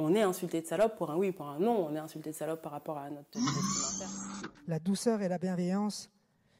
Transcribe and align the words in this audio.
on 0.00 0.14
est 0.14 0.22
insulté 0.22 0.60
de 0.62 0.66
salope 0.66 0.96
pour 0.96 1.10
un 1.10 1.16
oui, 1.16 1.32
pour 1.32 1.46
un 1.46 1.58
non, 1.58 1.86
on 1.88 1.94
est 1.94 1.98
insulté 1.98 2.30
de 2.30 2.34
salope 2.34 2.62
par 2.62 2.72
rapport 2.72 2.98
à 2.98 3.10
notre 3.10 3.28
vestimentaire. 3.34 4.08
La 4.66 4.78
douceur 4.78 5.20
et 5.22 5.28
la 5.28 5.38
bienveillance, 5.38 6.10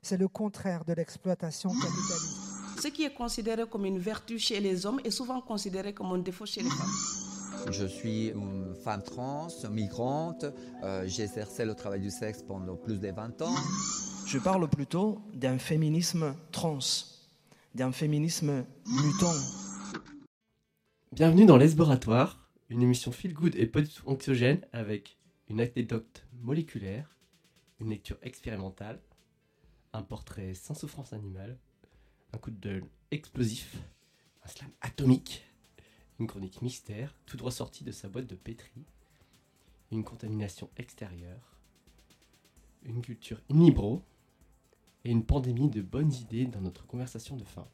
c'est 0.03 0.17
le 0.17 0.29
contraire 0.29 0.85
de 0.85 0.93
l'exploitation 0.93 1.71
capitaliste. 1.71 2.51
Ce 2.81 2.89
qui 2.89 3.05
est 3.05 3.15
considéré 3.15 3.67
comme 3.69 3.85
une 3.85 3.99
vertu 3.99 4.39
chez 4.39 4.61
les 4.61 4.87
hommes 4.87 5.01
est 5.05 5.11
souvent 5.11 5.41
considéré 5.41 5.93
comme 5.93 6.13
un 6.13 6.19
défaut 6.19 6.47
chez 6.47 6.63
les 6.63 6.71
femmes. 6.71 7.71
Je 7.71 7.85
suis 7.85 8.29
une 8.29 8.75
femme 8.75 9.03
trans, 9.03 9.49
migrante, 9.71 10.47
euh, 10.83 11.05
j'ai 11.07 11.25
exercé 11.25 11.65
le 11.65 11.75
travail 11.75 12.01
du 12.01 12.11
sexe 12.11 12.43
pendant 12.43 12.77
plus 12.77 12.99
de 12.99 13.11
20 13.11 13.43
ans. 13.43 13.55
Je 14.27 14.39
parle 14.39 14.67
plutôt 14.69 15.21
d'un 15.35 15.59
féminisme 15.59 16.35
trans, 16.53 16.79
d'un 17.75 17.93
féminisme 17.93 18.65
mutant. 18.87 19.35
Bienvenue 21.13 21.45
dans 21.45 21.59
l'Esboratoire, 21.59 22.39
une 22.71 22.83
émission 22.83 23.11
feel 23.11 23.35
good 23.35 23.57
et 23.57 23.67
pas 23.67 23.83
du 23.83 23.89
tout 23.89 24.09
anxiogène 24.09 24.65
avec 24.73 25.19
une 25.49 25.61
anecdote 25.61 26.25
moléculaire, 26.41 27.17
une 27.81 27.91
lecture 27.91 28.17
expérimentale, 28.23 29.03
un 29.93 30.03
portrait 30.03 30.55
sans 30.55 30.75
souffrance 30.75 31.13
animale, 31.13 31.59
un 32.33 32.39
coup 32.39 32.53
de 32.53 32.61
gueule 32.61 32.85
explosif, 33.11 33.77
un 34.45 34.49
slam 34.49 34.71
atomique, 34.81 35.45
une 36.21 36.29
chronique 36.29 36.63
mystère 36.63 37.19
tout 37.27 37.37
droit 37.37 37.51
sortie 37.51 37.83
de 37.83 37.91
sa 37.91 38.09
boîte 38.09 38.29
de 38.29 38.37
pétri, 38.37 38.87
une 39.91 40.05
contamination 40.05 40.71
extérieure, 40.77 41.59
une 42.85 43.03
culture 43.03 43.41
inibro 43.49 44.05
et 45.05 45.11
une 45.11 45.27
pandémie 45.27 45.71
de 45.71 45.83
bonnes 45.83 46.13
idées 46.13 46.47
dans 46.47 46.61
notre 46.61 46.87
conversation 46.87 47.37
de 47.37 47.45
fin. 47.45 47.67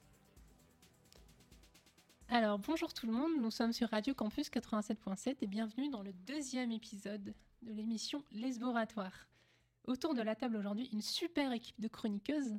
Alors 2.28 2.58
bonjour 2.58 2.92
tout 2.92 3.06
le 3.06 3.12
monde, 3.12 3.40
nous 3.40 3.52
sommes 3.52 3.72
sur 3.72 3.88
Radio 3.88 4.12
Campus 4.12 4.50
87.7 4.50 5.36
et 5.42 5.46
bienvenue 5.46 5.90
dans 5.90 6.02
le 6.02 6.12
deuxième 6.12 6.72
épisode 6.72 7.32
de 7.62 7.72
l'émission 7.72 8.24
Lesboratoire. 8.33 9.28
Autour 9.84 10.12
de 10.12 10.22
la 10.22 10.34
table 10.34 10.56
aujourd'hui, 10.56 10.88
une 10.92 11.02
super 11.02 11.52
équipe 11.52 11.80
de 11.80 11.86
chroniqueuses. 11.86 12.58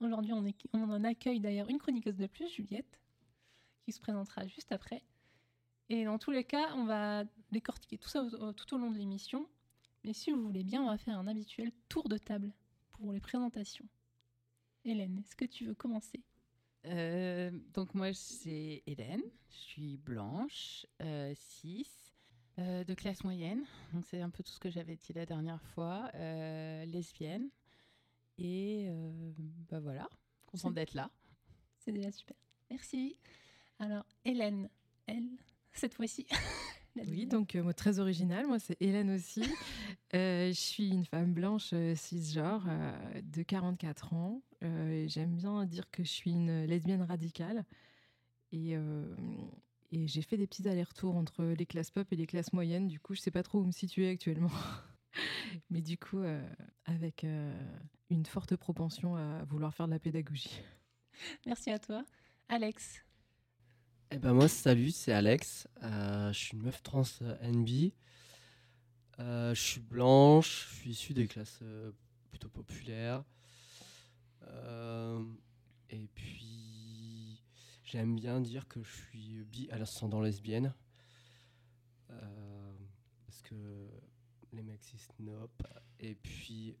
Aujourd'hui, 0.00 0.34
on, 0.34 0.90
en 0.90 1.04
accueille 1.04 1.40
d'ailleurs 1.40 1.70
une 1.70 1.78
chroniqueuse 1.78 2.18
de 2.18 2.26
plus, 2.26 2.50
Juliette, 2.50 3.00
qui 3.80 3.92
se 3.92 4.00
présentera 4.00 4.46
juste 4.46 4.72
après. 4.72 5.02
Et 5.88 6.04
dans 6.04 6.18
tous 6.18 6.30
les 6.30 6.44
cas, 6.44 6.74
on 6.74 6.84
va 6.84 7.24
décortiquer 7.50 7.96
tout 7.96 8.10
ça 8.10 8.28
tout 8.54 8.74
au 8.74 8.78
long 8.78 8.90
de 8.90 8.98
l'émission. 8.98 9.48
Mais 10.04 10.12
si 10.12 10.32
vous 10.32 10.42
voulez 10.42 10.64
bien, 10.64 10.82
on 10.82 10.90
va 10.90 10.98
faire 10.98 11.18
un 11.18 11.26
habituel 11.28 11.72
tour 11.88 12.10
de 12.10 12.18
table 12.18 12.52
pour 12.92 13.10
les 13.10 13.20
présentations. 13.20 13.86
Hélène, 14.84 15.18
est-ce 15.18 15.34
que 15.34 15.46
tu 15.46 15.64
veux 15.64 15.74
commencer? 15.74 16.22
Euh, 16.86 17.50
donc 17.74 17.94
moi 17.94 18.12
c'est 18.12 18.82
Hélène, 18.86 19.22
je 19.50 19.56
suis 19.56 19.96
blanche, 19.98 20.86
euh, 21.00 21.32
cis, 21.36 21.86
euh, 22.58 22.84
de 22.84 22.94
classe 22.94 23.22
moyenne. 23.24 23.64
Donc 23.92 24.04
c'est 24.06 24.20
un 24.20 24.30
peu 24.30 24.42
tout 24.42 24.52
ce 24.52 24.60
que 24.60 24.70
j'avais 24.70 24.96
dit 24.96 25.12
la 25.12 25.26
dernière 25.26 25.62
fois, 25.74 26.10
euh, 26.14 26.84
lesbienne. 26.86 27.48
Et 28.38 28.86
euh, 28.88 29.32
bah 29.70 29.80
voilà, 29.80 30.08
contente 30.46 30.74
d'être 30.74 30.94
là. 30.94 31.10
C'est 31.78 31.92
déjà 31.92 32.10
super. 32.10 32.36
Merci. 32.70 33.16
Alors, 33.78 34.04
Hélène, 34.24 34.68
elle, 35.06 35.28
cette 35.72 35.94
fois-ci. 35.94 36.26
Oui, 36.96 37.26
donc 37.26 37.56
euh, 37.56 37.72
très 37.72 38.00
original, 38.00 38.46
moi 38.46 38.58
c'est 38.58 38.76
Hélène 38.80 39.10
aussi. 39.10 39.42
Euh, 40.14 40.48
je 40.48 40.60
suis 40.60 40.90
une 40.90 41.06
femme 41.06 41.32
blanche 41.32 41.70
euh, 41.72 41.94
cisgenre 41.94 42.68
de 43.22 43.42
44 43.42 44.12
ans. 44.12 44.42
J'aime 44.60 45.36
bien 45.36 45.64
dire 45.64 45.90
que 45.90 46.04
je 46.04 46.10
suis 46.10 46.32
une 46.32 46.64
lesbienne 46.66 47.00
radicale. 47.00 47.64
Et, 48.52 48.76
et 49.90 50.06
j'ai 50.06 50.20
fait 50.20 50.36
des 50.36 50.46
petits 50.46 50.68
allers-retours 50.68 51.16
entre 51.16 51.44
les 51.44 51.64
classes 51.64 51.90
pop 51.90 52.06
et 52.12 52.16
les 52.16 52.26
classes 52.26 52.52
moyennes. 52.52 52.88
Du 52.88 53.00
coup, 53.00 53.14
je 53.14 53.20
sais 53.20 53.30
pas 53.30 53.42
trop 53.42 53.60
où 53.60 53.64
me 53.64 53.72
situer 53.72 54.10
actuellement. 54.10 54.50
Mais 55.70 55.82
du 55.82 55.98
coup, 55.98 56.18
euh, 56.18 56.42
avec 56.84 57.24
euh, 57.24 57.52
une 58.10 58.26
forte 58.26 58.56
propension 58.56 59.16
à 59.16 59.44
vouloir 59.44 59.74
faire 59.74 59.86
de 59.86 59.92
la 59.92 59.98
pédagogie. 59.98 60.62
Merci 61.46 61.70
à 61.70 61.78
toi. 61.78 62.04
Alex, 62.48 63.02
Eh 64.14 64.18
ben 64.18 64.34
moi, 64.34 64.46
salut, 64.46 64.90
c'est 64.90 65.12
Alex. 65.12 65.66
Euh, 65.82 66.30
je 66.34 66.38
suis 66.38 66.52
une 66.54 66.64
meuf 66.64 66.82
trans 66.82 67.02
NB. 67.40 67.92
Euh, 69.18 69.54
je 69.54 69.60
suis 69.60 69.80
blanche, 69.80 70.68
je 70.68 70.74
suis 70.74 70.90
issue 70.90 71.14
des 71.14 71.26
classes 71.26 71.60
euh, 71.62 71.92
plutôt 72.28 72.50
populaires. 72.50 73.24
Et 75.88 76.08
puis, 76.14 77.40
j'aime 77.84 78.14
bien 78.14 78.42
dire 78.42 78.68
que 78.68 78.82
je 78.82 78.90
suis 78.90 79.44
bi 79.44 79.70
à 79.70 79.78
l'ascendant 79.78 80.20
lesbienne. 80.20 80.74
Parce 82.08 83.40
que 83.40 83.88
les 84.52 84.62
mecs 84.62 84.84
cis 84.84 85.08
nope. 85.20 85.66
Et 86.00 86.16
puis, 86.16 86.76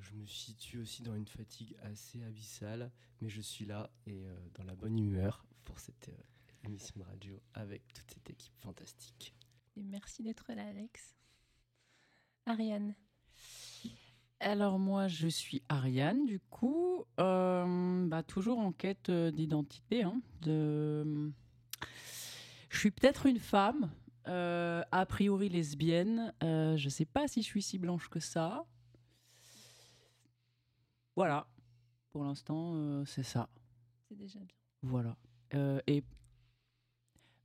je 0.00 0.12
me 0.12 0.26
situe 0.26 0.80
aussi 0.80 1.02
dans 1.02 1.14
une 1.14 1.28
fatigue 1.28 1.76
assez 1.80 2.22
abyssale. 2.24 2.90
Mais 3.22 3.30
je 3.30 3.40
suis 3.40 3.64
là 3.64 3.90
et 4.06 4.26
dans 4.54 4.64
la 4.64 4.74
bonne 4.74 4.98
humeur 4.98 5.46
pour 5.64 5.80
cette 5.80 6.08
euh, 6.08 6.33
émission 6.66 6.94
de 7.00 7.04
radio 7.04 7.40
avec 7.54 7.82
toute 7.92 8.10
cette 8.10 8.28
équipe 8.30 8.54
fantastique. 8.60 9.34
et 9.76 9.82
merci 9.82 10.22
d'être 10.22 10.52
là, 10.54 10.66
Alex. 10.68 11.16
Ariane, 12.46 12.94
Alors 14.40 14.78
moi 14.78 15.08
je 15.08 15.26
suis 15.28 15.62
Ariane 15.70 16.26
du 16.26 16.38
coup, 16.40 17.04
euh, 17.18 18.06
bah, 18.06 18.22
toujours 18.22 18.58
en 18.58 18.72
quête 18.72 19.08
euh, 19.08 19.30
d'identité. 19.30 20.02
hein, 20.02 20.20
de... 20.42 21.32
Je 22.68 22.78
suis 22.78 22.90
peut-être 22.90 23.26
une 23.26 23.38
femme, 23.38 23.90
euh, 24.26 24.82
a 24.90 25.06
priori 25.06 25.48
lesbienne. 25.48 26.34
Euh, 26.42 26.76
je 26.76 26.88
sais 26.88 27.04
pas 27.06 27.28
si 27.28 27.40
je 27.40 27.46
suis 27.46 27.62
si 27.62 27.78
blanche 27.78 28.08
que 28.08 28.20
ça. 28.20 28.66
Voilà, 31.16 31.46
pour 32.10 32.24
l'instant 32.24 32.72
euh, 32.74 33.04
c'est 33.06 33.22
ça. 33.22 33.48
c'est 34.08 34.16
déjà 34.16 34.40
bien. 34.40 34.56
Voilà. 34.82 35.16
Euh, 35.54 35.80
et 35.86 36.02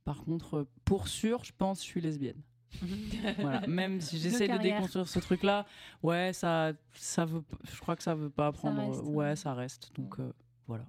par 0.04 0.24
contre, 0.24 0.58
euh, 0.58 0.68
pour 0.84 1.08
sûr, 1.08 1.44
je 1.44 1.52
pense 1.56 1.78
que 1.80 1.84
je 1.84 1.90
suis 1.90 2.00
lesbienne. 2.00 2.40
voilà. 3.38 3.66
Même 3.66 4.00
si 4.00 4.18
j'essaie 4.18 4.48
de 4.48 4.58
déconstruire 4.58 5.08
ce 5.08 5.18
truc-là, 5.18 5.66
ouais, 6.02 6.32
ça, 6.32 6.72
ça 6.92 7.24
veut, 7.24 7.42
je 7.72 7.80
crois 7.80 7.96
que 7.96 8.02
ça 8.02 8.14
veut 8.14 8.30
pas 8.30 8.52
prendre. 8.52 8.80
reste, 8.88 9.02
ouais, 9.04 9.14
ouais. 9.16 9.36
ça 9.36 9.54
reste. 9.54 9.90
Donc 9.96 10.18
euh, 10.20 10.32
voilà. 10.66 10.84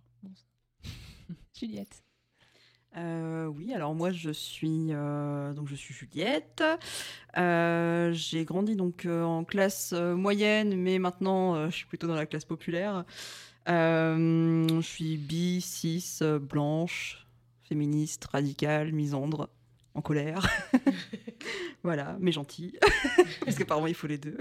Juliette, 1.58 2.04
Euh, 2.98 3.46
oui, 3.46 3.74
alors 3.74 3.96
moi 3.96 4.12
je 4.12 4.32
suis 4.32 4.88
euh, 4.92 5.54
donc 5.54 5.68
je 5.68 5.76
suis 5.76 5.94
Juliette. 5.94 6.64
Euh, 7.38 8.12
j'ai 8.14 8.46
grandi 8.46 8.76
donc 8.76 9.06
euh, 9.06 9.24
en 9.24 9.44
classe 9.44 9.94
euh, 9.94 10.16
moyenne, 10.16 10.76
mais 10.76 11.00
maintenant 11.00 11.56
euh, 11.56 11.70
je 11.70 11.76
suis 11.78 11.86
plutôt 11.88 12.08
dans 12.08 12.16
la 12.16 12.26
classe 12.26 12.46
populaire. 12.46 13.06
Euh, 13.70 14.68
je 14.68 14.82
suis 14.82 15.18
bi, 15.18 15.62
cis, 15.62 16.20
euh, 16.22 16.40
blanche, 16.40 17.28
féministe, 17.72 18.26
radicale, 18.26 18.92
misandre, 18.92 19.48
en 19.94 20.02
colère. 20.02 20.46
voilà, 21.84 22.18
mais 22.20 22.34
gentille, 22.34 22.78
parce 23.46 23.56
qu'apparemment 23.58 23.88
il 23.88 23.94
faut 23.94 24.08
les 24.08 24.18
deux. 24.18 24.38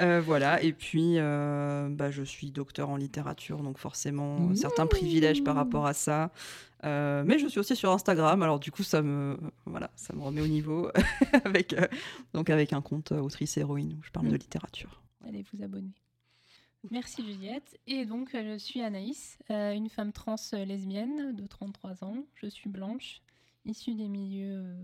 Euh, 0.00 0.22
voilà, 0.24 0.62
et 0.62 0.72
puis 0.72 1.18
euh, 1.18 1.88
bah, 1.90 2.10
je 2.10 2.22
suis 2.22 2.50
docteur 2.52 2.88
en 2.88 2.96
littérature, 2.96 3.58
donc 3.62 3.76
forcément 3.76 4.48
euh, 4.50 4.54
certains 4.54 4.86
privilèges 4.86 5.44
par 5.44 5.56
rapport 5.56 5.84
à 5.86 5.92
ça. 5.92 6.30
Euh, 6.84 7.22
mais 7.26 7.38
je 7.38 7.48
suis 7.48 7.60
aussi 7.60 7.76
sur 7.76 7.90
Instagram, 7.92 8.42
alors 8.42 8.60
du 8.60 8.70
coup 8.70 8.82
ça 8.82 9.02
me 9.02 9.36
voilà, 9.66 9.90
ça 9.94 10.14
me 10.14 10.22
remet 10.22 10.40
au 10.40 10.46
niveau 10.46 10.90
avec 11.44 11.74
donc 12.32 12.48
avec 12.48 12.72
un 12.72 12.80
compte 12.80 13.12
autrice 13.12 13.58
héroïne 13.58 13.94
où 13.98 14.02
je 14.02 14.10
parle 14.10 14.26
Mm. 14.28 14.30
de 14.30 14.36
littérature. 14.36 15.02
allez 15.28 15.44
vous 15.52 15.62
abonner. 15.62 15.92
Merci 16.90 17.24
Juliette. 17.24 17.78
Et 17.86 18.06
donc, 18.06 18.34
euh, 18.34 18.54
je 18.54 18.58
suis 18.58 18.80
Anaïs, 18.80 19.38
euh, 19.50 19.72
une 19.72 19.88
femme 19.88 20.12
trans 20.12 20.36
euh, 20.52 20.64
lesbienne 20.64 21.34
de 21.34 21.46
33 21.46 22.04
ans. 22.04 22.24
Je 22.34 22.46
suis 22.46 22.68
blanche, 22.68 23.22
issue 23.64 23.94
des 23.94 24.08
milieux 24.08 24.76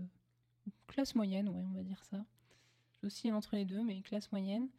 classe 0.87 1.15
moyenne, 1.15 1.49
ouais, 1.49 1.63
on 1.69 1.73
va 1.73 1.83
dire 1.83 2.03
ça. 2.03 2.25
Aussi 3.03 3.31
entre 3.31 3.55
les 3.55 3.65
deux, 3.65 3.83
mais 3.83 4.01
classe 4.01 4.31
moyenne. 4.31 4.69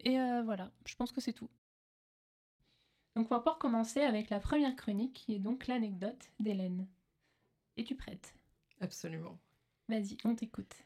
Et 0.00 0.20
euh, 0.20 0.42
voilà, 0.42 0.70
je 0.84 0.94
pense 0.94 1.12
que 1.12 1.20
c'est 1.20 1.32
tout. 1.32 1.50
Donc, 3.14 3.26
on 3.30 3.34
va 3.34 3.40
pouvoir 3.40 3.58
commencer 3.58 4.02
avec 4.02 4.28
la 4.28 4.40
première 4.40 4.76
chronique, 4.76 5.14
qui 5.14 5.34
est 5.34 5.38
donc 5.38 5.66
l'anecdote 5.66 6.30
d'Hélène. 6.38 6.86
Es-tu 7.76 7.96
prête? 7.96 8.34
Absolument. 8.80 9.38
Vas-y, 9.88 10.18
on 10.24 10.34
t'écoute. 10.34 10.85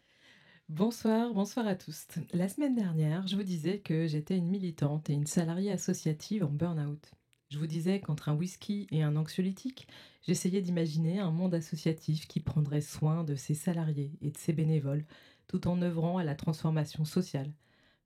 Bonsoir, 0.72 1.34
bonsoir 1.34 1.66
à 1.66 1.74
tous. 1.74 2.06
La 2.32 2.48
semaine 2.48 2.76
dernière, 2.76 3.26
je 3.26 3.34
vous 3.34 3.42
disais 3.42 3.80
que 3.80 4.06
j'étais 4.06 4.36
une 4.36 4.46
militante 4.46 5.10
et 5.10 5.14
une 5.14 5.26
salariée 5.26 5.72
associative 5.72 6.44
en 6.44 6.48
burn-out. 6.48 7.10
Je 7.48 7.58
vous 7.58 7.66
disais 7.66 7.98
qu'entre 7.98 8.28
un 8.28 8.36
whisky 8.36 8.86
et 8.92 9.02
un 9.02 9.16
anxiolytique, 9.16 9.88
j'essayais 10.22 10.62
d'imaginer 10.62 11.18
un 11.18 11.32
monde 11.32 11.54
associatif 11.54 12.28
qui 12.28 12.38
prendrait 12.38 12.82
soin 12.82 13.24
de 13.24 13.34
ses 13.34 13.54
salariés 13.54 14.12
et 14.22 14.30
de 14.30 14.38
ses 14.38 14.52
bénévoles, 14.52 15.04
tout 15.48 15.66
en 15.66 15.82
œuvrant 15.82 16.18
à 16.18 16.24
la 16.24 16.36
transformation 16.36 17.04
sociale, 17.04 17.52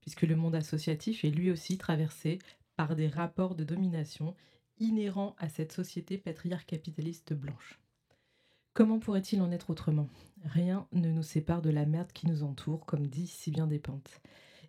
puisque 0.01 0.23
le 0.23 0.35
monde 0.35 0.55
associatif 0.55 1.23
est 1.27 1.31
lui 1.31 1.51
aussi 1.51 1.77
traversé 1.77 2.39
par 2.77 2.97
des 2.97 3.09
rapports 3.09 3.57
de 3.57 3.65
domination 3.65 4.35
inhérents 4.79 5.37
à 5.37 5.51
cette 5.51 5.73
société 5.73 6.17
patriarcapitaliste 6.17 7.35
blanche. 7.35 7.79
Comment 8.75 8.99
pourrait-il 8.99 9.41
en 9.41 9.53
être 9.53 9.71
autrement? 9.71 10.09
Rien 10.43 10.89
ne 10.91 11.13
nous 11.13 11.23
sépare 11.23 11.63
de 11.63 11.71
la 11.71 11.87
merde 11.87 12.11
qui 12.13 12.27
nous 12.27 12.43
entoure, 12.43 12.85
comme 12.87 13.07
dit 13.07 13.29
si 13.29 13.53
bien 13.53 13.69
Despentes. 13.69 14.21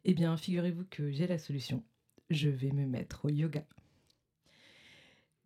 Eh 0.04 0.14
bien, 0.14 0.38
figurez-vous 0.38 0.86
que 0.92 1.10
j'ai 1.10 1.26
la 1.26 1.40
solution. 1.40 1.84
Je 2.30 2.50
vais 2.50 2.70
me 2.70 2.86
mettre 2.86 3.26
au 3.26 3.30
yoga. 3.30 3.66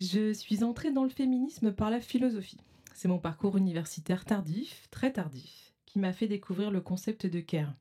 Je 0.01 0.33
suis 0.33 0.65
entrée 0.65 0.91
dans 0.91 1.05
le 1.05 1.09
féminisme 1.09 1.71
par 1.71 1.89
la 1.89 2.01
philosophie. 2.01 2.59
C'est 2.93 3.07
mon 3.07 3.17
parcours 3.17 3.55
universitaire 3.55 4.25
tardif, 4.25 4.89
très 4.91 5.13
tardif, 5.13 5.73
qui 5.85 5.97
m'a 5.97 6.11
fait 6.11 6.27
découvrir 6.27 6.69
le 6.69 6.81
concept 6.81 7.25
de 7.25 7.39
care. 7.39 7.73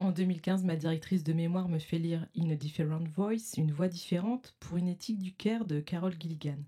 En 0.00 0.10
2015, 0.10 0.64
ma 0.64 0.74
directrice 0.74 1.22
de 1.22 1.32
mémoire 1.32 1.68
me 1.68 1.78
fait 1.78 2.00
lire 2.00 2.26
In 2.36 2.50
a 2.50 2.56
Different 2.56 3.06
Voice, 3.14 3.54
une 3.56 3.70
voix 3.70 3.86
différente, 3.86 4.56
pour 4.58 4.76
une 4.76 4.88
éthique 4.88 5.20
du 5.20 5.32
care 5.34 5.66
de 5.66 5.78
Carol 5.78 6.16
Gilligan. 6.18 6.58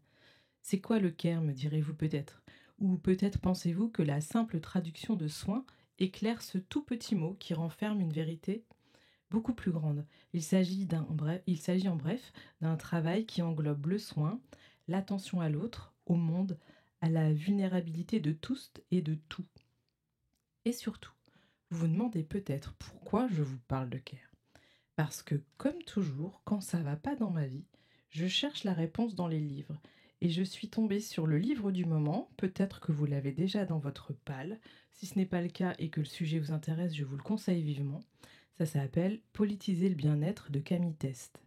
C'est 0.62 0.80
quoi 0.80 1.00
le 1.00 1.10
care, 1.10 1.42
me 1.42 1.52
direz-vous 1.52 1.94
peut-être? 1.94 2.41
Ou 2.78 2.96
peut-être 2.96 3.38
pensez-vous 3.38 3.88
que 3.88 4.02
la 4.02 4.20
simple 4.20 4.60
traduction 4.60 5.14
de 5.16 5.28
soin 5.28 5.64
éclaire 5.98 6.42
ce 6.42 6.58
tout 6.58 6.82
petit 6.82 7.14
mot 7.14 7.34
qui 7.34 7.54
renferme 7.54 8.00
une 8.00 8.12
vérité 8.12 8.64
beaucoup 9.30 9.54
plus 9.54 9.70
grande? 9.70 10.06
Il 10.32 10.42
s'agit 10.42 10.88
en 10.94 11.96
bref 11.96 12.32
d'un 12.60 12.76
travail 12.76 13.26
qui 13.26 13.42
englobe 13.42 13.86
le 13.86 13.98
soin, 13.98 14.40
l'attention 14.88 15.40
à 15.40 15.48
l'autre, 15.48 15.94
au 16.06 16.14
monde, 16.14 16.58
à 17.00 17.08
la 17.08 17.32
vulnérabilité 17.32 18.20
de 18.20 18.32
tous 18.32 18.72
et 18.90 19.02
de 19.02 19.16
tout. 19.28 19.46
Et 20.64 20.72
surtout, 20.72 21.12
vous 21.70 21.78
vous 21.78 21.88
demandez 21.88 22.22
peut-être 22.22 22.74
pourquoi 22.74 23.28
je 23.28 23.42
vous 23.42 23.58
parle 23.66 23.90
de 23.90 23.98
care. 23.98 24.18
Parce 24.94 25.22
que, 25.22 25.40
comme 25.56 25.82
toujours, 25.84 26.42
quand 26.44 26.60
ça 26.60 26.78
va 26.78 26.96
pas 26.96 27.16
dans 27.16 27.30
ma 27.30 27.46
vie, 27.46 27.64
je 28.10 28.26
cherche 28.26 28.64
la 28.64 28.74
réponse 28.74 29.14
dans 29.14 29.26
les 29.26 29.40
livres. 29.40 29.80
Et 30.24 30.30
je 30.30 30.44
suis 30.44 30.68
tombée 30.68 31.00
sur 31.00 31.26
le 31.26 31.36
livre 31.36 31.72
du 31.72 31.84
moment, 31.84 32.30
peut-être 32.36 32.78
que 32.78 32.92
vous 32.92 33.06
l'avez 33.06 33.32
déjà 33.32 33.66
dans 33.66 33.80
votre 33.80 34.12
palle. 34.12 34.60
Si 34.92 35.06
ce 35.06 35.18
n'est 35.18 35.26
pas 35.26 35.42
le 35.42 35.48
cas 35.48 35.74
et 35.80 35.90
que 35.90 35.98
le 35.98 36.06
sujet 36.06 36.38
vous 36.38 36.52
intéresse, 36.52 36.94
je 36.94 37.02
vous 37.02 37.16
le 37.16 37.22
conseille 37.24 37.60
vivement. 37.60 37.98
Ça 38.56 38.64
s'appelle 38.64 39.20
Politiser 39.32 39.88
le 39.88 39.96
bien-être 39.96 40.52
de 40.52 40.60
Camille 40.60 40.94
Test. 40.94 41.42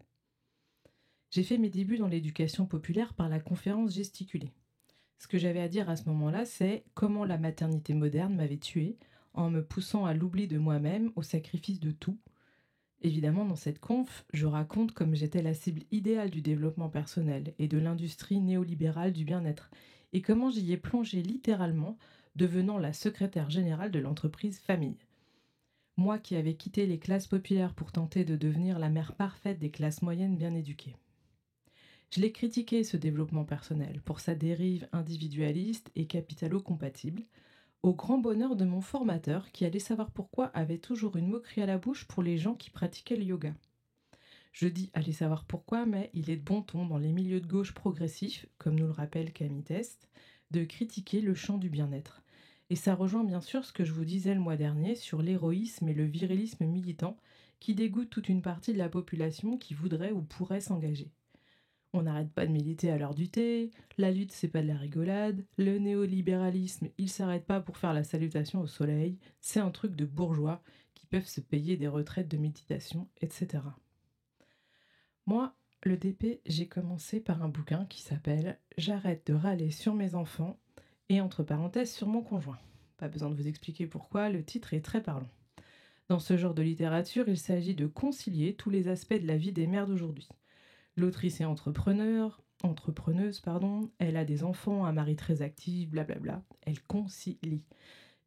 J'ai 1.31 1.44
fait 1.44 1.57
mes 1.57 1.69
débuts 1.69 2.00
dans 2.00 2.10
l'éducation 2.10 2.66
populaire 2.66 3.13
par 3.13 3.30
la 3.30 3.39
conférence 3.39 3.94
gesticulée. 3.94 4.51
Ce 5.19 5.30
que 5.30 5.38
j'avais 5.38 5.62
à 5.62 5.69
dire 5.69 5.89
à 5.89 5.95
ce 5.95 6.10
moment-là, 6.10 6.44
c'est 6.44 6.83
comment 6.95 7.24
la 7.24 7.38
maternité 7.38 7.94
moderne 7.94 8.36
m'avait 8.36 8.57
tuée 8.57 8.98
en 9.33 9.50
me 9.50 9.63
poussant 9.63 10.04
à 10.04 10.13
l'oubli 10.13 10.50
de 10.50 10.57
moi-même, 10.57 11.13
au 11.16 11.21
sacrifice 11.21 11.80
de 11.80 11.92
tout. 11.92 12.19
Évidemment, 13.06 13.46
dans 13.46 13.56
cette 13.56 13.78
conf, 13.78 14.25
je 14.34 14.48
raconte 14.48 14.92
comme 14.92 15.13
j'étais 15.13 15.44
la 15.44 15.54
cible 15.54 15.84
idéale 15.92 16.31
du 16.31 16.42
développement 16.42 16.90
personnel 16.90 17.54
et 17.60 17.68
de 17.68 17.78
l'industrie 17.78 18.40
néolibérale 18.40 19.13
du 19.13 19.25
bien-être, 19.25 19.69
et 20.12 20.24
comment 20.24 20.50
j'y 20.50 20.72
ai 20.72 20.78
plongé 20.78 21.22
littéralement, 21.22 22.00
devenant 22.36 22.80
la 22.80 22.94
secrétaire 22.94 23.52
générale 23.52 23.92
de 23.92 24.00
l'entreprise 24.00 24.57
Famille. 24.57 24.98
Moi 25.98 26.18
qui 26.18 26.36
avais 26.36 26.56
quitté 26.56 26.88
les 26.88 26.98
classes 26.98 27.28
populaires 27.28 27.75
pour 27.75 27.92
tenter 27.92 28.25
de 28.25 28.36
devenir 28.36 28.80
la 28.80 28.90
mère 28.90 29.13
parfaite 29.13 29.60
des 29.60 29.69
classes 29.69 30.02
moyennes 30.02 30.36
bien 30.36 30.56
éduquées. 30.56 30.96
Je 32.10 32.22
l'ai 32.22 32.31
critiqué 32.31 32.84
ce 32.84 32.98
développement 32.98 33.46
personnel 33.46 34.02
pour 34.04 34.19
sa 34.19 34.34
dérive 34.34 34.88
individualiste 34.94 35.92
et 35.96 36.07
capitalo-compatible, 36.07 37.22
au 37.86 37.94
grand 37.94 38.18
bonheur 38.18 38.56
de 38.56 38.66
mon 38.66 38.82
formateur 38.82 39.52
qui 39.52 39.64
allait 39.64 39.78
savoir 39.78 40.10
pourquoi 40.10 40.48
avait 40.56 40.80
toujours 40.80 41.18
une 41.18 41.28
moquerie 41.28 41.62
à 41.62 41.68
la 41.68 41.78
bouche 41.78 42.06
pour 42.06 42.24
les 42.24 42.36
gens 42.36 42.56
qui 42.56 42.72
pratiquaient 42.72 43.16
le 43.16 43.26
yoga. 43.26 43.54
Je 44.54 44.68
dis 44.68 44.90
allez 44.96 45.12
savoir 45.12 45.46
pourquoi, 45.46 45.86
mais 45.86 46.10
il 46.16 46.32
est 46.32 46.38
de 46.38 46.42
bon 46.42 46.64
ton 46.64 46.88
dans 46.88 46.98
les 46.98 47.12
milieux 47.12 47.42
de 47.42 47.46
gauche 47.46 47.76
progressifs, 47.76 48.48
comme 48.58 48.74
nous 48.74 48.88
le 48.88 48.92
rappelle 48.92 49.32
Camille 49.32 49.62
Test, 49.62 50.10
de 50.50 50.64
critiquer 50.64 51.22
le 51.22 51.36
champ 51.36 51.60
du 51.60 51.70
bien-être. 51.70 52.24
Et 52.72 52.76
ça 52.76 52.96
rejoint 52.96 53.24
bien 53.24 53.40
sûr 53.40 53.64
ce 53.64 53.72
que 53.72 53.86
je 53.86 53.94
vous 53.94 54.06
disais 54.06 54.34
le 54.34 54.40
mois 54.40 54.58
dernier 54.58 54.96
sur 54.96 55.22
l'héroïsme 55.22 55.88
et 55.88 55.94
le 55.94 56.06
virilisme 56.06 56.66
militant 56.66 57.20
qui 57.60 57.76
dégoûtent 57.76 58.10
toute 58.10 58.30
une 58.30 58.42
partie 58.42 58.74
de 58.74 58.80
la 58.80 58.90
population 58.90 59.60
qui 59.60 59.76
voudrait 59.76 60.12
ou 60.12 60.24
pourrait 60.24 60.60
s'engager. 60.60 61.12
On 61.97 62.01
n'arrête 62.01 62.33
pas 62.33 62.45
de 62.45 62.51
militer 62.51 62.92
à 62.92 62.97
l'heure 62.97 63.15
du 63.15 63.30
thé, 63.30 63.71
la 63.97 64.12
lutte 64.12 64.33
c'est 64.33 64.50
pas 64.50 64.62
de 64.62 64.68
la 64.68 64.75
rigolade, 64.75 65.45
le 65.57 65.77
néolibéralisme 65.77 66.89
il 66.97 67.09
s'arrête 67.09 67.45
pas 67.45 67.62
pour 67.62 67.77
faire 67.77 67.94
la 67.94 68.03
salutation 68.03 68.59
au 68.59 68.68
soleil, 68.68 69.18
c'est 69.39 69.62
un 69.62 69.71
truc 69.71 69.95
de 69.95 70.03
bourgeois 70.03 70.62
qui 70.94 71.06
peuvent 71.06 71.25
se 71.25 71.39
payer 71.39 71.77
des 71.77 71.88
retraites 71.88 72.27
de 72.27 72.36
méditation, 72.36 73.07
etc. 73.21 73.63
Moi, 75.25 75.56
le 75.83 75.95
DP, 75.95 76.42
j'ai 76.45 76.68
commencé 76.68 77.21
par 77.21 77.42
un 77.42 77.47
bouquin 77.47 77.86
qui 77.86 78.01
s'appelle 78.01 78.59
J'arrête 78.77 79.25
de 79.27 79.33
râler 79.33 79.71
sur 79.71 79.94
mes 79.94 80.15
enfants 80.15 80.59
et 81.07 81.21
entre 81.21 81.44
parenthèses 81.44 81.94
sur 81.94 82.07
mon 82.07 82.24
conjoint. 82.24 82.59
Pas 82.97 83.07
besoin 83.07 83.30
de 83.30 83.36
vous 83.36 83.47
expliquer 83.47 83.88
pourquoi, 83.88 84.30
le 84.30 84.44
titre 84.44 84.74
est 84.74 84.83
très 84.83 85.01
parlant. 85.01 85.30
Dans 86.09 86.19
ce 86.19 86.36
genre 86.36 86.56
de 86.56 86.62
littérature, 86.62 87.30
il 87.30 87.38
s'agit 87.38 87.74
de 87.74 87.88
concilier 87.88 88.53
tous 88.53 88.69
les 88.69 88.89
aspects 88.89 89.13
de 89.13 89.27
la 89.27 89.38
vie 89.38 89.53
des 89.53 89.65
mères 89.65 89.88
d'aujourd'hui. 89.88 90.27
L'autrice 90.97 91.42
est 91.42 91.45
entrepreneur, 91.45 92.42
entrepreneuse, 92.63 93.42
pardon, 93.42 93.92
elle 94.00 94.15
a 94.15 94.24
des 94.25 94.44
enfants, 94.44 94.86
un 94.86 94.94
mari 94.94 95.15
très 95.15 95.42
actif, 95.42 95.89
blablabla. 95.89 96.44
Elle 96.62 96.81
concilie. 96.81 97.65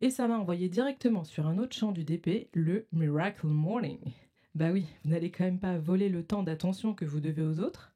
Et 0.01 0.11
ça 0.11 0.29
m'a 0.29 0.39
envoyé 0.39 0.69
directement 0.69 1.25
sur 1.25 1.47
un 1.47 1.59
autre 1.59 1.75
champ 1.75 1.93
du 1.93 2.05
DP, 2.05 2.49
le 2.53 2.87
Miracle 2.93 3.47
Morning. 3.47 3.99
Bah 4.55 4.71
oui, 4.71 4.87
vous 5.03 5.11
n'allez 5.11 5.31
quand 5.31 5.45
même 5.45 5.59
pas 5.59 5.79
voler 5.79 6.09
le 6.09 6.25
temps 6.25 6.43
d'attention 6.43 6.95
que 6.95 7.05
vous 7.05 7.21
devez 7.21 7.43
aux 7.43 7.61
autres. 7.61 7.95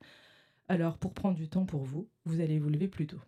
Alors 0.69 0.96
pour 0.96 1.12
prendre 1.12 1.36
du 1.36 1.48
temps 1.48 1.66
pour 1.66 1.84
vous, 1.84 2.08
vous 2.24 2.40
allez 2.40 2.58
vous 2.58 2.70
lever 2.70 2.88
plus 2.88 3.06
tôt. 3.06 3.20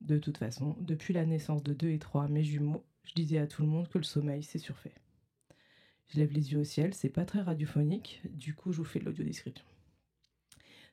De 0.00 0.18
toute 0.18 0.38
façon, 0.38 0.76
depuis 0.80 1.14
la 1.14 1.26
naissance 1.26 1.62
de 1.62 1.72
deux 1.72 1.90
et 1.90 1.98
trois, 1.98 2.28
mes 2.28 2.42
jumeaux, 2.42 2.84
je 3.04 3.14
disais 3.14 3.38
à 3.38 3.46
tout 3.46 3.62
le 3.62 3.68
monde 3.68 3.88
que 3.88 3.98
le 3.98 4.04
sommeil, 4.04 4.42
c'est 4.42 4.58
surfait. 4.58 4.94
Je 6.08 6.18
lève 6.18 6.32
les 6.32 6.52
yeux 6.52 6.60
au 6.60 6.64
ciel, 6.64 6.94
c'est 6.94 7.08
pas 7.08 7.24
très 7.24 7.40
radiophonique, 7.40 8.22
du 8.30 8.54
coup 8.54 8.72
je 8.72 8.78
vous 8.78 8.84
fais 8.84 8.98
de 8.98 9.04
l'audio-description. 9.04 9.64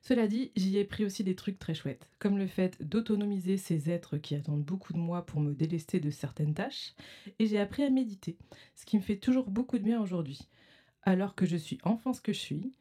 Cela 0.06 0.28
dit, 0.28 0.52
j'y 0.54 0.78
ai 0.78 0.84
pris 0.84 1.04
aussi 1.04 1.24
des 1.24 1.34
trucs 1.34 1.58
très 1.58 1.74
chouettes, 1.74 2.08
comme 2.20 2.38
le 2.38 2.46
fait 2.46 2.80
d'autonomiser 2.80 3.56
ces 3.56 3.90
êtres 3.90 4.18
qui 4.18 4.36
attendent 4.36 4.62
beaucoup 4.62 4.92
de 4.92 4.98
moi 4.98 5.26
pour 5.26 5.40
me 5.40 5.52
délester 5.52 5.98
de 5.98 6.10
certaines 6.10 6.54
tâches, 6.54 6.94
et 7.40 7.46
j'ai 7.46 7.58
appris 7.58 7.82
à 7.82 7.90
méditer, 7.90 8.38
ce 8.76 8.86
qui 8.86 8.96
me 8.96 9.02
fait 9.02 9.16
toujours 9.16 9.50
beaucoup 9.50 9.78
de 9.78 9.82
bien 9.82 10.00
aujourd'hui. 10.00 10.42
Alors 11.02 11.34
que 11.34 11.44
je 11.44 11.56
suis 11.56 11.78
enfin 11.82 12.12
ce 12.12 12.20
que 12.20 12.32
je 12.32 12.38
suis, 12.38 12.72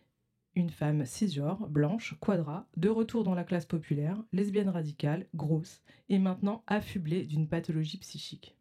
une 0.53 0.69
femme 0.69 1.03
cisgenre, 1.03 1.67
blanche, 1.67 2.15
quadra, 2.19 2.69
de 2.77 2.89
retour 2.89 3.23
dans 3.23 3.33
la 3.33 3.43
classe 3.43 3.65
populaire, 3.65 4.23
lesbienne 4.31 4.69
radicale, 4.69 5.25
grosse, 5.33 5.81
et 6.09 6.19
maintenant 6.19 6.63
affublée 6.67 7.25
d'une 7.25 7.49
pathologie 7.49 7.97
psychique. 7.97 8.55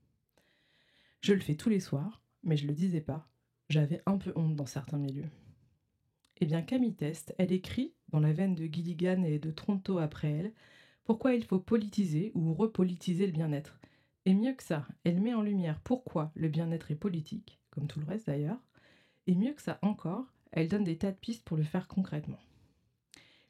Je 1.20 1.34
le 1.34 1.40
fais 1.40 1.56
tous 1.56 1.68
les 1.68 1.80
soirs, 1.80 2.22
mais 2.42 2.56
je 2.56 2.66
le 2.66 2.72
disais 2.72 3.02
pas, 3.02 3.28
j'avais 3.68 4.00
un 4.06 4.16
peu 4.16 4.32
honte 4.36 4.56
dans 4.56 4.64
certains 4.64 4.96
milieux. 4.96 5.28
Eh 6.40 6.46
bien, 6.46 6.62
Camille 6.62 6.96
Test, 6.96 7.34
elle 7.38 7.52
écrit, 7.52 7.94
la 8.20 8.32
veine 8.32 8.54
de 8.54 8.66
Gilligan 8.66 9.22
et 9.24 9.38
de 9.38 9.50
Tronto 9.50 9.98
après 9.98 10.30
elle, 10.30 10.52
pourquoi 11.04 11.34
il 11.34 11.44
faut 11.44 11.58
politiser 11.58 12.32
ou 12.34 12.54
repolitiser 12.54 13.26
le 13.26 13.32
bien-être? 13.32 13.78
Et 14.26 14.34
mieux 14.34 14.54
que 14.54 14.62
ça, 14.62 14.86
elle 15.04 15.20
met 15.20 15.34
en 15.34 15.42
lumière 15.42 15.80
pourquoi 15.84 16.32
le 16.34 16.48
bien-être 16.48 16.90
est 16.90 16.96
politique, 16.96 17.60
comme 17.70 17.86
tout 17.86 18.00
le 18.00 18.06
reste 18.06 18.26
d'ailleurs, 18.26 18.60
et 19.26 19.34
mieux 19.34 19.52
que 19.52 19.62
ça 19.62 19.78
encore, 19.82 20.32
elle 20.52 20.68
donne 20.68 20.84
des 20.84 20.96
tas 20.96 21.12
de 21.12 21.16
pistes 21.16 21.44
pour 21.44 21.56
le 21.56 21.62
faire 21.62 21.88
concrètement. 21.88 22.40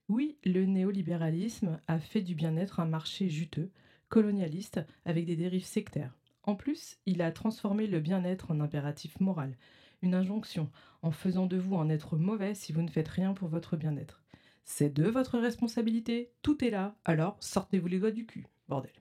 Oui, 0.09 0.37
le 0.45 0.67
néolibéralisme 0.67 1.81
a 1.87 1.99
fait 1.99 2.23
du 2.23 2.35
bien-être 2.35 2.81
un 2.81 2.87
marché 2.87 3.29
juteux, 3.29 3.71
colonialiste, 4.09 4.81
avec 5.05 5.25
des 5.27 5.37
dérives 5.37 5.65
sectaires. 5.65 6.17
En 6.43 6.57
plus, 6.57 6.99
il 7.07 7.23
a 7.23 7.33
transformé 7.33 7.87
le 7.87 8.01
bien-être 8.01 8.51
en 8.51 8.61
impératif 8.61 9.19
moral, 9.21 9.57
une 10.03 10.15
injonction, 10.15 10.71
en 11.03 11.11
faisant 11.11 11.47
de 11.47 11.57
vous 11.57 11.77
un 11.77 11.89
être 11.89 12.17
mauvais 12.17 12.55
si 12.55 12.73
vous 12.73 12.83
ne 12.83 12.91
faites 12.91 13.09
rien 13.09 13.33
pour 13.33 13.49
votre 13.49 13.77
bien-être. 13.77 14.24
C'est 14.65 14.93
de 14.93 15.05
votre 15.05 15.39
responsabilité, 15.39 16.33
tout 16.43 16.65
est 16.65 16.71
là, 16.71 16.97
alors 17.05 17.37
sortez-vous 17.41 17.87
les 17.87 17.99
doigts 17.99 18.11
du 18.11 18.27
cul, 18.27 18.47
bordel. 18.69 18.93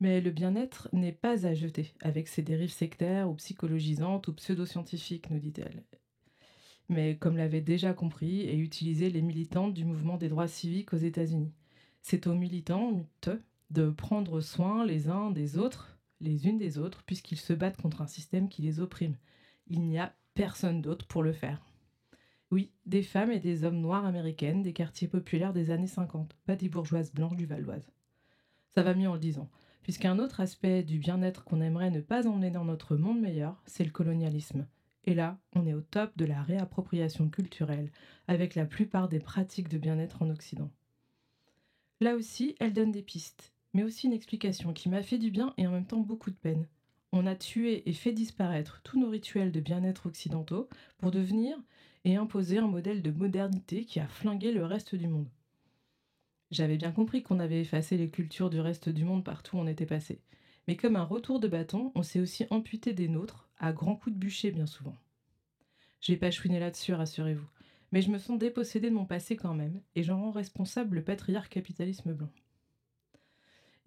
Mais 0.00 0.20
le 0.20 0.30
bien-être 0.30 0.88
n'est 0.92 1.12
pas 1.12 1.46
à 1.46 1.54
jeter 1.54 1.94
avec 2.00 2.28
ses 2.28 2.42
dérives 2.42 2.72
sectaires 2.72 3.30
ou 3.30 3.34
psychologisantes 3.34 4.28
ou 4.28 4.34
pseudo-scientifiques, 4.34 5.30
nous 5.30 5.38
dit-elle. 5.38 5.84
Mais 6.88 7.16
comme 7.16 7.36
l'avaient 7.36 7.60
déjà 7.60 7.94
compris 7.94 8.42
et 8.42 8.56
utilisé 8.56 9.10
les 9.10 9.22
militantes 9.22 9.74
du 9.74 9.84
mouvement 9.84 10.18
des 10.18 10.28
droits 10.28 10.48
civiques 10.48 10.92
aux 10.92 10.98
États-Unis. 10.98 11.52
C'est 12.02 12.28
aux 12.28 12.34
militants 12.34 13.04
de 13.70 13.90
prendre 13.90 14.40
soin 14.40 14.86
les 14.86 15.08
uns 15.08 15.30
des 15.30 15.58
autres, 15.58 15.98
les 16.20 16.46
unes 16.46 16.58
des 16.58 16.78
autres, 16.78 17.02
puisqu'ils 17.04 17.38
se 17.38 17.52
battent 17.52 17.80
contre 17.80 18.02
un 18.02 18.06
système 18.06 18.48
qui 18.48 18.62
les 18.62 18.78
opprime. 18.78 19.16
Il 19.66 19.80
n'y 19.80 19.98
a 19.98 20.14
personne 20.34 20.82
d'autre 20.82 21.06
pour 21.06 21.24
le 21.24 21.32
faire. 21.32 21.65
Oui, 22.52 22.70
des 22.86 23.02
femmes 23.02 23.32
et 23.32 23.40
des 23.40 23.64
hommes 23.64 23.80
noirs 23.80 24.04
américaines 24.04 24.62
des 24.62 24.72
quartiers 24.72 25.08
populaires 25.08 25.52
des 25.52 25.70
années 25.70 25.88
50, 25.88 26.36
pas 26.46 26.54
des 26.54 26.68
bourgeoises 26.68 27.12
blanches 27.12 27.36
du 27.36 27.46
Val-d'Oise. 27.46 27.90
Ça 28.68 28.84
va 28.84 28.94
mieux 28.94 29.08
en 29.08 29.14
le 29.14 29.18
disant, 29.18 29.50
puisqu'un 29.82 30.18
autre 30.20 30.40
aspect 30.40 30.84
du 30.84 30.98
bien-être 30.98 31.44
qu'on 31.44 31.60
aimerait 31.60 31.90
ne 31.90 32.00
pas 32.00 32.28
emmener 32.28 32.50
dans 32.50 32.64
notre 32.64 32.96
monde 32.96 33.20
meilleur, 33.20 33.60
c'est 33.66 33.84
le 33.84 33.90
colonialisme. 33.90 34.66
Et 35.04 35.14
là, 35.14 35.38
on 35.54 35.66
est 35.66 35.74
au 35.74 35.80
top 35.80 36.16
de 36.16 36.24
la 36.24 36.42
réappropriation 36.42 37.28
culturelle, 37.30 37.90
avec 38.28 38.54
la 38.54 38.64
plupart 38.64 39.08
des 39.08 39.20
pratiques 39.20 39.68
de 39.68 39.78
bien-être 39.78 40.22
en 40.22 40.30
Occident. 40.30 40.70
Là 42.00 42.14
aussi, 42.14 42.54
elle 42.60 42.72
donne 42.72 42.92
des 42.92 43.02
pistes, 43.02 43.54
mais 43.74 43.82
aussi 43.82 44.06
une 44.06 44.12
explication 44.12 44.72
qui 44.72 44.88
m'a 44.88 45.02
fait 45.02 45.18
du 45.18 45.30
bien 45.30 45.52
et 45.56 45.66
en 45.66 45.72
même 45.72 45.86
temps 45.86 46.00
beaucoup 46.00 46.30
de 46.30 46.36
peine. 46.36 46.66
On 47.18 47.24
a 47.24 47.34
tué 47.34 47.82
et 47.88 47.94
fait 47.94 48.12
disparaître 48.12 48.82
tous 48.84 49.00
nos 49.00 49.08
rituels 49.08 49.50
de 49.50 49.60
bien-être 49.60 50.04
occidentaux 50.04 50.68
pour 50.98 51.10
devenir 51.10 51.56
et 52.04 52.16
imposer 52.16 52.58
un 52.58 52.66
modèle 52.66 53.00
de 53.00 53.10
modernité 53.10 53.86
qui 53.86 54.00
a 54.00 54.06
flingué 54.06 54.52
le 54.52 54.66
reste 54.66 54.94
du 54.94 55.08
monde. 55.08 55.30
J'avais 56.50 56.76
bien 56.76 56.92
compris 56.92 57.22
qu'on 57.22 57.40
avait 57.40 57.62
effacé 57.62 57.96
les 57.96 58.10
cultures 58.10 58.50
du 58.50 58.60
reste 58.60 58.90
du 58.90 59.04
monde 59.04 59.24
partout 59.24 59.56
où 59.56 59.60
on 59.60 59.66
était 59.66 59.86
passé. 59.86 60.20
Mais 60.68 60.76
comme 60.76 60.94
un 60.94 61.04
retour 61.04 61.40
de 61.40 61.48
bâton, 61.48 61.90
on 61.94 62.02
s'est 62.02 62.20
aussi 62.20 62.44
amputé 62.50 62.92
des 62.92 63.08
nôtres, 63.08 63.48
à 63.56 63.72
grands 63.72 63.96
coups 63.96 64.14
de 64.14 64.20
bûcher 64.20 64.50
bien 64.50 64.66
souvent. 64.66 64.96
Je 66.02 66.12
vais 66.12 66.18
pas 66.18 66.30
chouiner 66.30 66.60
là-dessus, 66.60 66.92
rassurez-vous. 66.92 67.48
Mais 67.92 68.02
je 68.02 68.10
me 68.10 68.18
sens 68.18 68.38
dépossédée 68.38 68.90
de 68.90 68.94
mon 68.94 69.06
passé 69.06 69.36
quand 69.36 69.54
même, 69.54 69.80
et 69.94 70.02
j'en 70.02 70.20
rends 70.20 70.32
responsable 70.32 70.96
le 70.96 71.02
patriarche 71.02 71.48
capitalisme 71.48 72.12
blanc. 72.12 72.28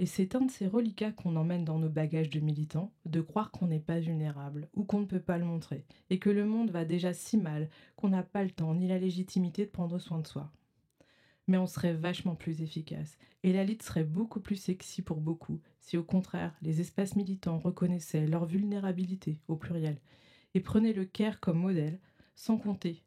Et 0.02 0.06
c'est 0.06 0.34
un 0.36 0.46
de 0.46 0.50
ces 0.50 0.66
reliquats 0.66 1.12
qu'on 1.12 1.36
emmène 1.36 1.66
dans 1.66 1.78
nos 1.78 1.90
bagages 1.90 2.30
de 2.30 2.40
militants, 2.40 2.94
de 3.06 3.20
croire 3.20 3.52
qu'on 3.52 3.68
n'est 3.68 3.82
pas 3.82 4.00
vulnérable, 4.00 4.70
ou 4.74 4.86
qu'on 4.86 5.02
ne 5.02 5.06
peut 5.06 5.20
pas 5.20 5.38
le 5.38 5.44
montrer, 5.44 5.86
et 6.10 6.20
que 6.20 6.30
le 6.30 6.46
monde 6.46 6.72
va 6.72 6.86
déjà 6.86 7.14
si 7.14 7.36
mal 7.36 7.70
qu'on 7.98 8.08
n'a 8.08 8.24
pas 8.24 8.46
le 8.46 8.50
temps 8.50 8.74
ni 8.74 8.88
la 8.88 8.98
légitimité 8.98 9.66
de 9.66 9.72
prendre 9.72 10.00
soin 10.00 10.20
de 10.20 10.28
soi. 10.28 10.54
Mais 11.48 11.58
on 11.58 11.68
serait 11.68 11.94
vachement 11.94 12.36
plus 12.36 12.62
efficace, 12.62 13.18
et 13.44 13.52
la 13.52 13.66
lutte 13.66 13.84
serait 13.84 14.06
beaucoup 14.06 14.40
plus 14.40 14.56
sexy 14.56 15.02
pour 15.02 15.20
beaucoup, 15.20 15.60
si 15.82 15.98
au 15.98 16.04
contraire 16.04 16.56
les 16.62 16.80
espaces 16.80 17.18
militants 17.18 17.60
reconnaissaient 17.60 18.26
leur 18.26 18.46
vulnérabilité 18.46 19.38
au 19.50 19.58
pluriel, 19.58 20.00
et 20.54 20.62
prenaient 20.62 20.94
le 20.94 21.04
care 21.04 21.42
comme 21.42 21.60
modèle, 21.60 22.00
sans 22.38 22.58
compter 22.58 23.04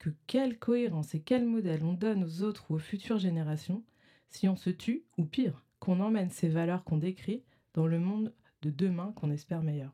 que 0.00 0.10
quelle 0.26 0.58
cohérence 0.58 1.14
et 1.14 1.20
quel 1.20 1.46
modèle 1.46 1.84
on 1.84 1.92
donne 1.92 2.24
aux 2.24 2.42
autres 2.42 2.68
ou 2.68 2.74
aux 2.74 2.78
futures 2.78 3.20
générations 3.20 3.84
si 4.28 4.48
on 4.48 4.56
se 4.56 4.70
tue, 4.70 5.04
ou 5.18 5.24
pire, 5.24 5.61
qu'on 5.82 5.98
emmène 5.98 6.30
ces 6.30 6.48
valeurs 6.48 6.84
qu'on 6.84 6.96
décrit 6.96 7.42
dans 7.74 7.88
le 7.88 7.98
monde 7.98 8.32
de 8.62 8.70
demain 8.70 9.12
qu'on 9.16 9.32
espère 9.32 9.64
meilleur. 9.64 9.90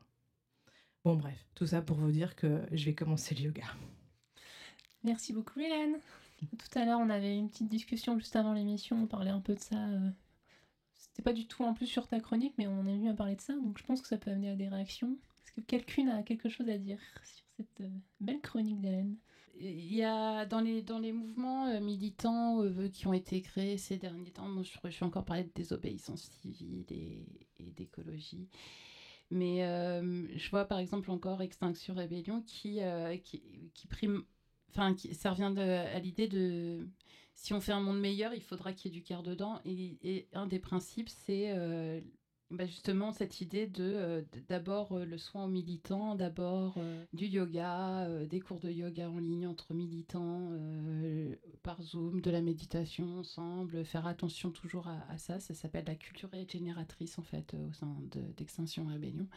Bon 1.03 1.15
bref, 1.15 1.47
tout 1.55 1.65
ça 1.65 1.81
pour 1.81 1.97
vous 1.97 2.11
dire 2.11 2.35
que 2.35 2.61
je 2.71 2.85
vais 2.85 2.93
commencer 2.93 3.33
le 3.33 3.41
yoga. 3.41 3.63
Merci 5.03 5.33
beaucoup 5.33 5.59
Hélène. 5.59 5.97
Tout 6.39 6.79
à 6.79 6.85
l'heure, 6.85 6.99
on 6.99 7.09
avait 7.09 7.35
une 7.35 7.49
petite 7.49 7.69
discussion 7.69 8.19
juste 8.19 8.35
avant 8.35 8.53
l'émission, 8.53 9.01
on 9.01 9.07
parlait 9.07 9.31
un 9.31 9.41
peu 9.41 9.55
de 9.55 9.59
ça. 9.59 9.87
euh, 9.87 10.11
C'était 10.93 11.23
pas 11.23 11.33
du 11.33 11.47
tout 11.47 11.63
en 11.63 11.73
plus 11.73 11.87
sur 11.87 12.07
ta 12.07 12.19
chronique, 12.19 12.53
mais 12.59 12.67
on 12.67 12.85
a 12.85 12.91
eu 12.91 13.07
à 13.09 13.15
parler 13.15 13.35
de 13.35 13.41
ça, 13.41 13.53
donc 13.55 13.79
je 13.79 13.83
pense 13.83 13.99
que 14.03 14.07
ça 14.07 14.17
peut 14.19 14.29
amener 14.29 14.51
à 14.51 14.55
des 14.55 14.69
réactions. 14.69 15.17
Est-ce 15.43 15.53
que 15.53 15.61
quelqu'un 15.61 16.07
a 16.09 16.21
quelque 16.21 16.49
chose 16.49 16.69
à 16.69 16.77
dire 16.77 16.99
sur 17.23 17.45
cette 17.57 17.81
euh, 17.81 17.89
belle 18.19 18.41
chronique 18.41 18.79
d'Hélène? 18.79 19.15
Il 19.61 19.93
y 19.93 20.03
a 20.03 20.45
dans 20.45 20.61
les, 20.61 20.81
dans 20.81 20.99
les 20.99 21.11
mouvements 21.11 21.67
euh, 21.67 21.81
militants 21.81 22.63
euh, 22.63 22.87
qui 22.87 23.07
ont 23.07 23.13
été 23.13 23.41
créés 23.41 23.77
ces 23.77 23.97
derniers 23.97 24.31
temps, 24.31 24.47
je, 24.63 24.71
je 24.89 24.99
vais 24.99 25.05
encore 25.05 25.25
parler 25.25 25.43
de 25.43 25.51
désobéissance 25.53 26.29
civile 26.41 26.85
et, 26.89 27.25
d'écologie. 27.75 28.47
Mais 29.31 29.65
euh, 29.65 30.25
je 30.37 30.49
vois 30.49 30.65
par 30.65 30.79
exemple 30.79 31.11
encore 31.11 31.41
Extinction 31.41 31.93
Rébellion 31.93 32.41
qui, 32.41 32.81
euh, 32.81 33.17
qui, 33.17 33.43
qui 33.73 33.87
prime. 33.87 34.23
Enfin, 34.69 34.95
ça 35.11 35.31
revient 35.31 35.53
à 35.59 35.99
l'idée 35.99 36.27
de 36.27 36.87
si 37.35 37.53
on 37.53 37.59
fait 37.59 37.71
un 37.71 37.81
monde 37.81 37.99
meilleur, 37.99 38.33
il 38.33 38.41
faudra 38.41 38.71
qu'il 38.73 38.91
y 38.91 38.95
ait 38.95 38.99
du 38.99 39.03
cœur 39.03 39.23
dedans. 39.23 39.59
Et, 39.65 40.27
un 40.33 40.47
des 40.47 40.59
principes, 40.59 41.09
c'est 41.09 41.53
bah, 42.51 42.65
justement 42.65 43.11
cette 43.11 43.41
idée 43.41 43.67
de 43.67 43.83
euh, 43.83 44.21
d'abord 44.47 44.93
euh, 44.93 45.05
le 45.05 45.19
soin 45.19 45.45
aux 45.45 45.49
militants, 45.49 46.15
d'abord 46.15 46.73
euh, 46.77 47.03
du 47.13 47.27
yoga, 47.27 48.07
des 48.25 48.39
cours 48.39 48.59
de 48.59 48.71
yoga 48.71 49.09
en 49.09 49.19
ligne 49.19 49.45
entre 49.45 49.73
militants 49.75 50.51
par 51.61 51.81
Zoom, 51.83 52.21
de 52.21 52.31
la 52.31 52.41
méditation 52.41 53.19
ensemble, 53.19 53.85
faire 53.85 54.07
attention 54.07 54.49
toujours 54.49 54.87
à, 54.87 55.17
ça. 55.17 55.39
Ça 55.39 55.53
s'appelle 55.53 55.85
la 55.85 55.95
culture 55.95 56.29
régénératrice 56.31 57.19
en 57.19 57.23
fait 57.23 57.53
au 57.53 57.71
sein 57.73 57.95
de- 58.11 58.33
d'Extinction 58.35 58.85
Rébellion. 58.87 59.27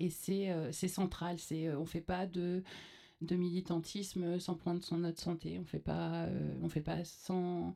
Et 0.00 0.08
c'est 0.08 0.48
central. 0.88 1.38
C'est 1.38 1.74
on 1.74 1.84
fait 1.84 2.00
pas 2.00 2.26
de 2.26 2.62
de 3.20 3.36
militantisme 3.36 4.40
sans 4.40 4.56
prendre 4.56 4.82
soin 4.82 4.98
de 4.98 5.04
notre 5.04 5.20
santé. 5.20 5.58
On 5.60 5.64
fait 5.64 5.82
on 6.62 6.68
fait 6.68 6.80
pas 6.80 7.04
sans 7.04 7.74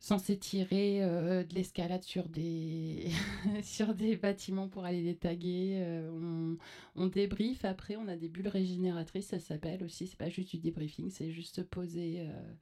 sans 0.00 0.18
s'étirer 0.18 1.02
euh, 1.02 1.44
de 1.44 1.54
l'escalade 1.54 2.02
sur 2.04 2.28
des 2.28 3.10
sur 3.62 3.94
des 3.94 4.16
bâtiments 4.16 4.68
pour 4.68 4.84
aller 4.84 5.02
les 5.02 5.16
taguer. 5.16 5.78
euh, 5.82 6.10
on, 6.12 6.56
on 7.02 7.06
débriefe 7.08 7.64
après, 7.64 7.96
on 7.96 8.06
a 8.08 8.16
des 8.16 8.28
bulles 8.28 8.48
régénératrices, 8.48 9.26
ça 9.28 9.38
s'appelle 9.40 9.82
aussi. 9.84 10.06
C'est 10.06 10.18
pas 10.18 10.28
juste 10.28 10.50
du 10.50 10.58
débriefing, 10.58 11.10
c'est 11.10 11.30
juste 11.30 11.56
se 11.56 11.60
poser, 11.62 12.20
euh, 12.20 12.54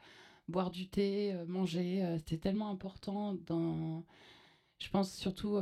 boire 0.48 0.70
du 0.70 0.88
thé, 0.88 1.32
euh, 1.34 1.44
manger. 1.46 2.18
c'est 2.26 2.38
tellement 2.38 2.70
important 2.70 3.34
dans 3.46 4.04
je 4.78 4.90
pense 4.90 5.12
surtout 5.14 5.58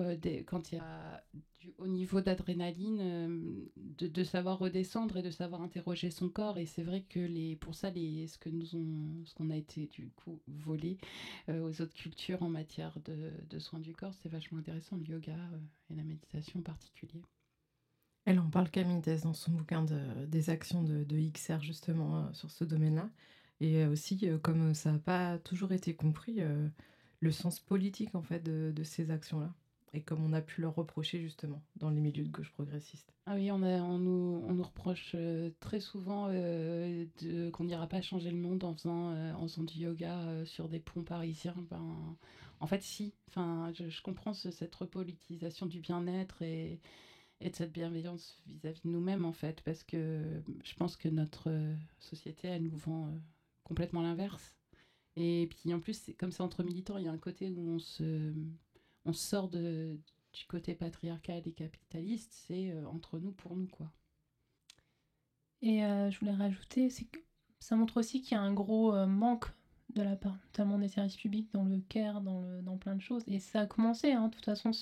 quand 0.46 0.72
il 0.72 0.76
y 0.76 0.78
a 0.78 1.24
du 1.64 1.74
haut 1.78 1.86
niveau 1.86 2.20
d'adrénaline, 2.20 3.00
euh, 3.00 3.64
de, 3.98 4.24
savoir 4.24 4.58
redescendre 4.58 5.16
et 5.16 5.22
de 5.22 5.30
savoir 5.30 5.62
interroger 5.62 6.10
son 6.10 6.28
corps. 6.28 6.58
Et 6.58 6.66
c'est 6.66 6.82
vrai 6.82 7.02
que 7.08 7.20
les, 7.20 7.56
pour 7.56 7.74
ça, 7.74 7.90
les, 7.90 8.26
ce 8.26 8.38
que 8.38 8.50
nous 8.50 8.66
qu'on 9.34 9.50
a 9.50 9.56
été 9.56 9.86
du 9.86 10.10
coup 10.10 10.40
volé 10.46 10.98
euh, 11.48 11.66
aux 11.66 11.80
autres 11.80 11.94
cultures 11.94 12.42
en 12.42 12.50
matière 12.50 12.98
de, 13.04 13.58
soins 13.58 13.80
du 13.80 13.94
corps, 13.94 14.12
c'est 14.22 14.28
vachement 14.28 14.58
intéressant, 14.58 14.96
le 14.96 15.04
yoga 15.04 15.32
euh, 15.32 15.58
et 15.90 15.94
la 15.94 16.04
méditation 16.04 16.60
en 16.60 16.62
particulier. 16.62 17.22
Elle 18.26 18.40
en 18.40 18.48
parle 18.50 18.70
Camille 18.70 19.02
dans 19.22 19.34
son 19.34 19.52
bouquin 19.52 19.82
de- 19.82 20.26
des 20.26 20.50
actions 20.50 20.82
de, 20.82 21.04
XR 21.30 21.60
justement 21.60 22.32
sur 22.32 22.50
ce 22.50 22.64
domaine-là. 22.64 23.10
Et 23.60 23.84
aussi, 23.86 24.26
comme 24.42 24.74
ça 24.74 24.92
n'a 24.92 24.98
pas 24.98 25.38
toujours 25.38 25.72
été 25.72 25.94
compris, 25.94 26.40
le 27.20 27.30
sens 27.30 27.60
politique 27.60 28.14
en 28.14 28.22
fait 28.22 28.42
de 28.42 28.82
ces 28.82 29.10
actions-là. 29.10 29.54
Et 29.94 30.02
comme 30.02 30.24
on 30.24 30.32
a 30.32 30.42
pu 30.42 30.60
leur 30.60 30.74
reprocher 30.74 31.20
justement 31.20 31.62
dans 31.76 31.88
les 31.88 32.00
milieux 32.00 32.24
de 32.24 32.28
gauche 32.28 32.50
progressiste. 32.50 33.14
Ah 33.26 33.36
oui, 33.36 33.50
on, 33.52 33.58
nous, 33.58 34.42
on 34.44 34.52
nous 34.52 34.62
reproche 34.64 35.12
euh, 35.14 35.50
très 35.60 35.78
souvent 35.78 36.26
euh, 36.30 37.06
qu'on 37.52 37.64
n'ira 37.64 37.86
pas 37.86 38.02
changer 38.02 38.32
le 38.32 38.36
monde 38.36 38.64
en 38.64 38.74
faisant, 38.74 39.12
euh, 39.12 39.32
en 39.34 39.46
faisant 39.46 39.62
du 39.62 39.78
yoga 39.78 40.44
sur 40.44 40.68
des 40.68 40.80
ponts 40.80 41.04
parisiens. 41.04 41.54
Ben, 41.70 42.16
en 42.58 42.66
fait, 42.66 42.82
si. 42.82 43.14
Enfin, 43.28 43.72
je, 43.72 44.02
comprends 44.02 44.34
ce- 44.34 44.50
cette 44.50 44.74
repolitisation 44.74 45.66
du 45.66 45.80
bien-être 45.80 46.42
et, 46.42 46.80
de 47.40 47.54
cette 47.54 47.72
bienveillance 47.72 48.42
vis-à-vis 48.46 48.80
de 48.84 48.88
nous-mêmes, 48.90 49.24
en 49.24 49.32
fait, 49.32 49.60
parce 49.62 49.84
que 49.84 50.42
je 50.64 50.74
pense 50.74 50.96
que 50.96 51.08
notre 51.08 51.50
société, 52.00 52.48
elle 52.48 52.62
nous 52.64 52.76
vend 52.76 53.12
complètement 53.62 54.02
l'inverse. 54.02 54.56
Et 55.16 55.48
puis 55.50 55.72
en 55.72 55.80
plus, 55.80 56.10
comme 56.18 56.32
c'est 56.32 56.42
entre 56.42 56.64
militants, 56.64 56.96
il 56.98 57.04
y 57.04 57.08
a 57.08 57.12
un 57.12 57.18
côté 57.18 57.48
où 57.50 57.60
on 57.60 57.78
se, 57.78 58.32
on 59.04 59.12
sort 59.12 59.48
du 59.48 59.98
côté 60.48 60.74
patriarcal 60.74 61.42
et 61.46 61.52
capitaliste, 61.52 62.32
c'est 62.32 62.72
euh, 62.72 62.86
entre 62.86 63.18
nous 63.18 63.32
pour 63.32 63.56
nous, 63.56 63.68
quoi. 63.68 63.90
Et 65.62 65.84
euh, 65.84 66.10
je 66.10 66.18
voulais 66.18 66.32
rajouter, 66.32 66.90
c'est 66.90 67.06
que 67.06 67.18
ça 67.58 67.76
montre 67.76 67.98
aussi 67.98 68.20
qu'il 68.20 68.32
y 68.32 68.38
a 68.38 68.42
un 68.42 68.52
gros 68.52 68.94
euh, 68.94 69.06
manque 69.06 69.46
de 69.94 70.02
la 70.02 70.16
part 70.16 70.36
notamment 70.46 70.78
des 70.78 70.88
services 70.88 71.16
publics 71.16 71.48
dans 71.52 71.64
le 71.64 71.80
care, 71.88 72.20
dans, 72.20 72.40
le, 72.40 72.62
dans 72.62 72.76
plein 72.76 72.96
de 72.96 73.00
choses. 73.00 73.22
Et 73.28 73.38
ça 73.38 73.60
a 73.60 73.66
commencé, 73.66 74.12
hein, 74.12 74.28
de 74.28 74.34
toute 74.34 74.44
façon, 74.44 74.72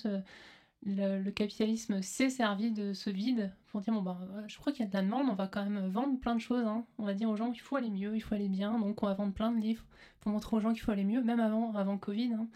le, 0.85 1.29
capitalisme 1.29 2.01
s'est 2.01 2.29
servi 2.29 2.71
de 2.71 2.93
ce 2.93 3.09
vide 3.09 3.53
pour 3.67 3.81
dire, 3.81 3.93
bon, 3.93 4.01
bah, 4.01 4.19
je 4.47 4.57
crois 4.57 4.73
qu'il 4.73 4.83
y 4.83 4.87
a 4.87 4.89
de 4.89 4.93
la 4.93 5.03
demande, 5.03 5.29
on 5.29 5.35
va 5.35 5.47
quand 5.47 5.63
même 5.63 5.87
vendre 5.87 6.19
plein 6.19 6.35
de 6.35 6.41
choses. 6.41 6.65
hein. 6.65 6.85
On 6.97 7.05
va 7.05 7.13
dire 7.13 7.29
aux 7.29 7.35
gens 7.35 7.51
qu'il 7.51 7.61
faut 7.61 7.75
aller 7.75 7.91
mieux, 7.91 8.15
il 8.15 8.21
faut 8.21 8.35
aller 8.35 8.49
bien, 8.49 8.79
donc 8.79 9.03
on 9.03 9.05
va 9.05 9.13
vendre 9.13 9.33
plein 9.33 9.51
de 9.51 9.61
livres 9.61 9.85
pour 10.19 10.31
montrer 10.31 10.55
aux 10.57 10.59
gens 10.59 10.73
qu'il 10.73 10.81
faut 10.81 10.91
aller 10.91 11.03
mieux, 11.05 11.21
même 11.21 11.39
avant, 11.39 11.73
avant 11.75 11.97
Covid. 11.97 12.33
hein. 12.33 12.47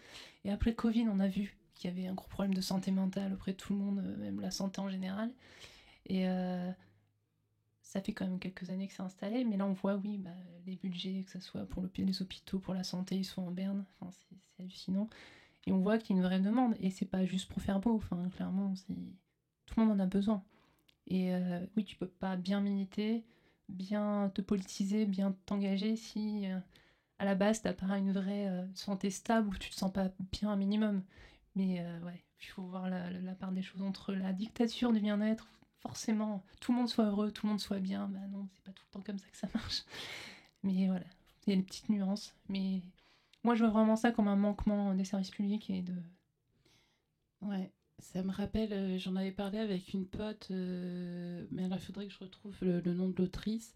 Et 0.43 0.51
après 0.51 0.73
Covid, 0.73 1.07
on 1.09 1.19
a 1.19 1.27
vu 1.27 1.56
qu'il 1.77 1.89
y 1.89 1.93
avait 1.93 2.07
un 2.07 2.13
gros 2.13 2.27
problème 2.27 2.53
de 2.53 2.61
santé 2.61 2.91
mentale 2.91 3.33
auprès 3.33 3.51
de 3.53 3.57
tout 3.57 3.73
le 3.73 3.79
monde, 3.79 3.99
euh, 3.99 4.17
même 4.17 4.39
la 4.41 4.51
santé 4.51 4.81
en 4.81 4.89
général. 4.89 5.31
Et 6.07 6.27
euh, 6.27 6.71
ça 7.81 8.01
fait 8.01 8.13
quand 8.13 8.25
même 8.25 8.39
quelques 8.39 8.69
années 8.69 8.87
que 8.87 8.93
c'est 8.93 9.03
installé, 9.03 9.43
mais 9.45 9.57
là 9.57 9.65
on 9.65 9.73
voit, 9.73 9.95
oui, 9.95 10.17
bah, 10.17 10.31
les 10.65 10.75
budgets, 10.75 11.23
que 11.25 11.31
ce 11.31 11.39
soit 11.39 11.65
pour 11.65 11.81
le, 11.81 11.89
les 11.97 12.21
hôpitaux, 12.21 12.59
pour 12.59 12.73
la 12.73 12.83
santé, 12.83 13.15
ils 13.15 13.25
sont 13.25 13.43
en 13.43 13.51
berne, 13.51 13.85
c'est 14.11 14.63
hallucinant. 14.63 15.09
Et 15.65 15.71
on 15.71 15.79
voit 15.79 15.97
qu'il 15.97 16.15
y 16.15 16.19
a 16.19 16.21
une 16.21 16.27
vraie 16.27 16.39
demande, 16.39 16.75
et 16.79 16.91
c'est 16.91 17.05
pas 17.05 17.25
juste 17.25 17.49
pour 17.49 17.61
faire 17.61 17.79
beau, 17.79 18.01
clairement, 18.33 18.73
tout 19.65 19.79
le 19.79 19.85
monde 19.85 19.99
en 19.99 20.03
a 20.03 20.07
besoin. 20.07 20.43
Et 21.07 21.33
euh, 21.33 21.65
oui, 21.75 21.85
tu 21.85 21.95
peux 21.95 22.07
pas 22.07 22.35
bien 22.37 22.61
militer, 22.61 23.25
bien 23.69 24.31
te 24.33 24.41
politiser, 24.41 25.05
bien 25.05 25.35
t'engager 25.45 25.95
si 25.95 26.45
à 27.19 27.25
la 27.25 27.35
base 27.35 27.61
t'as 27.61 27.73
pas 27.73 27.97
une 27.97 28.11
vraie 28.11 28.49
santé 28.75 29.09
stable 29.09 29.49
ou 29.49 29.57
tu 29.57 29.69
te 29.69 29.75
sens 29.75 29.91
pas 29.91 30.09
bien 30.31 30.51
un 30.51 30.55
minimum. 30.55 31.03
Mais 31.57 31.79
euh, 31.81 31.99
ouais, 32.01 32.23
il 32.39 32.45
faut 32.47 32.63
voir 32.63 32.87
la, 32.87 33.09
la 33.09 33.35
part 33.35 33.51
des 33.51 33.63
choses 33.63 33.81
entre 33.81 34.13
la 34.13 34.31
dictature 34.31 34.93
du 34.93 34.99
bien-être, 35.01 35.47
forcément, 35.79 36.43
tout 36.61 36.71
le 36.71 36.77
monde 36.77 36.87
soit 36.87 37.05
heureux, 37.05 37.31
tout 37.31 37.47
le 37.47 37.51
monde 37.51 37.59
soit 37.59 37.79
bien. 37.79 38.07
Bah 38.09 38.27
non, 38.29 38.47
c'est 38.53 38.63
pas 38.63 38.71
tout 38.71 38.83
le 38.87 38.91
temps 38.91 39.01
comme 39.01 39.17
ça 39.17 39.27
que 39.29 39.37
ça 39.37 39.47
marche. 39.55 39.83
Mais 40.63 40.87
voilà, 40.87 41.05
il 41.45 41.49
y 41.51 41.53
a 41.53 41.55
des 41.55 41.63
petites 41.63 41.89
nuances. 41.89 42.35
Mais 42.47 42.83
moi, 43.43 43.55
je 43.55 43.63
vois 43.63 43.73
vraiment 43.73 43.95
ça 43.95 44.11
comme 44.11 44.27
un 44.27 44.35
manquement 44.35 44.93
des 44.93 45.05
services 45.05 45.31
publics 45.31 45.69
et 45.71 45.81
de. 45.81 45.95
Ouais, 47.41 47.71
ça 47.99 48.23
me 48.23 48.31
rappelle, 48.31 48.73
euh, 48.73 48.97
j'en 48.99 49.15
avais 49.15 49.31
parlé 49.31 49.59
avec 49.59 49.93
une 49.93 50.07
pote, 50.07 50.49
euh, 50.51 51.45
mais 51.51 51.63
alors 51.65 51.77
il 51.77 51.83
faudrait 51.83 52.07
que 52.07 52.13
je 52.13 52.19
retrouve 52.19 52.55
le, 52.61 52.79
le 52.81 52.93
nom 52.93 53.09
de 53.09 53.15
l'autrice, 53.17 53.73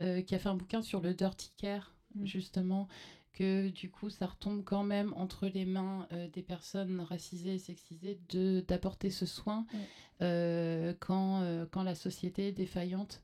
qui 0.00 0.34
a 0.34 0.38
fait 0.38 0.48
un 0.48 0.54
bouquin 0.54 0.82
sur 0.82 1.00
le 1.02 1.12
dirty 1.14 1.52
care, 1.58 1.94
justement. 2.22 2.88
Que 3.32 3.68
du 3.68 3.90
coup 3.90 4.10
ça 4.10 4.26
retombe 4.26 4.64
quand 4.64 4.84
même 4.84 5.12
entre 5.16 5.46
les 5.46 5.64
mains 5.64 6.06
euh, 6.12 6.28
des 6.28 6.42
personnes 6.42 7.00
racisées 7.00 7.54
et 7.54 7.58
sexisées 7.58 8.18
de 8.28 8.60
d'apporter 8.66 9.10
ce 9.10 9.26
soin 9.26 9.66
euh, 10.20 10.94
quand, 11.00 11.42
euh, 11.42 11.66
quand 11.70 11.82
la 11.82 11.94
société 11.94 12.48
est 12.48 12.52
défaillante. 12.52 13.22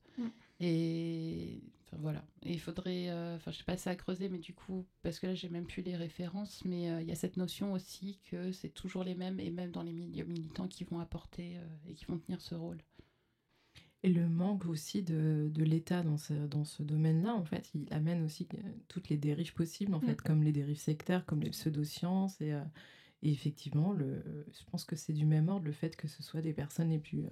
Et 0.58 1.60
enfin, 1.84 1.98
voilà. 2.00 2.25
Et 2.42 2.52
il 2.52 2.60
faudrait, 2.60 3.12
enfin 3.34 3.50
je 3.50 3.58
sais 3.58 3.64
pas, 3.64 3.76
c'est 3.76 3.90
à 3.90 3.94
creuser, 3.94 4.30
mais 4.30 4.38
du 4.38 4.54
coup, 4.54 4.86
parce 5.02 5.18
que 5.18 5.26
là 5.26 5.34
j'ai 5.34 5.50
même 5.50 5.66
plus 5.66 5.82
les 5.82 5.96
références, 5.96 6.64
mais 6.64 6.84
il 7.02 7.06
y 7.06 7.12
a 7.12 7.14
cette 7.14 7.36
notion 7.36 7.75
aussi 7.75 8.18
que 8.30 8.52
c'est 8.52 8.70
toujours 8.70 9.04
les 9.04 9.14
mêmes, 9.14 9.38
et 9.38 9.50
même 9.50 9.70
dans 9.70 9.82
les 9.82 9.92
milieux 9.92 10.25
militants 10.25 10.66
qui 10.68 10.84
vont 10.84 10.98
apporter 10.98 11.58
et 11.86 11.92
qui 11.92 12.06
vont 12.06 12.16
tenir 12.16 12.40
ce 12.40 12.54
rôle. 12.54 12.78
Et 14.06 14.12
le 14.12 14.28
manque 14.28 14.66
aussi 14.66 15.02
de, 15.02 15.50
de 15.52 15.64
l'État 15.64 16.02
dans 16.02 16.16
ce, 16.16 16.32
dans 16.32 16.64
ce 16.64 16.82
domaine-là, 16.84 17.34
en 17.34 17.44
fait, 17.44 17.70
il 17.75 17.92
amène 17.92 18.22
aussi 18.22 18.46
euh, 18.54 18.58
toutes 18.88 19.08
les 19.08 19.16
dérives 19.18 19.52
possibles, 19.52 19.94
en 19.94 20.00
Mm. 20.00 20.06
fait, 20.06 20.22
comme 20.22 20.42
les 20.44 20.52
dérives 20.52 20.78
sectaires, 20.78 21.26
comme 21.26 21.40
les 21.42 21.50
pseudosciences. 21.50 22.40
Et, 22.40 22.52
euh, 22.52 22.62
et 23.22 23.32
effectivement, 23.32 23.92
le, 23.92 24.46
je 24.52 24.64
pense 24.70 24.84
que 24.84 24.96
c'est 24.96 25.12
du 25.12 25.26
même 25.26 25.48
ordre 25.48 25.66
le 25.66 25.72
fait 25.72 25.96
que 25.96 26.08
ce 26.08 26.22
soit 26.22 26.40
des 26.40 26.52
personnes 26.54 26.90
les 26.90 27.00
plus, 27.00 27.25
euh, 27.25 27.30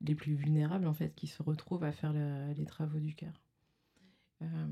les 0.00 0.14
plus 0.14 0.34
vulnérables, 0.34 0.86
en 0.86 0.94
fait, 0.94 1.14
qui 1.14 1.26
se 1.26 1.42
retrouvent 1.42 1.84
à 1.84 1.92
faire 1.92 2.12
la- 2.14 2.52
les 2.54 2.64
travaux 2.64 3.00
du 3.00 3.14
cœur. 3.14 3.42
Euh, 4.42 4.66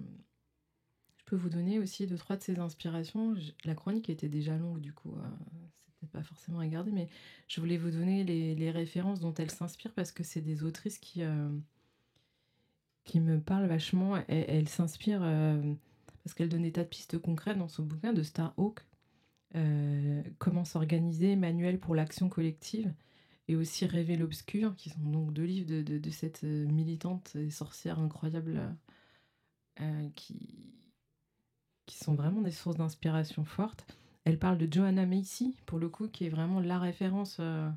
je 1.19 1.25
peux 1.27 1.37
vous 1.37 1.51
donner 1.51 1.79
aussi 1.79 2.07
deux, 2.07 2.19
trois 2.19 2.37
de 2.37 2.43
ces 2.43 2.59
inspirations. 2.59 3.35
Je- 3.35 3.53
La 3.65 3.75
chronique 3.75 4.11
était 4.11 4.29
déjà 4.29 4.57
longue, 4.59 4.81
du 4.81 4.93
coup, 4.93 5.15
pas 6.07 6.23
forcément 6.23 6.61
à 6.61 6.67
garder, 6.67 6.91
mais 6.91 7.09
je 7.49 7.61
voulais 7.61 7.77
vous 7.77 7.91
donner 7.91 8.25
les, 8.25 8.71
références 8.71 9.21
dont 9.21 9.35
elle 9.35 9.51
s'inspire 9.51 9.93
parce 9.93 10.13
que 10.13 10.25
c'est 10.25 10.41
des 10.41 10.65
autrices 10.65 10.99
qui, 10.99 11.23
euh, 11.23 11.51
qui 13.05 13.21
me 13.21 13.41
parlent 13.41 13.67
vachement. 13.67 14.17
Elle, 14.29 14.69
s'inspire 14.69 15.21
euh, 15.23 15.75
parce 16.23 16.35
qu'elle 16.35 16.49
donne 16.49 16.63
des 16.63 16.73
tas 16.73 16.85
de 16.85 16.89
pistes 16.89 17.19
concrètes 17.19 17.59
dans 17.59 17.69
son 17.69 17.85
bouquin 17.85 18.13
de 18.13 18.23
Starhawk. 18.23 18.81
Euh, 19.55 20.23
comment 20.39 20.65
s'organiser, 20.65 21.37
manuel 21.37 21.79
pour 21.79 21.95
l'action 21.95 22.29
collective 22.29 22.93
et 23.49 23.57
aussi 23.57 23.85
Rêver 23.87 24.17
l'obscur, 24.17 24.75
qui 24.77 24.89
sont 24.91 25.01
donc 25.01 25.33
deux 25.33 25.45
livres 25.45 25.69
de, 25.69 25.83
de- 25.83 26.11
cette 26.11 26.43
militante 26.45 27.37
et 27.37 27.51
sorcière 27.51 27.99
incroyable 27.99 28.61
qui, 30.15 30.55
qui 31.87 31.99
sont 31.99 32.15
vraiment 32.15 32.41
des 32.41 32.51
sources 32.51 32.77
d'inspiration 32.77 33.45
fortes. 33.45 33.85
Elle 34.25 34.39
parle 34.39 34.59
de 34.59 34.73
Joanna 34.73 35.05
Macy, 35.05 35.57
pour 35.67 35.79
le 35.79 35.89
coup, 35.89 36.09
qui 36.09 36.27
est 36.27 36.31
vraiment 36.31 36.61
la 36.61 36.79
référence 36.79 37.39
euh, 37.41 37.69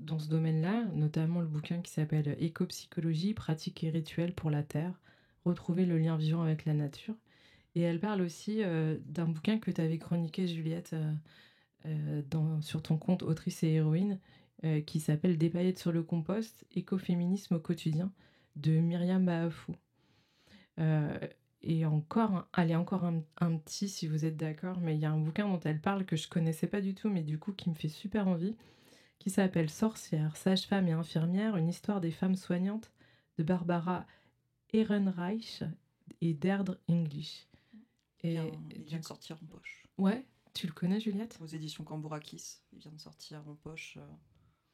dans 0.00 0.18
ce 0.18 0.28
domaine-là, 0.28 0.84
notamment 0.94 1.40
le 1.40 1.46
bouquin 1.46 1.82
qui 1.82 1.92
s'appelle 1.92 2.36
Éco-psychologie, 2.40 3.34
pratique 3.34 3.84
et 3.84 3.90
rituel 3.90 4.34
pour 4.34 4.50
la 4.50 4.62
Terre, 4.62 4.98
retrouver 5.44 5.84
le 5.84 5.98
lien 5.98 6.16
vivant 6.16 6.42
avec 6.42 6.64
la 6.64 6.72
nature. 6.72 7.14
Et 7.74 7.82
elle 7.82 8.00
parle 8.00 8.22
aussi 8.22 8.62
euh, 8.62 8.96
d'un 9.06 9.26
bouquin 9.26 9.58
que 9.58 9.70
tu 9.70 9.80
avais 9.80 9.98
chroniqué, 9.98 10.48
Juliette, 10.48 10.96
euh, 11.84 12.22
sur 12.62 12.82
ton 12.82 12.96
compte 12.96 13.22
Autrice 13.22 13.62
et 13.62 13.68
héroïne, 13.68 14.18
qui 14.86 14.98
s'appelle 14.98 15.38
Des 15.38 15.50
paillettes 15.50 15.78
sur 15.78 15.92
le 15.92 16.02
compost, 16.02 16.66
écoféminisme 16.74 17.54
au 17.54 17.60
quotidien, 17.60 18.10
de 18.56 18.72
Myriam 18.72 19.24
Baafou. 19.24 19.76
Euh, 21.64 21.68
et 21.68 21.84
encore, 21.86 22.32
un- 22.32 22.48
allez, 22.52 22.74
encore 22.76 23.04
un, 23.04 23.22
un 23.38 23.56
petit 23.56 23.88
si 23.88 24.06
vous 24.06 24.24
êtes 24.24 24.36
d'accord, 24.36 24.78
mais 24.80 24.94
il 24.94 25.00
y 25.00 25.04
a 25.04 25.10
un 25.12 25.18
bouquin 25.18 25.46
dont 25.48 25.60
elle 25.60 25.80
parle 25.80 26.04
que 26.04 26.16
je 26.16 26.28
connaissais 26.28 26.66
pas 26.66 26.80
du 26.80 26.94
tout, 26.94 27.08
mais 27.08 27.22
du 27.22 27.38
coup 27.38 27.52
qui 27.52 27.68
me 27.70 27.74
fait 27.74 27.88
super 27.88 28.28
envie, 28.28 28.56
qui 29.18 29.30
s'appelle 29.30 29.68
Sorcière, 29.70 30.36
sage-femme 30.36 30.86
et 30.88 30.92
infirmière, 30.92 31.56
une 31.56 31.68
histoire 31.68 32.00
des 32.00 32.12
femmes 32.12 32.36
soignantes 32.36 32.92
de 33.38 33.42
Barbara 33.42 34.06
Ehrenreich 34.72 35.62
et 36.20 36.34
Deirdre 36.34 36.78
English. 36.88 37.46
Et 38.22 38.34
Il 38.34 38.40
vient, 38.40 38.50
il 38.74 38.82
vient 38.84 38.98
de 38.98 39.04
sortir 39.04 39.38
en 39.42 39.46
poche. 39.46 39.84
ouais, 39.98 40.24
tu 40.54 40.66
le 40.66 40.72
connais 40.72 41.00
Juliette? 41.00 41.38
Aux 41.40 41.46
éditions 41.46 41.84
Cambourakis. 41.84 42.58
Il 42.72 42.80
vient 42.80 42.90
de 42.92 42.98
sortir 43.00 43.42
en 43.48 43.54
poche. 43.54 43.96
euh, 43.96 44.06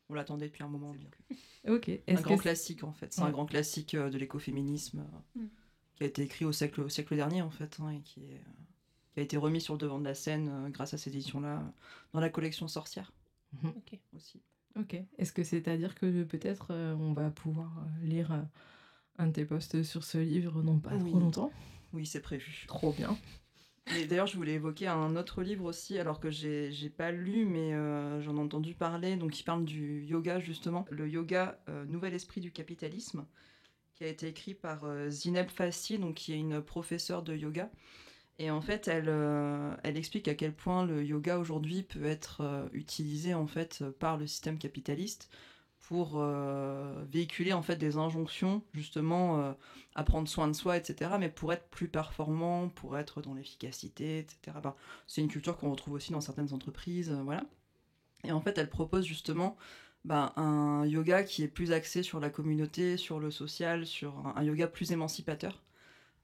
On 0.08 0.14
l'attendait 0.14 0.46
depuis 0.46 0.62
un 0.64 0.68
moment. 0.68 0.94
donc. 0.94 1.18
Ok. 1.68 1.90
Un 2.08 2.14
grand 2.14 2.36
que- 2.36 2.42
classique 2.42 2.84
en 2.84 2.92
fait. 2.92 3.12
C'est 3.12 3.22
Ouais. 3.22 3.28
un 3.28 3.32
grand 3.32 3.46
classique 3.46 3.94
euh, 3.94 4.10
de 4.10 4.18
l'écoféminisme 4.18 5.00
euh, 5.36 5.40
Mm. 5.42 5.48
Qui 5.96 6.04
a 6.04 6.06
été 6.06 6.22
écrit 6.22 6.44
au 6.44 6.52
siècle, 6.52 6.80
au 6.80 6.88
siècle 6.88 7.14
dernier 7.16 7.42
en 7.42 7.50
fait 7.50 7.78
hein, 7.80 7.90
et 7.90 8.00
qui, 8.00 8.20
est, 8.20 8.40
qui 9.12 9.20
a 9.20 9.22
été 9.22 9.36
remis 9.36 9.60
sur 9.60 9.74
le 9.74 9.78
devant 9.78 9.98
de 9.98 10.04
la 10.04 10.14
scène 10.14 10.48
euh, 10.48 10.68
grâce 10.70 10.94
à 10.94 10.98
ces 10.98 11.10
éditions-là 11.10 11.58
euh, 11.58 11.70
dans 12.12 12.20
la 12.20 12.30
collection 12.30 12.68
Sorcière. 12.68 13.12
Ok. 13.64 13.98
aussi. 14.16 14.42
Ok. 14.76 14.96
Est-ce 15.18 15.32
que 15.32 15.44
c'est 15.44 15.68
à 15.68 15.76
dire 15.76 15.94
que 15.94 16.24
peut-être 16.24 16.68
euh, 16.70 16.94
on 16.96 17.12
va 17.12 17.30
pouvoir 17.30 17.70
euh, 17.78 18.04
lire 18.06 18.32
euh, 18.32 18.42
un 19.18 19.28
de 19.28 19.32
tes 19.32 19.44
posts 19.44 19.84
sur 19.84 20.02
ce 20.02 20.18
livre 20.18 20.62
dans 20.62 20.78
pas 20.80 20.94
Oui. 20.96 21.10
trop 21.10 21.20
longtemps? 21.20 21.52
Oui, 21.92 22.04
c'est 22.06 22.20
prévu. 22.20 22.64
Trop 22.66 22.92
bien. 22.92 23.16
Et 23.96 24.06
d'ailleurs, 24.06 24.26
je 24.26 24.36
voulais 24.36 24.54
évoquer 24.54 24.88
un 24.88 25.14
autre 25.14 25.42
livre 25.42 25.66
aussi, 25.66 25.98
alors 25.98 26.18
que 26.18 26.30
j'ai 26.30 26.72
j'ai 26.72 26.88
pas 26.90 27.12
lu, 27.12 27.44
mais 27.44 27.74
euh, 27.74 28.20
j'en 28.22 28.36
ai 28.36 28.40
entendu 28.40 28.74
parler. 28.74 29.14
Donc, 29.16 29.38
il 29.38 29.44
parle 29.44 29.64
du 29.64 30.02
yoga, 30.02 30.40
justement. 30.40 30.86
Le 30.90 31.08
yoga, 31.08 31.60
euh, 31.68 31.84
Nouvel 31.84 32.14
Esprit 32.14 32.40
du 32.40 32.50
Capitalisme, 32.50 33.26
a 34.04 34.08
été 34.08 34.28
écrit 34.28 34.54
par 34.54 34.84
euh, 34.84 35.10
Zineb 35.10 35.48
Fassi, 35.48 35.98
donc, 35.98 36.14
qui 36.14 36.32
est 36.32 36.38
une 36.38 36.60
professeure 36.62 37.22
de 37.22 37.34
yoga. 37.34 37.70
Et 38.38 38.50
en 38.50 38.60
fait, 38.60 38.88
elle, 38.88 39.08
euh, 39.08 39.74
elle 39.84 39.96
explique 39.96 40.28
à 40.28 40.34
quel 40.34 40.52
point 40.52 40.84
le 40.84 41.04
yoga 41.04 41.38
aujourd'hui 41.38 41.82
peut 41.82 42.04
être 42.04 42.40
euh, 42.40 42.68
utilisé 42.72 43.32
en 43.32 43.46
fait 43.46 43.84
par 44.00 44.16
le 44.16 44.26
système 44.26 44.58
capitaliste 44.58 45.30
pour 45.78 46.24
véhiculer 47.12 47.52
en 47.52 47.60
fait 47.60 47.76
des 47.76 47.98
injonctions 47.98 48.62
justement 48.72 49.54
à 49.94 50.02
prendre 50.02 50.26
soin 50.26 50.48
de 50.48 50.54
soi, 50.54 50.78
etc. 50.78 51.10
Mais 51.20 51.28
pour 51.28 51.52
être 51.52 51.68
plus 51.68 51.88
performant, 51.88 52.70
pour 52.70 52.96
être 52.96 53.20
dans 53.20 53.34
l'efficacité, 53.34 54.20
etc. 54.20 54.56
C'est 55.06 55.20
une 55.20 55.28
culture 55.28 55.58
qu'on 55.58 55.70
retrouve 55.70 55.92
aussi 55.92 56.12
dans 56.12 56.22
certaines 56.22 56.54
entreprises, 56.54 57.10
voilà. 57.26 57.44
Et 58.24 58.32
en 58.32 58.40
fait, 58.40 58.56
elle 58.56 58.70
propose 58.70 59.04
justement 59.04 59.58
bah, 60.04 60.32
un 60.36 60.84
yoga 60.86 61.22
qui 61.22 61.42
est 61.42 61.48
plus 61.48 61.72
axé 61.72 62.02
sur 62.02 62.20
la 62.20 62.30
communauté, 62.30 62.96
sur 62.96 63.20
le 63.20 63.30
social, 63.30 63.86
sur 63.86 64.18
un, 64.26 64.34
un 64.36 64.42
yoga 64.44 64.66
plus 64.66 64.92
émancipateur. 64.92 65.62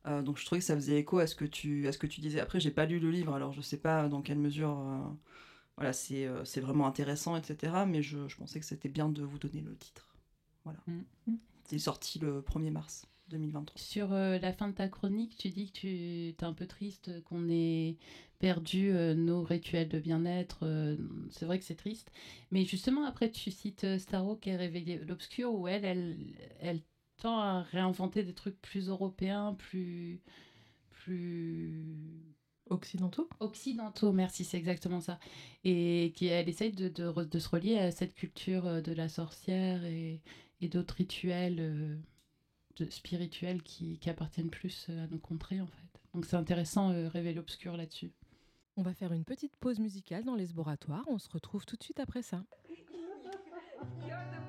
Euh, 0.07 0.23
donc 0.23 0.39
je 0.39 0.47
trouvais 0.47 0.61
que 0.61 0.65
ça 0.65 0.75
faisait 0.75 0.99
écho 0.99 1.19
à 1.19 1.27
ce 1.27 1.35
que 1.35 1.45
tu, 1.45 1.87
à 1.87 1.93
ce 1.93 1.99
que 1.99 2.07
tu 2.07 2.21
disais. 2.21 2.41
Après, 2.41 2.61
j'ai 2.61 2.71
pas 2.71 2.87
lu 2.87 2.99
le 2.99 3.11
livre, 3.11 3.35
alors 3.35 3.53
je 3.53 3.61
sais 3.61 3.77
pas 3.77 4.09
dans 4.09 4.23
quelle 4.23 4.39
mesure 4.39 4.79
euh, 4.79 4.99
voilà, 5.77 5.93
c'est 5.93 6.27
euh, 6.27 6.45
c'est 6.45 6.61
vraiment 6.61 6.87
intéressant, 6.87 7.37
etc. 7.37 7.85
Mais 7.87 8.03
je, 8.03 8.29
je 8.29 8.37
pensais 8.37 8.61
que 8.61 8.67
c'était 8.67 8.89
bien 8.89 9.09
de 9.09 9.23
vous 9.23 9.39
donner 9.39 9.61
le 9.61 9.77
titre. 9.77 10.09
Voilà. 10.65 10.81
Mm. 10.87 11.37
C'est 11.65 11.79
sorti 11.79 12.19
le 12.19 12.41
1er 12.41 12.71
mars 12.71 13.07
2023. 13.29 13.81
Sur 13.81 14.11
la 14.11 14.53
fin 14.53 14.69
de 14.69 14.75
ta 14.75 14.89
chronique, 14.89 15.37
tu 15.37 15.51
dis 15.51 15.71
que 15.71 15.79
tu 15.79 15.89
es 16.29 16.45
un 16.45 16.53
peu 16.53 16.67
triste 16.67 17.23
qu'on 17.25 17.49
ait 17.49 17.97
perdu 18.41 18.91
euh, 18.93 19.15
nos 19.15 19.43
rituels 19.45 19.89
de 19.89 20.01
bien-être. 20.01 20.61
euh, 20.65 20.97
c'est 21.31 21.47
vrai 21.47 21.59
que 21.61 21.65
c'est 21.65 21.77
triste. 21.77 22.11
Mais 22.51 22.65
justement, 22.65 23.05
après, 23.07 23.31
tu 23.31 23.51
cites 23.53 23.85
euh, 23.85 23.99
Starro 23.99 24.37
qui 24.37 24.51
a 24.51 24.57
réveillé 24.57 24.99
l'obscur, 25.07 25.55
où 25.55 25.69
elle, 25.69 25.85
elle, 25.85 26.17
elle 26.61 26.83
tend 27.19 27.39
à 27.39 27.63
réinventer 27.63 28.25
des 28.25 28.35
trucs 28.35 28.61
plus 28.63 28.89
européens, 28.89 29.55
plus. 29.59 30.23
plus 30.91 31.85
Occidentaux? 32.71 33.29
Occidentaux, 33.41 34.13
merci, 34.13 34.45
c'est 34.45 34.59
exactement 34.59 35.01
ça. 35.01 35.19
Et 35.65 36.13
qui 36.17 36.27
elle 36.27 36.49
essaye 36.49 36.73
de, 36.73 36.89
de 36.89 37.05
re- 37.09 37.29
de 37.29 37.39
se 37.39 37.49
relier 37.49 37.79
à 37.79 37.91
cette 37.91 38.15
culture 38.15 38.83
de 38.83 38.93
la 38.93 39.09
sorcière 39.09 39.85
et, 39.85 40.21
et 40.61 40.69
d'autres 40.69 40.95
rituels 40.95 41.57
de, 42.77 42.91
spirituels 42.91 43.63
qui, 43.63 43.99
qui 43.99 44.11
appartiennent 44.11 44.51
plus 44.51 44.89
à 44.89 45.07
nos 45.09 45.19
contrées 45.19 45.61
en 45.61 45.67
fait. 45.67 46.01
Donc 46.15 46.27
c'est 46.27 46.37
intéressant, 46.37 46.91
euh, 46.93 47.09
l'obscur 47.35 47.77
là-dessus. 47.77 48.13
On 48.77 48.83
va 48.83 48.95
faire 48.95 49.13
une 49.13 49.25
petite 49.25 49.57
pause 49.57 49.79
musicale 49.79 50.25
dans 50.25 50.35
les 50.35 50.47
laboratoires. 50.47 51.05
On 51.09 51.19
se 51.19 51.29
retrouve 51.29 51.67
tout 51.67 51.77
de 51.77 51.83
suite 51.83 52.01
après 52.01 52.23
ça. 52.23 52.45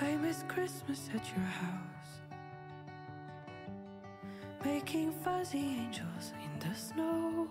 I 0.00 0.16
miss 0.16 0.42
Christmas 0.48 1.08
at 1.14 1.24
your 1.36 1.44
house. 1.44 2.20
Making 4.64 5.12
fuzzy 5.12 5.58
angels 5.58 6.32
in 6.42 6.58
the 6.68 6.74
snow. 6.74 7.48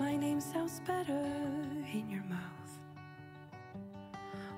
My 0.00 0.16
name 0.16 0.40
sounds 0.40 0.80
better 0.86 1.26
in 1.92 2.08
your 2.08 2.22
mouth. 2.24 2.78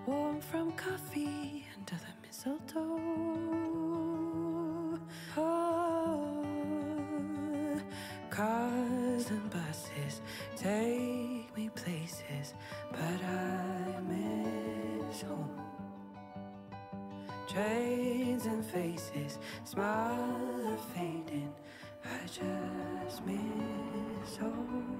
Warm 0.07 0.40
from 0.40 0.71
coffee 0.73 1.66
under 1.77 1.97
the 1.97 2.14
mistletoe. 2.25 3.01
Oh, 5.37 6.45
cars 8.31 9.31
and 9.31 9.51
buses 9.51 10.21
take 10.57 10.89
Chains 17.52 18.46
and 18.46 18.64
faces, 18.64 19.40
smiles 19.64 20.66
are 20.66 20.76
fading. 20.94 21.52
I 22.04 22.24
just 22.26 23.26
miss 23.26 24.36
home. 24.36 24.99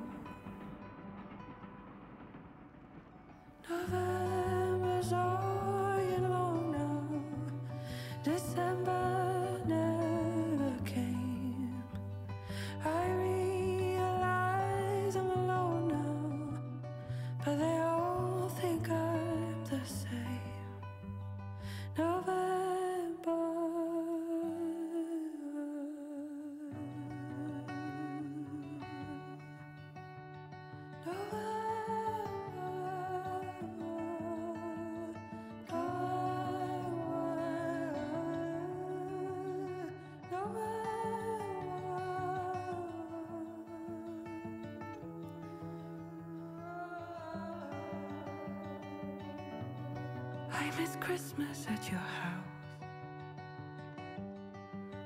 I 50.61 50.71
miss 50.79 50.95
Christmas 51.01 51.67
at 51.71 51.91
your 51.91 52.01
house. 52.21 52.45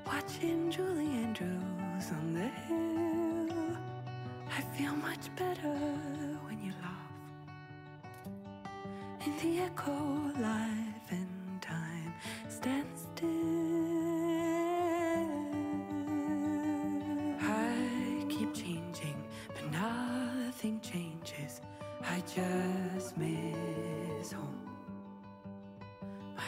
Watching 0.05 0.69
Julie 0.69 1.15
Andrews 1.23 2.11
on 2.11 2.33
the 2.33 2.49
hill. 2.67 3.77
I 4.49 4.61
feel 4.75 4.93
much 4.97 5.33
better 5.37 5.73
when 6.45 6.61
you 6.61 6.73
laugh. 6.83 7.13
In 9.25 9.37
the 9.41 9.61
echo, 9.63 9.93
life 10.41 11.11
and 11.11 11.61
time 11.61 12.13
stand 12.49 12.87
still. 12.97 13.29
I 17.41 18.25
keep 18.27 18.53
changing, 18.53 19.23
but 19.47 19.71
nothing 19.71 20.81
changes. 20.81 21.61
I 22.01 22.21
just 22.35 23.17
miss 23.17 24.33
home. 24.33 24.64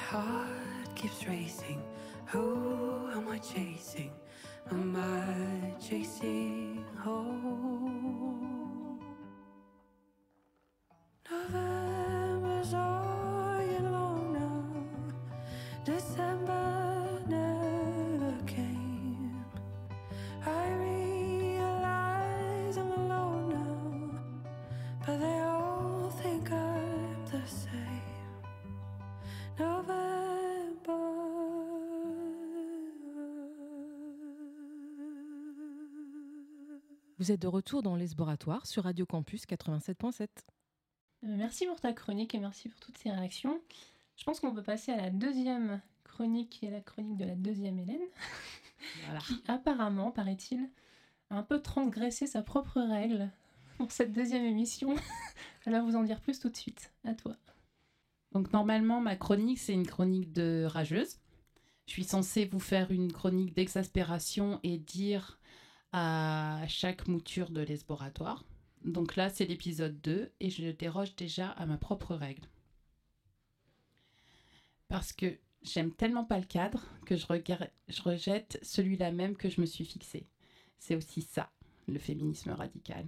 Heart 0.07 0.95
keeps 0.95 1.27
racing. 1.27 1.83
Who 2.27 3.09
am 3.11 3.27
I 3.27 3.39
chasing? 3.39 4.11
Am 4.71 4.95
I 4.95 5.73
chasing 5.85 6.85
home? 6.97 8.76
Vous 37.27 37.33
êtes 37.33 37.41
de 37.41 37.47
retour 37.47 37.83
dans 37.83 37.97
l'Esboratoire 37.97 38.65
sur 38.65 38.85
Radio 38.85 39.05
Campus 39.05 39.43
87.7. 39.47 40.21
Euh, 40.21 40.27
Merci 41.23 41.65
pour 41.65 41.77
ta 41.81 41.91
chronique 41.91 42.33
et 42.33 42.39
merci 42.39 42.69
pour 42.69 42.79
toutes 42.79 42.97
ces 42.97 43.11
réactions. 43.11 43.59
Je 44.15 44.23
pense 44.23 44.39
qu'on 44.39 44.53
peut 44.53 44.63
passer 44.63 44.93
à 44.93 44.95
la 44.95 45.09
deuxième 45.09 45.81
chronique, 46.05 46.51
qui 46.51 46.67
est 46.67 46.71
la 46.71 46.79
chronique 46.79 47.17
de 47.17 47.25
la 47.25 47.35
deuxième 47.35 47.79
Hélène, 47.79 47.99
qui 49.27 49.43
apparemment, 49.49 50.09
paraît-il, 50.11 50.69
a 51.29 51.35
un 51.35 51.43
peu 51.43 51.61
transgressé 51.61 52.27
sa 52.27 52.41
propre 52.41 52.79
règle 52.79 53.29
pour 53.75 53.91
cette 53.91 54.13
deuxième 54.13 54.45
émission. 54.45 54.95
Elle 55.65 55.73
va 55.73 55.81
vous 55.81 55.97
en 55.97 56.03
dire 56.03 56.21
plus 56.21 56.39
tout 56.39 56.47
de 56.47 56.55
suite. 56.55 56.93
À 57.03 57.13
toi. 57.13 57.35
Donc 58.31 58.53
normalement, 58.53 59.01
ma 59.01 59.17
chronique, 59.17 59.59
c'est 59.59 59.73
une 59.73 59.85
chronique 59.85 60.31
de 60.31 60.63
rageuse. 60.65 61.17
Je 61.87 61.91
suis 61.91 62.05
censée 62.05 62.45
vous 62.45 62.61
faire 62.61 62.89
une 62.89 63.11
chronique 63.11 63.53
d'exaspération 63.53 64.61
et 64.63 64.77
dire 64.77 65.37
à 65.97 66.67
chaque 66.67 67.07
mouture 67.07 67.49
de 67.49 67.61
l'esboratoire. 67.61 68.43
Donc 68.85 69.15
là, 69.15 69.29
c'est 69.29 69.45
l'épisode 69.45 69.99
2 70.01 70.31
et 70.39 70.49
je 70.49 70.69
déroge 70.71 71.15
déjà 71.15 71.49
à 71.49 71.65
ma 71.65 71.77
propre 71.77 72.15
règle. 72.15 72.47
Parce 74.89 75.13
que 75.13 75.37
j'aime 75.63 75.93
tellement 75.93 76.25
pas 76.25 76.39
le 76.39 76.45
cadre 76.45 76.83
que 77.05 77.15
je, 77.15 77.25
regarde- 77.25 77.71
je 77.87 78.01
rejette 78.01 78.59
celui-là 78.63 79.11
même 79.11 79.35
que 79.37 79.49
je 79.49 79.61
me 79.61 79.65
suis 79.65 79.85
fixé. 79.85 80.27
C'est 80.79 80.95
aussi 80.95 81.21
ça, 81.21 81.51
le 81.87 81.99
féminisme 81.99 82.51
radical. 82.51 83.07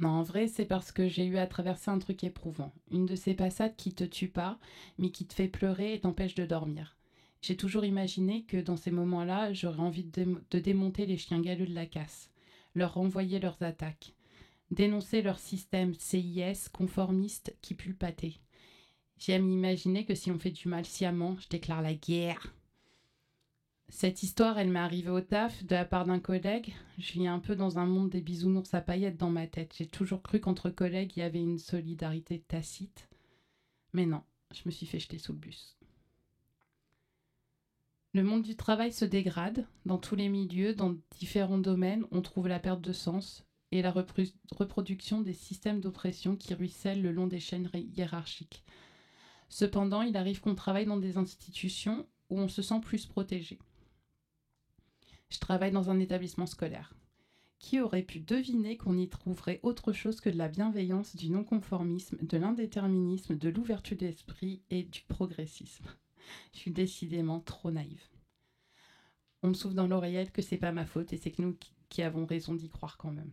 Non, 0.00 0.10
en 0.10 0.24
vrai, 0.24 0.48
c'est 0.48 0.66
parce 0.66 0.92
que 0.92 1.08
j'ai 1.08 1.26
eu 1.26 1.38
à 1.38 1.46
traverser 1.48 1.90
un 1.90 2.00
truc 2.00 2.24
éprouvant. 2.24 2.74
Une 2.92 3.06
de 3.06 3.16
ces 3.16 3.34
passades 3.34 3.76
qui 3.76 3.94
te 3.94 4.04
tue 4.04 4.28
pas, 4.28 4.58
mais 4.98 5.10
qui 5.12 5.26
te 5.26 5.34
fait 5.34 5.48
pleurer 5.48 5.94
et 5.94 6.00
t'empêche 6.00 6.36
de 6.36 6.46
dormir. 6.46 6.97
J'ai 7.40 7.56
toujours 7.56 7.84
imaginé 7.84 8.44
que 8.44 8.56
dans 8.56 8.76
ces 8.76 8.90
moments-là, 8.90 9.52
j'aurais 9.52 9.80
envie 9.80 10.04
de, 10.04 10.10
dém- 10.10 10.40
de 10.50 10.58
démonter 10.58 11.06
les 11.06 11.16
chiens 11.16 11.40
galeux 11.40 11.66
de 11.66 11.74
la 11.74 11.86
casse, 11.86 12.30
leur 12.74 12.94
renvoyer 12.94 13.38
leurs 13.38 13.62
attaques, 13.62 14.14
dénoncer 14.70 15.22
leur 15.22 15.38
système 15.38 15.94
CIS 15.94 16.68
conformiste 16.72 17.56
qui 17.62 17.74
pâté. 17.74 18.40
J'aime 19.18 19.50
imaginer 19.50 20.04
que 20.04 20.14
si 20.14 20.30
on 20.30 20.38
fait 20.38 20.50
du 20.50 20.68
mal 20.68 20.84
sciemment, 20.84 21.36
je 21.40 21.48
déclare 21.48 21.82
la 21.82 21.94
guerre. 21.94 22.54
Cette 23.88 24.22
histoire, 24.22 24.58
elle 24.58 24.68
m'est 24.68 24.78
arrivée 24.78 25.10
au 25.10 25.20
taf 25.20 25.64
de 25.64 25.74
la 25.74 25.84
part 25.84 26.04
d'un 26.04 26.20
collègue. 26.20 26.74
Je 26.98 27.12
vis 27.14 27.26
un 27.26 27.38
peu 27.38 27.56
dans 27.56 27.78
un 27.78 27.86
monde 27.86 28.10
des 28.10 28.20
bisounours 28.20 28.74
à 28.74 28.80
paillettes 28.82 29.16
dans 29.16 29.30
ma 29.30 29.46
tête. 29.46 29.74
J'ai 29.76 29.86
toujours 29.86 30.22
cru 30.22 30.40
qu'entre 30.40 30.70
collègues, 30.70 31.12
il 31.16 31.20
y 31.20 31.22
avait 31.22 31.40
une 31.40 31.58
solidarité 31.58 32.40
tacite. 32.40 33.08
Mais 33.94 34.04
non, 34.04 34.22
je 34.52 34.62
me 34.66 34.70
suis 34.70 34.86
fait 34.86 35.00
jeter 35.00 35.18
sous 35.18 35.32
le 35.32 35.38
bus. 35.38 35.77
Le 38.14 38.22
monde 38.22 38.42
du 38.42 38.56
travail 38.56 38.92
se 38.92 39.04
dégrade 39.04 39.66
dans 39.84 39.98
tous 39.98 40.16
les 40.16 40.30
milieux, 40.30 40.74
dans 40.74 40.96
différents 41.18 41.58
domaines. 41.58 42.06
On 42.10 42.22
trouve 42.22 42.48
la 42.48 42.58
perte 42.58 42.80
de 42.80 42.92
sens 42.92 43.44
et 43.70 43.82
la 43.82 43.92
reproduction 43.92 45.20
des 45.20 45.34
systèmes 45.34 45.80
d'oppression 45.80 46.34
qui 46.34 46.54
ruissellent 46.54 47.02
le 47.02 47.12
long 47.12 47.26
des 47.26 47.38
chaînes 47.38 47.68
hiérarchiques. 47.74 48.64
Cependant, 49.50 50.02
il 50.02 50.16
arrive 50.16 50.40
qu'on 50.40 50.54
travaille 50.54 50.86
dans 50.86 50.96
des 50.96 51.18
institutions 51.18 52.06
où 52.30 52.38
on 52.38 52.48
se 52.48 52.62
sent 52.62 52.80
plus 52.80 53.04
protégé. 53.04 53.58
Je 55.28 55.38
travaille 55.38 55.72
dans 55.72 55.90
un 55.90 56.00
établissement 56.00 56.46
scolaire. 56.46 56.94
Qui 57.58 57.80
aurait 57.80 58.02
pu 58.02 58.20
deviner 58.20 58.78
qu'on 58.78 58.96
y 58.96 59.08
trouverait 59.08 59.60
autre 59.62 59.92
chose 59.92 60.20
que 60.20 60.30
de 60.30 60.38
la 60.38 60.48
bienveillance, 60.48 61.14
du 61.14 61.28
non-conformisme, 61.28 62.16
de 62.22 62.38
l'indéterminisme, 62.38 63.36
de 63.36 63.48
l'ouverture 63.50 63.96
d'esprit 63.96 64.62
et 64.70 64.84
du 64.84 65.02
progressisme? 65.02 65.86
Je 66.52 66.58
suis 66.58 66.70
décidément 66.70 67.40
trop 67.40 67.70
naïve. 67.70 68.02
On 69.42 69.48
me 69.48 69.54
souffle 69.54 69.74
dans 69.74 69.86
l'oreillette 69.86 70.32
que 70.32 70.42
c'est 70.42 70.56
pas 70.56 70.72
ma 70.72 70.84
faute 70.84 71.12
et 71.12 71.16
c'est 71.16 71.30
que 71.30 71.42
nous 71.42 71.56
qui- 71.88 72.02
avons 72.02 72.26
raison 72.26 72.54
d'y 72.54 72.68
croire 72.68 72.96
quand 72.98 73.10
même. 73.10 73.32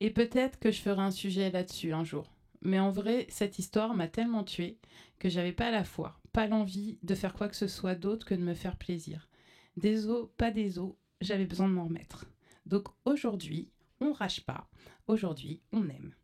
Et 0.00 0.10
peut-être 0.10 0.58
que 0.58 0.70
je 0.70 0.80
ferai 0.80 1.00
un 1.02 1.10
sujet 1.10 1.50
là-dessus 1.50 1.92
un 1.92 2.04
jour. 2.04 2.32
Mais 2.62 2.78
en 2.78 2.90
vrai, 2.90 3.26
cette 3.28 3.58
histoire 3.58 3.94
m'a 3.94 4.08
tellement 4.08 4.44
tuée 4.44 4.78
que 5.18 5.28
j'avais 5.28 5.52
pas 5.52 5.70
la 5.70 5.84
foi, 5.84 6.20
pas 6.32 6.46
l'envie 6.46 6.98
de 7.02 7.14
faire 7.14 7.34
quoi 7.34 7.48
que 7.48 7.56
ce 7.56 7.68
soit 7.68 7.94
d'autre 7.94 8.26
que 8.26 8.34
de 8.34 8.42
me 8.42 8.54
faire 8.54 8.76
plaisir. 8.76 9.28
Des 9.76 10.08
os, 10.08 10.28
pas 10.36 10.50
des 10.50 10.78
os, 10.78 10.94
j'avais 11.20 11.46
besoin 11.46 11.68
de 11.68 11.74
m'en 11.74 11.84
remettre. 11.84 12.26
Donc 12.66 12.88
aujourd'hui, 13.04 13.70
on 14.00 14.12
rage 14.12 14.44
pas, 14.44 14.68
aujourd'hui, 15.06 15.62
on 15.72 15.88
aime. 15.88 16.14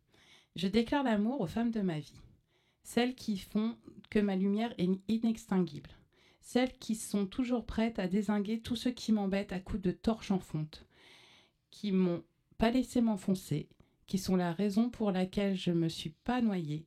Je 0.55 0.67
déclare 0.67 1.03
l'amour 1.03 1.41
aux 1.41 1.47
femmes 1.47 1.71
de 1.71 1.81
ma 1.81 1.99
vie, 1.99 2.19
celles 2.83 3.15
qui 3.15 3.37
font 3.37 3.77
que 4.09 4.19
ma 4.19 4.35
lumière 4.35 4.73
est 4.77 4.89
inextinguible, 5.07 5.89
celles 6.41 6.73
qui 6.73 6.95
sont 6.95 7.25
toujours 7.25 7.65
prêtes 7.65 7.99
à 7.99 8.07
désinguer 8.07 8.59
tous 8.59 8.75
ceux 8.75 8.91
qui 8.91 9.11
m'embêtent 9.11 9.53
à 9.53 9.59
coups 9.59 9.81
de 9.81 9.91
torche 9.91 10.31
en 10.31 10.39
fonte, 10.39 10.85
qui 11.71 11.91
m'ont 11.91 12.23
pas 12.57 12.69
laissé 12.69 13.01
m'enfoncer, 13.01 13.69
qui 14.05 14.17
sont 14.17 14.35
la 14.35 14.53
raison 14.53 14.89
pour 14.89 15.11
laquelle 15.11 15.55
je 15.55 15.71
me 15.71 15.89
suis 15.89 16.11
pas 16.11 16.41
noyée 16.41 16.85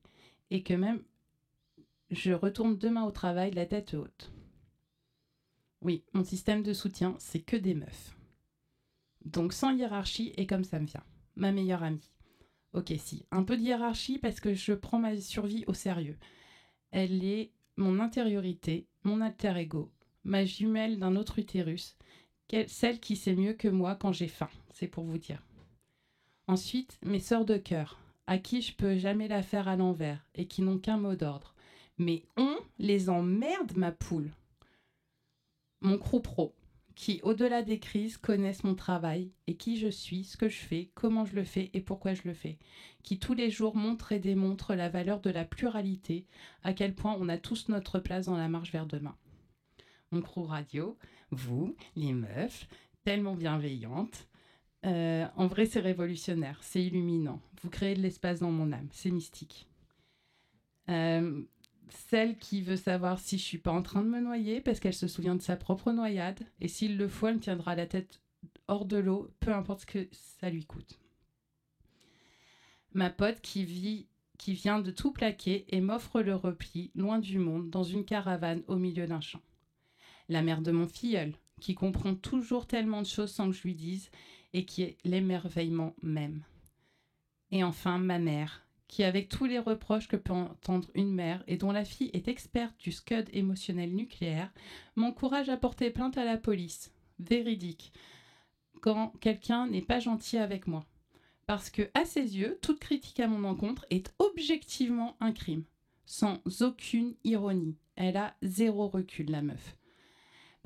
et 0.50 0.62
que 0.62 0.74
même 0.74 1.02
je 2.10 2.32
retourne 2.32 2.78
demain 2.78 3.04
au 3.04 3.10
travail 3.10 3.50
la 3.50 3.66
tête 3.66 3.94
haute. 3.94 4.30
Oui, 5.82 6.04
mon 6.12 6.24
système 6.24 6.62
de 6.62 6.72
soutien, 6.72 7.16
c'est 7.18 7.40
que 7.40 7.56
des 7.56 7.74
meufs. 7.74 8.16
Donc 9.24 9.52
sans 9.52 9.72
hiérarchie 9.72 10.32
et 10.36 10.46
comme 10.46 10.64
ça 10.64 10.78
me 10.78 10.86
vient. 10.86 11.04
Ma 11.34 11.52
meilleure 11.52 11.82
amie. 11.82 12.10
Ok, 12.72 12.92
si, 12.98 13.24
un 13.30 13.42
peu 13.42 13.56
de 13.56 13.62
hiérarchie 13.62 14.18
parce 14.18 14.40
que 14.40 14.54
je 14.54 14.72
prends 14.72 14.98
ma 14.98 15.16
survie 15.20 15.64
au 15.66 15.74
sérieux. 15.74 16.18
Elle 16.90 17.24
est 17.24 17.52
mon 17.76 18.00
intériorité, 18.00 18.86
mon 19.02 19.20
alter 19.20 19.54
ego, 19.56 19.92
ma 20.24 20.44
jumelle 20.44 20.98
d'un 20.98 21.16
autre 21.16 21.38
utérus, 21.38 21.96
celle 22.68 23.00
qui 23.00 23.16
sait 23.16 23.34
mieux 23.34 23.54
que 23.54 23.68
moi 23.68 23.96
quand 23.96 24.12
j'ai 24.12 24.28
faim, 24.28 24.50
c'est 24.72 24.88
pour 24.88 25.04
vous 25.04 25.18
dire. 25.18 25.42
Ensuite, 26.48 26.98
mes 27.02 27.20
sœurs 27.20 27.44
de 27.44 27.56
cœur, 27.56 27.98
à 28.26 28.38
qui 28.38 28.62
je 28.62 28.74
peux 28.74 28.98
jamais 28.98 29.28
la 29.28 29.42
faire 29.42 29.68
à 29.68 29.76
l'envers 29.76 30.24
et 30.34 30.46
qui 30.46 30.62
n'ont 30.62 30.78
qu'un 30.78 30.96
mot 30.96 31.16
d'ordre. 31.16 31.54
Mais 31.98 32.24
on 32.36 32.56
les 32.78 33.08
emmerde, 33.08 33.76
ma 33.76 33.92
poule. 33.92 34.30
Mon 35.80 35.98
crew 35.98 36.20
pro, 36.20 36.54
qui, 36.96 37.20
au-delà 37.22 37.62
des 37.62 37.78
crises, 37.78 38.16
connaissent 38.16 38.64
mon 38.64 38.74
travail 38.74 39.30
et 39.46 39.56
qui 39.56 39.78
je 39.78 39.86
suis, 39.88 40.24
ce 40.24 40.36
que 40.36 40.48
je 40.48 40.56
fais, 40.58 40.90
comment 40.94 41.24
je 41.24 41.36
le 41.36 41.44
fais 41.44 41.70
et 41.74 41.80
pourquoi 41.80 42.14
je 42.14 42.22
le 42.24 42.34
fais. 42.34 42.58
Qui 43.04 43.20
tous 43.20 43.34
les 43.34 43.50
jours 43.50 43.76
montrent 43.76 44.10
et 44.10 44.18
démontrent 44.18 44.74
la 44.74 44.88
valeur 44.88 45.20
de 45.20 45.30
la 45.30 45.44
pluralité, 45.44 46.26
à 46.64 46.72
quel 46.72 46.94
point 46.94 47.16
on 47.20 47.28
a 47.28 47.38
tous 47.38 47.68
notre 47.68 48.00
place 48.00 48.26
dans 48.26 48.36
la 48.36 48.48
marche 48.48 48.72
vers 48.72 48.86
demain. 48.86 49.16
Mon 50.10 50.22
crew 50.22 50.46
radio, 50.46 50.98
vous, 51.30 51.76
les 51.94 52.12
meufs, 52.12 52.66
tellement 53.04 53.36
bienveillantes, 53.36 54.26
Euh, 54.84 55.26
en 55.36 55.48
vrai, 55.48 55.66
c'est 55.66 55.80
révolutionnaire, 55.80 56.58
c'est 56.62 56.84
illuminant. 56.84 57.40
Vous 57.60 57.70
créez 57.70 57.94
de 57.96 58.02
l'espace 58.02 58.38
dans 58.40 58.52
mon 58.52 58.70
âme, 58.72 58.88
c'est 58.92 59.10
mystique. 59.10 59.66
Euh, 60.88 61.42
celle 61.88 62.38
qui 62.38 62.62
veut 62.62 62.76
savoir 62.76 63.18
si 63.18 63.38
je 63.38 63.44
suis 63.44 63.58
pas 63.58 63.72
en 63.72 63.82
train 63.82 64.02
de 64.02 64.08
me 64.08 64.20
noyer 64.20 64.60
parce 64.60 64.80
qu'elle 64.80 64.94
se 64.94 65.08
souvient 65.08 65.36
de 65.36 65.42
sa 65.42 65.56
propre 65.56 65.92
noyade 65.92 66.40
et 66.60 66.68
s'il 66.68 66.96
le 66.96 67.08
faut, 67.08 67.28
elle 67.28 67.36
me 67.36 67.40
tiendra 67.40 67.74
la 67.74 67.86
tête 67.86 68.20
hors 68.68 68.84
de 68.84 68.96
l'eau, 68.96 69.30
peu 69.40 69.52
importe 69.52 69.80
ce 69.80 69.86
que 69.86 70.08
ça 70.12 70.50
lui 70.50 70.64
coûte. 70.64 70.98
Ma 72.92 73.10
pote 73.10 73.40
qui 73.40 73.64
vit 73.64 74.08
qui 74.36 74.52
vient 74.52 74.80
de 74.80 74.90
tout 74.90 75.12
plaquer 75.12 75.64
et 75.74 75.80
m'offre 75.80 76.20
le 76.20 76.34
repli, 76.34 76.90
loin 76.94 77.18
du 77.18 77.38
monde, 77.38 77.70
dans 77.70 77.84
une 77.84 78.04
caravane 78.04 78.62
au 78.68 78.76
milieu 78.76 79.06
d'un 79.06 79.20
champ. 79.20 79.40
La 80.28 80.42
mère 80.42 80.60
de 80.60 80.72
mon 80.72 80.86
filleul, 80.86 81.34
qui 81.60 81.74
comprend 81.74 82.14
toujours 82.14 82.66
tellement 82.66 83.02
de 83.02 83.06
choses 83.06 83.32
sans 83.32 83.50
que 83.50 83.56
je 83.56 83.62
lui 83.62 83.74
dise, 83.74 84.10
et 84.52 84.64
qui 84.64 84.82
est 84.82 84.98
l'émerveillement 85.04 85.94
même. 86.02 86.42
Et 87.50 87.64
enfin, 87.64 87.98
ma 87.98 88.18
mère, 88.18 88.65
qui, 88.88 89.02
avec 89.04 89.28
tous 89.28 89.44
les 89.44 89.58
reproches 89.58 90.08
que 90.08 90.16
peut 90.16 90.32
entendre 90.32 90.88
une 90.94 91.12
mère 91.12 91.42
et 91.46 91.56
dont 91.56 91.72
la 91.72 91.84
fille 91.84 92.10
est 92.12 92.28
experte 92.28 92.78
du 92.78 92.92
scud 92.92 93.28
émotionnel 93.32 93.94
nucléaire, 93.94 94.52
m'encourage 94.94 95.48
à 95.48 95.56
porter 95.56 95.90
plainte 95.90 96.18
à 96.18 96.24
la 96.24 96.36
police. 96.36 96.92
Véridique. 97.18 97.92
Quand 98.80 99.12
quelqu'un 99.20 99.66
n'est 99.66 99.82
pas 99.82 100.00
gentil 100.00 100.38
avec 100.38 100.66
moi. 100.66 100.84
Parce 101.46 101.70
que, 101.70 101.90
à 101.94 102.04
ses 102.04 102.36
yeux, 102.36 102.58
toute 102.60 102.80
critique 102.80 103.20
à 103.20 103.28
mon 103.28 103.48
encontre 103.48 103.86
est 103.90 104.12
objectivement 104.18 105.16
un 105.20 105.32
crime. 105.32 105.64
Sans 106.04 106.40
aucune 106.60 107.14
ironie. 107.24 107.76
Elle 107.96 108.16
a 108.16 108.36
zéro 108.42 108.88
recul, 108.88 109.30
la 109.30 109.42
meuf. 109.42 109.76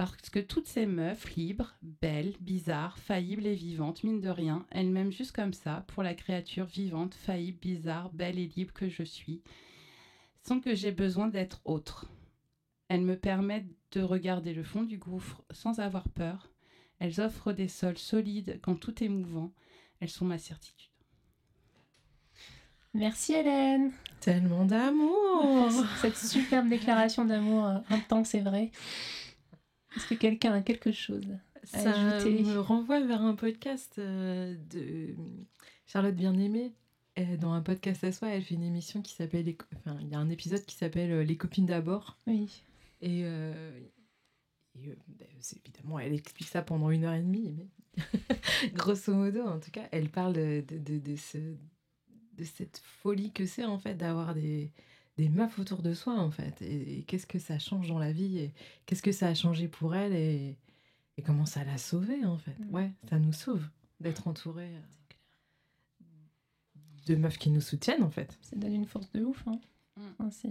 Parce 0.01 0.31
que 0.31 0.39
toutes 0.39 0.67
ces 0.67 0.87
meufs, 0.87 1.37
libres, 1.37 1.77
belles, 1.83 2.33
bizarres, 2.41 2.97
faillibles 2.97 3.47
et 3.47 3.55
vivantes, 3.55 4.03
mine 4.03 4.23
de 4.23 4.31
rien, 4.31 4.65
elles 4.71 4.89
m'aiment 4.89 5.13
juste 5.13 5.33
comme 5.33 5.53
ça, 5.53 5.85
pour 5.89 6.03
la 6.03 6.15
créature 6.15 6.65
vivante, 6.65 7.13
faillible, 7.13 7.59
bizarre, 7.61 8.11
belle 8.15 8.39
et 8.39 8.47
libre 8.57 8.73
que 8.73 8.89
je 8.89 9.03
suis, 9.03 9.43
sans 10.43 10.59
que 10.59 10.75
j'ai 10.75 10.91
besoin 10.91 11.29
d'être 11.29 11.61
autre. 11.67 12.07
Elles 12.89 13.03
me 13.03 13.19
permettent 13.19 13.69
de 13.93 14.01
regarder 14.01 14.55
le 14.55 14.63
fond 14.63 14.85
du 14.85 14.97
gouffre 14.97 15.45
sans 15.51 15.81
avoir 15.81 16.09
peur. 16.09 16.51
Elles 16.99 17.21
offrent 17.21 17.53
des 17.53 17.69
sols 17.69 17.99
solides 17.99 18.59
quand 18.63 18.77
tout 18.77 19.05
est 19.05 19.09
mouvant. 19.11 19.53
Elles 20.01 20.09
sont 20.09 20.25
ma 20.25 20.39
certitude. 20.39 20.89
Merci 22.95 23.35
Hélène. 23.35 23.93
Tellement 24.21 24.65
d'amour. 24.65 25.71
Cette 26.01 26.17
superbe 26.17 26.71
déclaration 26.71 27.27
d'amour 27.27 27.67
euh, 27.67 27.79
intense 27.91 28.35
et 28.35 28.41
vraie. 28.41 28.71
Est-ce 29.97 30.09
que 30.09 30.15
quelqu'un 30.15 30.53
a 30.53 30.63
quelque 30.63 30.93
chose 30.93 31.27
à 31.73 31.79
Ça 31.79 31.93
ajouter 31.93 32.43
me 32.43 32.59
renvoie 32.59 33.01
vers 33.05 33.23
un 33.23 33.35
podcast 33.35 33.95
euh, 33.99 34.57
de 34.71 35.15
Charlotte 35.87 36.15
Bien-Aimée. 36.15 36.73
Dans 37.39 37.53
un 37.53 37.61
podcast 37.61 38.03
à 38.05 38.13
soi, 38.13 38.29
elle 38.31 38.43
fait 38.43 38.55
une 38.55 38.63
émission 38.63 39.03
qui 39.03 39.13
s'appelle. 39.13 39.45
Les 39.45 39.59
Enfin, 39.77 39.99
il 40.01 40.09
y 40.09 40.15
a 40.15 40.19
un 40.19 40.31
épisode 40.31 40.65
qui 40.65 40.75
s'appelle 40.75 41.11
euh, 41.13 41.23
Les 41.23 41.37
copines 41.37 41.67
d'abord. 41.67 42.17
Oui. 42.27 42.63
Et, 43.03 43.23
euh, 43.25 43.79
et, 44.75 44.89
euh, 44.89 44.95
ben, 45.09 45.27
c'est- 45.41 45.61
évidemment, 45.67 45.99
elle 45.99 46.15
explique 46.15 46.49
ça 46.49 46.63
pendant 46.63 46.89
une 46.91 47.05
heure 47.05 47.13
et 47.13 47.21
demie. 47.21 47.53
Mais 47.53 47.69
grosso 48.75 49.13
modo, 49.13 49.43
en 49.43 49.59
tout 49.61 49.71
cas, 49.71 49.87
elle 49.93 50.09
parle 50.09 50.33
de, 50.33 50.65
de, 50.67 50.79
de, 50.79 50.99
de 50.99 51.17
ce, 51.17 51.37
de 51.37 52.45
cette 52.45 52.79
folie 52.79 53.33
que 53.33 53.45
c'est 53.45 53.67
en 53.67 53.79
fait 53.79 53.97
d'avoir 53.97 54.35
des, 54.35 54.71
des 55.21 55.29
meufs 55.29 55.59
autour 55.59 55.83
de 55.83 55.93
soi 55.95 56.15
en 56.19 56.31
fait. 56.31 56.61
Et, 56.63 56.99
et 56.99 57.03
qu'est-ce 57.05 57.27
que 57.27 57.39
ça 57.39 57.59
change 57.59 57.89
dans 57.89 57.99
la 57.99 58.13
vie 58.13 58.39
et 58.39 58.55
qu'est-ce 58.87 59.03
que 59.03 59.13
ça 59.13 59.29
a 59.29 59.35
changé 59.35 59.69
pour 59.69 59.95
elle 59.95 60.13
et, 60.15 60.57
et 61.17 61.23
comment 61.23 61.47
ça 61.47 61.63
l'a 61.65 61.79
sauvée 61.79 62.25
en 62.25 62.39
fait. 62.39 62.57
Ouais, 62.71 62.91
ça 63.09 63.19
nous 63.19 63.33
sauve 63.33 63.65
d'être 64.01 64.27
entouré 64.29 64.65
euh, 64.67 66.05
de 67.07 67.15
meufs 67.17 67.39
qui 67.39 67.51
nous 67.51 67.61
soutiennent 67.61 68.03
en 68.03 68.11
fait. 68.11 68.39
Ça 68.43 68.57
donne 68.57 68.75
une 68.75 68.87
force 68.87 69.11
de 69.13 69.25
ouf. 69.25 69.47
Hein. 69.47 69.61
Enfin, 70.19 70.31
c'est- 70.31 70.49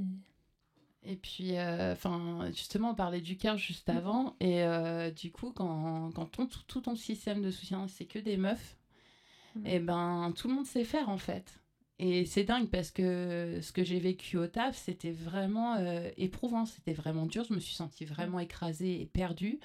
Et 1.03 1.15
puis, 1.15 1.57
euh, 1.57 1.93
enfin, 1.93 2.47
justement, 2.51 2.91
on 2.91 2.95
parlait 2.95 3.21
du 3.21 3.37
cœur 3.37 3.57
juste 3.57 3.87
avant. 3.89 4.35
Et 4.41 4.63
euh, 4.63 5.11
du 5.11 5.31
coup, 5.31 5.51
quand, 5.53 6.11
quand 6.13 6.25
ton, 6.25 6.45
tout, 6.45 6.59
tout 6.67 6.81
ton 6.81 6.95
système 6.95 7.41
de 7.41 7.49
soutien, 7.51 7.87
c'est 7.87 8.05
que 8.05 8.19
des 8.19 8.35
meufs, 8.37 8.75
et 9.65 9.79
ben, 9.79 10.31
tout 10.35 10.47
le 10.49 10.53
monde 10.55 10.65
sait 10.67 10.83
faire, 10.83 11.07
en 11.09 11.17
fait. 11.17 11.59
Et 11.99 12.25
c'est 12.25 12.45
dingue 12.45 12.69
parce 12.69 12.91
que 12.91 13.59
ce 13.61 13.73
que 13.73 13.83
j'ai 13.83 13.99
vécu 13.99 14.37
au 14.37 14.47
taf, 14.47 14.77
c'était 14.77 15.11
vraiment 15.11 15.75
euh, 15.75 16.09
éprouvant, 16.17 16.65
c'était 16.65 16.93
vraiment 16.93 17.25
dur. 17.25 17.43
Je 17.43 17.53
me 17.53 17.59
suis 17.59 17.75
sentie 17.75 18.05
vraiment 18.05 18.39
écrasée 18.39 19.01
et 19.01 19.05
perdue. 19.05 19.59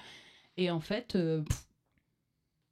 Et 0.57 0.69
en 0.69 0.81
fait, 0.81 1.15
euh, 1.15 1.43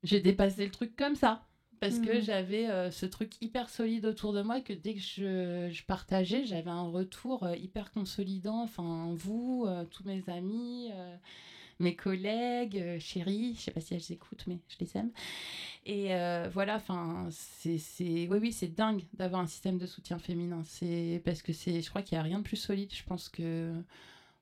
j'ai 0.03 0.19
dépassé 0.19 0.65
le 0.65 0.71
truc 0.71 0.95
comme 0.95 1.15
ça. 1.15 1.45
Parce 1.79 1.99
que 1.99 2.15
Mhm. 2.15 2.21
j'avais 2.21 2.69
euh, 2.69 2.91
ce 2.91 3.05
truc 3.05 3.41
hyper 3.41 3.69
solide 3.69 4.05
autour 4.05 4.31
de 4.31 4.41
moi 4.41 4.61
que 4.61 4.71
dès 4.71 4.93
que 4.95 5.01
je, 5.01 5.69
je 5.69 5.83
partageais, 5.85 6.45
j'avais 6.45 6.69
un 6.69 6.87
retour 6.89 7.45
hyper 7.57 7.91
consolidant. 7.91 8.61
Enfin, 8.63 9.13
vous, 9.15 9.67
tous 9.91 10.05
mes 10.05 10.23
amis, 10.29 10.91
mes 11.79 11.95
collègues, 11.95 12.77
euh, 12.77 12.99
chéries, 12.99 13.55
je 13.55 13.61
sais 13.61 13.71
pas 13.71 13.81
si 13.81 13.93
elles 13.93 14.11
écoutent, 14.11 14.45
mais 14.47 14.59
je 14.67 14.77
les 14.79 14.97
aime. 14.97 15.11
Et 15.85 16.13
euh, 16.15 16.49
voilà, 16.53 16.75
enfin, 16.75 17.27
c'est, 17.31 17.77
oui, 18.27 18.37
oui, 18.39 18.51
c'est 18.51 18.73
dingue 18.73 19.03
d'avoir 19.13 19.41
un 19.41 19.47
système 19.47 19.77
de 19.77 19.85
soutien 19.85 20.19
féminin. 20.19 20.63
C'est 20.65 21.21
parce 21.25 21.41
que 21.41 21.53
c'est, 21.53 21.81
je 21.81 21.89
crois 21.89 22.01
qu'il 22.01 22.15
n'y 22.17 22.19
a 22.19 22.23
rien 22.23 22.39
de 22.39 22.43
plus 22.43 22.57
solide. 22.57 22.93
Je 22.93 23.03
pense 23.03 23.29
que 23.29 23.73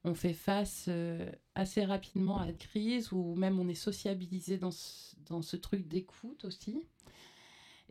on 0.04 0.16
fait 0.16 0.34
face 0.34 0.86
euh, 0.90 1.32
assez 1.56 1.86
rapidement 1.86 2.40
à 2.40 2.48
la 2.48 2.54
crise 2.54 3.12
ou 3.12 3.36
même 3.36 3.60
on 3.60 3.68
est 3.68 3.76
sociabilisé 3.76 4.58
dans 4.58 4.72
ce, 4.72 5.16
dans 5.28 5.42
ce 5.42 5.56
truc 5.58 5.88
d'écoute 5.88 6.46
aussi. 6.46 6.82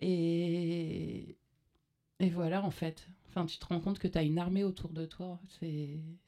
Et, 0.00 1.36
et 2.20 2.30
voilà, 2.30 2.64
en 2.64 2.70
fait. 2.70 3.06
Enfin, 3.28 3.46
tu 3.46 3.58
te 3.58 3.66
rends 3.66 3.80
compte 3.80 4.00
que 4.00 4.08
tu 4.08 4.18
as 4.18 4.22
une 4.22 4.38
armée 4.38 4.64
autour 4.64 4.90
de 4.92 5.06
toi. 5.06 5.40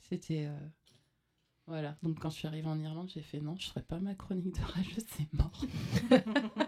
C'était. 0.00 0.48
Voilà. 1.66 1.96
Donc, 2.02 2.18
quand 2.18 2.28
je 2.30 2.36
suis 2.36 2.48
arrivée 2.48 2.68
en 2.68 2.78
Irlande, 2.78 3.08
j'ai 3.14 3.22
fait 3.22 3.40
non, 3.40 3.56
je 3.58 3.66
ne 3.66 3.70
ferai 3.70 3.82
pas 3.82 3.98
ma 4.00 4.14
chronique 4.14 4.52
de 4.54 4.60
rageuse, 4.64 5.04
c'est 5.16 5.32
mort. 5.32 5.60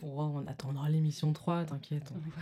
Bon, 0.00 0.20
on 0.20 0.46
attendra 0.46 0.88
l'émission 0.90 1.32
3, 1.32 1.64
t'inquiète. 1.64 2.12
on- 2.14 2.18
De 2.18 2.24
toute 2.24 2.34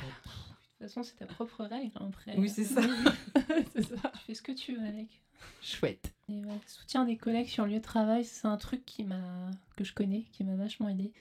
façon, 0.81 1.03
c'est 1.03 1.15
ta 1.17 1.27
propre 1.27 1.65
règle. 1.65 1.93
hein, 2.01 2.07
Après, 2.09 2.37
Oui, 2.39 2.49
c'est 2.49 2.65
ça. 2.65 2.81
c'est 3.73 3.83
ça. 3.83 4.11
Tu 4.15 4.19
fais 4.27 4.35
ce 4.35 4.43
que 4.43 4.53
tu 4.53 4.75
veux 4.77 4.87
avec. 4.87 5.21
Chouette. 5.61 6.13
Et 6.29 6.45
ouais, 6.45 6.59
soutien 6.67 7.05
des 7.05 7.17
collègues 7.17 7.49
sur 7.49 7.65
le 7.67 7.73
lieu 7.73 7.79
de 7.79 7.83
travail, 7.85 8.25
c'est 8.25 8.47
un 8.49 8.57
truc 8.57 8.85
qui 8.85 9.05
m'a 9.05 9.51
que 9.77 9.85
je 9.85 9.93
connais, 9.93 10.23
qui 10.33 10.45
m'a 10.45 10.57
vachement 10.57 10.89
aidé. 10.89 11.13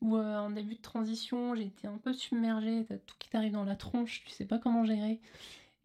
Où 0.00 0.16
euh, 0.16 0.38
en 0.38 0.50
début 0.50 0.74
de 0.76 0.80
transition, 0.82 1.54
j'ai 1.54 1.66
été 1.66 1.86
un 1.86 1.98
peu 1.98 2.12
submergée, 2.12 2.84
t'as 2.88 2.98
tout 2.98 3.14
qui 3.18 3.28
t'arrive 3.30 3.52
dans 3.52 3.64
la 3.64 3.76
tronche, 3.76 4.22
tu 4.24 4.30
sais 4.30 4.46
pas 4.46 4.58
comment 4.58 4.84
gérer. 4.84 5.20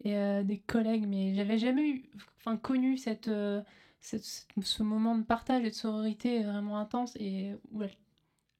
Et 0.04 0.16
euh, 0.16 0.42
des 0.42 0.58
collègues, 0.58 1.06
mais 1.06 1.34
j'avais 1.34 1.58
jamais 1.58 1.88
eu, 1.88 2.10
enfin 2.38 2.56
connu 2.56 2.98
euh, 3.28 3.62
cette- 4.00 4.46
ce 4.62 4.82
moment 4.82 5.16
de 5.16 5.22
partage 5.24 5.64
et 5.64 5.70
de 5.70 5.74
sororité 5.74 6.42
vraiment 6.42 6.78
intense. 6.78 7.16
Et 7.16 7.54
où 7.72 7.82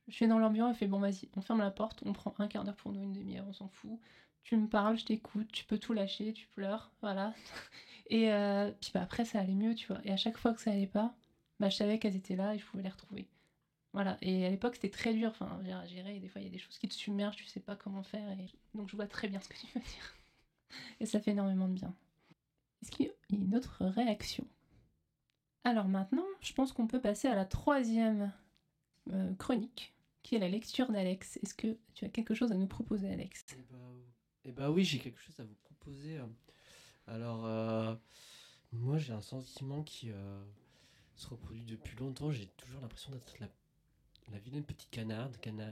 je 0.09 0.15
suis 0.15 0.27
dans 0.29 0.51
bureau, 0.51 0.69
elle 0.69 0.75
fait 0.75 0.87
bon 0.87 0.99
vas-y, 1.01 1.29
on 1.37 1.41
ferme 1.43 1.61
la 1.61 1.71
porte, 1.71 2.03
on 2.05 2.13
prend 2.13 2.35
un 2.39 2.49
quart 2.49 2.65
d'heure 2.65 2.77
pour 2.77 2.93
nous, 2.93 3.03
une 3.03 3.13
demi-heure, 3.13 3.47
on 3.49 3.53
s'en 3.53 3.69
fout. 3.69 3.99
Tu 4.45 4.57
me 4.57 4.69
parles, 4.69 4.99
je 4.99 5.05
t'écoute, 5.05 5.51
tu 5.53 5.65
peux 5.65 5.79
tout 5.79 5.93
lâcher, 5.93 6.33
tu 6.33 6.47
pleures, 6.49 6.91
voilà. 7.03 7.35
Et 8.09 8.33
euh, 8.33 8.71
puis 8.81 8.91
bah, 8.95 9.03
après, 9.03 9.25
ça 9.25 9.41
allait 9.41 9.55
mieux, 9.55 9.75
tu 9.75 9.87
vois. 9.89 10.01
Et 10.05 10.13
à 10.13 10.17
chaque 10.17 10.37
fois 10.39 10.53
que 10.55 10.61
ça 10.61 10.73
allait 10.73 10.87
pas, 10.87 11.15
bah, 11.61 11.69
je 11.71 11.77
savais 11.77 11.99
qu'elles 11.99 12.17
étaient 12.17 12.37
là 12.37 12.55
et 12.55 12.59
je 12.59 12.67
pouvais 12.67 12.83
les 12.83 12.89
retrouver. 12.89 13.29
Voilà. 13.93 14.19
Et 14.23 14.47
à 14.47 14.51
l'époque, 14.51 14.77
c'était 14.77 14.91
très 14.91 15.15
dur 15.15 15.31
enfin, 15.31 15.61
à 15.73 15.87
gérer. 15.87 16.17
Et 16.17 16.21
des 16.21 16.29
fois, 16.29 16.41
il 16.41 16.45
y 16.45 16.49
a 16.49 16.53
des 16.53 16.59
choses 16.59 16.79
qui 16.79 16.89
te 16.89 16.95
submergent, 16.95 17.37
tu 17.37 17.47
sais 17.47 17.61
pas 17.61 17.77
comment 17.77 18.03
faire. 18.03 18.29
Et... 18.33 18.47
Donc, 18.75 18.89
je 18.91 18.97
vois 18.97 19.07
très 19.09 19.29
bien 19.29 19.41
ce 19.41 19.49
que 19.49 19.57
tu 19.57 19.67
veux 19.75 19.81
dire. 19.81 20.17
Et 21.01 21.07
ça 21.07 21.21
fait 21.21 21.33
énormément 21.33 21.69
de 21.69 21.75
bien. 21.75 21.95
Est-ce 22.83 22.91
qu'il 22.91 23.07
y 23.07 23.09
a 23.09 23.13
une 23.31 23.55
autre 23.55 23.85
réaction? 23.85 24.47
Alors 25.65 25.89
maintenant, 25.89 26.25
je 26.41 26.53
pense 26.55 26.73
qu'on 26.73 26.87
peut 26.87 27.01
passer 27.01 27.29
à 27.29 27.35
la 27.35 27.45
troisième 27.45 28.33
euh, 29.13 29.35
chronique, 29.35 29.95
qui 30.23 30.35
est 30.35 30.39
la 30.39 30.49
lecture 30.49 30.91
d'Alex. 30.91 31.39
Est-ce 31.43 31.55
que 31.55 31.77
tu 31.95 32.07
as 32.07 32.09
quelque 32.09 32.35
chose 32.35 32.53
à 32.53 32.55
nous 32.55 32.67
proposer, 32.67 33.13
Alex? 33.13 33.45
Eh 34.45 34.53
bah 34.53 34.71
oui, 34.71 34.85
j'ai 34.85 34.99
quelque 34.99 35.21
chose 35.21 35.39
à 35.39 35.45
vous 35.45 35.57
proposer. 35.63 36.19
Alors, 37.07 37.45
euh, 37.45 37.95
moi 38.73 38.97
j'ai 38.97 39.13
un 39.13 39.21
sentiment 39.21 39.83
qui 39.83 40.11
euh, 40.11 40.43
se 41.17 41.29
reproduit 41.29 41.65
depuis 41.65 41.97
longtemps. 41.99 42.31
J'ai 42.31 42.47
toujours 42.47 42.81
l'impression 42.81 43.13
d'être 43.13 43.39
la, 43.39 43.49
la 44.33 44.39
vilaine 44.39 44.65
petite 44.65 44.91
canarde. 44.91 45.37
Cana, 45.43 45.71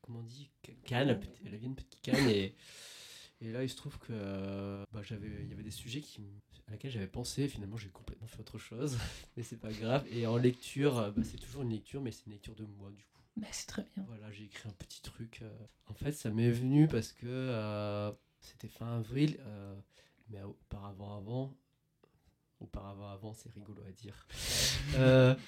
comment 0.00 0.18
on 0.18 0.24
dit? 0.24 0.50
Ca- 0.66 0.74
Canne, 0.84 1.08
la, 1.08 1.14
la 1.50 1.56
vilaine 1.56 1.76
petite 1.76 2.00
canne. 2.02 2.28
Et, 2.28 2.56
et 3.40 3.52
là, 3.52 3.62
il 3.62 3.68
se 3.68 3.76
trouve 3.76 3.98
que 3.98 4.10
euh, 4.10 4.84
bah, 4.92 5.02
j'avais, 5.02 5.28
il 5.42 5.48
y 5.48 5.52
avait 5.52 5.62
des 5.62 5.70
sujets 5.70 6.00
qui, 6.00 6.22
à 6.66 6.72
laquelle 6.72 6.90
j'avais 6.90 7.06
pensé. 7.06 7.48
Finalement, 7.48 7.76
j'ai 7.76 7.88
complètement 7.88 8.26
fait 8.26 8.40
autre 8.40 8.58
chose. 8.58 8.98
mais 9.36 9.42
c'est 9.42 9.56
pas 9.56 9.72
grave. 9.72 10.04
Et 10.10 10.26
en 10.26 10.36
lecture, 10.36 10.98
euh, 10.98 11.10
bah, 11.10 11.22
c'est 11.24 11.38
toujours 11.38 11.62
une 11.62 11.70
lecture, 11.70 12.00
mais 12.00 12.10
c'est 12.10 12.26
une 12.26 12.32
lecture 12.32 12.54
de 12.54 12.64
moi 12.64 12.90
du 12.90 13.04
coup. 13.04 13.18
Bah, 13.38 13.46
c'est 13.52 13.68
très 13.68 13.82
bien. 13.94 14.04
Voilà, 14.08 14.30
j'ai 14.32 14.44
écrit 14.44 14.68
un 14.68 14.72
petit 14.72 15.00
truc. 15.00 15.40
euh. 15.42 15.56
En 15.86 15.94
fait, 15.94 16.12
ça 16.12 16.30
m'est 16.30 16.50
venu 16.50 16.88
parce 16.88 17.12
que 17.12 17.26
euh, 17.26 18.10
c'était 18.40 18.68
fin 18.68 18.98
avril, 18.98 19.38
euh, 19.40 19.80
mais 20.28 20.42
auparavant, 20.42 21.16
avant, 21.16 21.56
auparavant, 22.58 23.08
avant, 23.08 23.34
c'est 23.34 23.52
rigolo 23.52 23.82
à 23.86 23.92
dire. 23.92 24.26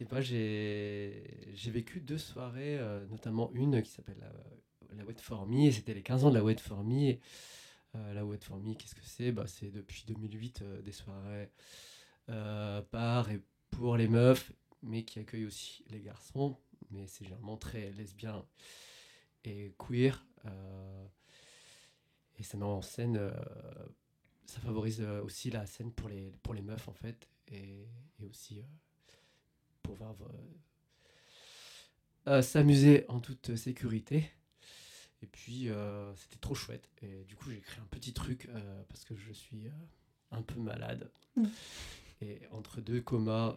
Et 0.00 0.04
ben 0.04 0.20
j'ai 0.20 1.50
j'ai 1.54 1.72
vécu 1.72 2.00
deux 2.00 2.18
soirées, 2.18 2.78
notamment 3.10 3.50
une 3.52 3.82
qui 3.82 3.90
s'appelle 3.90 4.22
la, 4.96 5.04
Wet 5.04 5.20
for 5.20 5.46
Me, 5.46 5.70
c'était 5.70 5.94
les 5.94 6.02
15 6.02 6.24
ans 6.24 6.30
de 6.30 6.34
la 6.34 6.44
Wet 6.44 6.58
for 6.58 6.84
Me. 6.84 7.16
Euh, 7.94 8.14
la 8.14 8.24
Wet 8.24 8.40
for 8.42 8.58
Me, 8.58 8.74
qu'est-ce 8.74 8.94
que 8.94 9.04
c'est? 9.04 9.32
Bah, 9.32 9.46
C'est 9.46 9.70
depuis 9.70 10.04
2008 10.06 10.62
euh, 10.62 10.82
des 10.82 10.92
soirées 10.92 11.50
euh, 12.28 12.82
par 12.82 13.30
et 13.30 13.40
pour 13.70 13.96
les 13.96 14.08
meufs, 14.08 14.52
mais 14.82 15.04
qui 15.04 15.18
accueillent 15.18 15.46
aussi 15.46 15.84
les 15.90 16.00
garçons, 16.00 16.56
mais 16.90 17.06
c'est 17.06 17.24
généralement 17.24 17.56
très 17.56 17.90
lesbien 17.92 18.44
et 19.44 19.74
queer. 19.78 20.26
et 22.38 22.42
ça 22.42 22.56
met 22.56 22.64
en 22.64 22.82
scène, 22.82 23.20
ça 24.46 24.60
favorise 24.60 25.02
aussi 25.02 25.50
la 25.50 25.66
scène 25.66 25.92
pour 25.92 26.08
les, 26.08 26.32
pour 26.42 26.54
les 26.54 26.62
meufs 26.62 26.88
en 26.88 26.92
fait, 26.92 27.28
et, 27.48 27.86
et 28.20 28.26
aussi 28.26 28.62
euh, 29.90 30.24
euh, 32.26 32.42
s'amuser 32.42 33.04
en 33.08 33.20
toute 33.20 33.56
sécurité. 33.56 34.30
Et 35.22 35.26
puis 35.26 35.68
euh, 35.68 36.14
c'était 36.16 36.38
trop 36.38 36.54
chouette. 36.54 36.88
Et 37.02 37.24
du 37.24 37.36
coup 37.36 37.50
j'ai 37.50 37.60
créé 37.60 37.80
un 37.80 37.86
petit 37.86 38.12
truc 38.12 38.46
euh, 38.48 38.82
parce 38.88 39.04
que 39.04 39.16
je 39.16 39.32
suis 39.32 39.66
euh, 39.66 39.70
un 40.30 40.42
peu 40.42 40.60
malade. 40.60 41.10
Mm. 41.36 41.46
Et 42.20 42.40
entre 42.50 42.80
deux 42.80 43.00
comas 43.00 43.56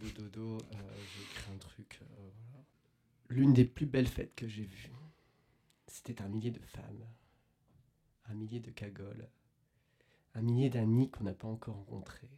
de 0.00 0.08
dodo, 0.10 0.58
j'ai 0.70 1.24
créé 1.34 1.52
un 1.52 1.58
truc. 1.58 2.00
voilà. 2.16 2.64
L'une 3.28 3.52
des 3.52 3.64
plus 3.64 3.86
belles 3.86 4.06
fêtes 4.06 4.36
que 4.36 4.46
j'ai 4.46 4.62
vues, 4.62 4.92
c'était 5.88 6.22
un 6.22 6.28
millier 6.28 6.52
de 6.52 6.60
femmes, 6.60 7.04
un 8.26 8.34
millier 8.34 8.60
de 8.60 8.70
cagoles, 8.70 9.28
un 10.34 10.42
millier 10.42 10.70
d'amis 10.70 11.10
qu'on 11.10 11.24
n'a 11.24 11.34
pas 11.34 11.48
encore 11.48 11.74
rencontrés, 11.74 12.30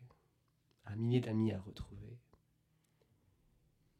un 0.86 0.96
millier 0.96 1.20
d'amis 1.20 1.52
à 1.52 1.60
retrouver, 1.60 2.18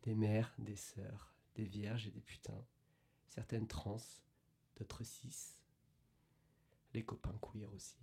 des 0.05 0.15
mères, 0.15 0.55
des 0.59 0.77
sœurs, 0.77 1.35
des 1.57 1.65
vierges 1.65 2.07
et 2.07 2.11
des 2.11 2.23
putains, 2.23 2.65
certaines 3.27 3.67
trans, 3.67 4.01
d'autres 4.81 5.05
cis, 5.05 5.57
les 6.95 7.05
copains 7.05 7.39
queer 7.43 7.71
aussi. 7.75 7.99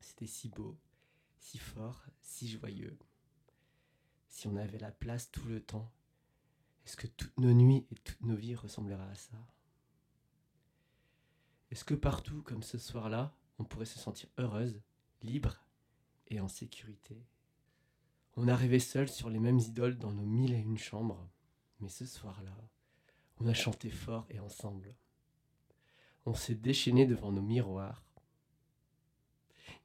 C'était 0.00 0.26
si 0.26 0.48
beau, 0.48 0.76
si 1.38 1.58
fort, 1.58 2.04
si 2.20 2.48
joyeux. 2.48 2.98
Si 4.28 4.48
on 4.48 4.56
avait 4.56 4.78
la 4.78 4.90
place 4.90 5.30
tout 5.30 5.46
le 5.46 5.62
temps, 5.62 5.92
est-ce 6.84 6.96
que 6.96 7.06
toutes 7.06 7.38
nos 7.38 7.52
nuits 7.52 7.86
et 7.92 7.94
toutes 7.94 8.22
nos 8.22 8.34
vies 8.34 8.56
ressembleraient 8.56 9.10
à 9.10 9.14
ça? 9.14 9.38
Est-ce 11.70 11.84
que 11.84 11.94
partout, 11.94 12.42
comme 12.42 12.64
ce 12.64 12.78
soir-là, 12.78 13.36
on 13.58 13.64
pourrait 13.64 13.86
se 13.86 14.00
sentir 14.00 14.28
heureuse, 14.38 14.82
libre 15.22 15.64
et 16.26 16.40
en 16.40 16.48
sécurité? 16.48 17.24
On 18.36 18.48
arrivait 18.48 18.80
seuls 18.80 19.08
sur 19.08 19.30
les 19.30 19.38
mêmes 19.38 19.60
idoles 19.60 19.98
dans 19.98 20.12
nos 20.12 20.26
mille 20.26 20.52
et 20.52 20.58
une 20.58 20.78
chambres, 20.78 21.28
mais 21.78 21.88
ce 21.88 22.06
soir-là, 22.06 22.56
on 23.40 23.46
a 23.46 23.54
chanté 23.54 23.90
fort 23.90 24.26
et 24.30 24.38
ensemble. 24.38 24.94
On 26.24 26.34
s'est 26.34 26.54
déchaîné 26.54 27.06
devant 27.06 27.32
nos 27.32 27.42
miroirs. 27.42 28.04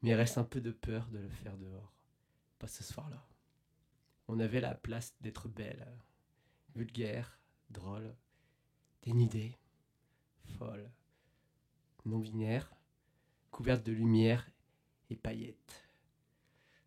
Mais 0.02 0.12
il 0.12 0.14
reste 0.14 0.38
un 0.38 0.44
peu 0.44 0.62
de 0.62 0.72
peur 0.72 1.08
de 1.08 1.18
le 1.18 1.30
faire 1.30 1.58
dehors. 1.58 1.94
Pas 2.60 2.68
ce 2.68 2.84
soir-là. 2.84 3.26
On 4.28 4.40
avait 4.40 4.62
la 4.62 4.76
place 4.76 5.16
d'être 5.22 5.48
belle, 5.48 5.88
vulgaire, 6.76 7.40
drôle, 7.70 8.16
dénudée, 9.02 9.58
folle, 10.58 10.92
non-binaire, 12.06 12.74
couverte 13.52 13.86
de 13.86 13.94
lumière 13.94 14.50
et 15.10 15.16
paillettes, 15.16 15.90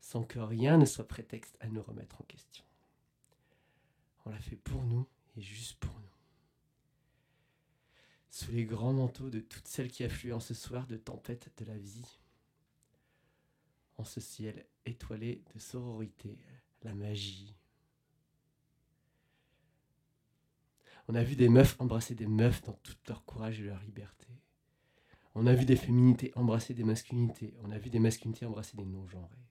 sans 0.00 0.22
que 0.22 0.38
rien 0.38 0.76
ne 0.76 0.84
soit 0.84 1.08
prétexte 1.08 1.56
à 1.60 1.68
nous 1.68 1.82
remettre 1.82 2.20
en 2.20 2.24
question. 2.24 2.64
On 4.24 4.30
l'a 4.30 4.38
fait 4.38 4.56
pour 4.56 4.82
nous 4.84 5.06
et 5.36 5.40
juste 5.40 5.78
pour 5.78 5.94
nous. 5.98 6.09
Sous 8.30 8.52
les 8.52 8.64
grands 8.64 8.92
manteaux 8.92 9.28
de 9.28 9.40
toutes 9.40 9.66
celles 9.66 9.90
qui 9.90 10.04
affluent 10.04 10.32
en 10.32 10.40
ce 10.40 10.54
soir 10.54 10.86
de 10.86 10.96
tempête 10.96 11.52
de 11.58 11.64
la 11.64 11.76
vie, 11.76 12.18
en 13.98 14.04
ce 14.04 14.20
ciel 14.20 14.66
étoilé 14.86 15.42
de 15.54 15.58
sororité, 15.58 16.38
la 16.82 16.94
magie. 16.94 17.54
On 21.08 21.14
a 21.14 21.24
vu 21.24 21.34
des 21.34 21.48
meufs 21.48 21.78
embrasser 21.80 22.14
des 22.14 22.28
meufs 22.28 22.62
dans 22.62 22.72
tout 22.72 22.94
leur 23.08 23.24
courage 23.24 23.60
et 23.60 23.64
leur 23.64 23.82
liberté. 23.82 24.28
On 25.34 25.46
a 25.46 25.54
vu 25.54 25.64
des 25.64 25.76
féminités 25.76 26.32
embrasser 26.36 26.72
des 26.72 26.84
masculinités. 26.84 27.54
On 27.62 27.70
a 27.70 27.78
vu 27.78 27.90
des 27.90 27.98
masculinités 27.98 28.46
embrasser 28.46 28.76
des 28.76 28.84
non-genrés. 28.84 29.48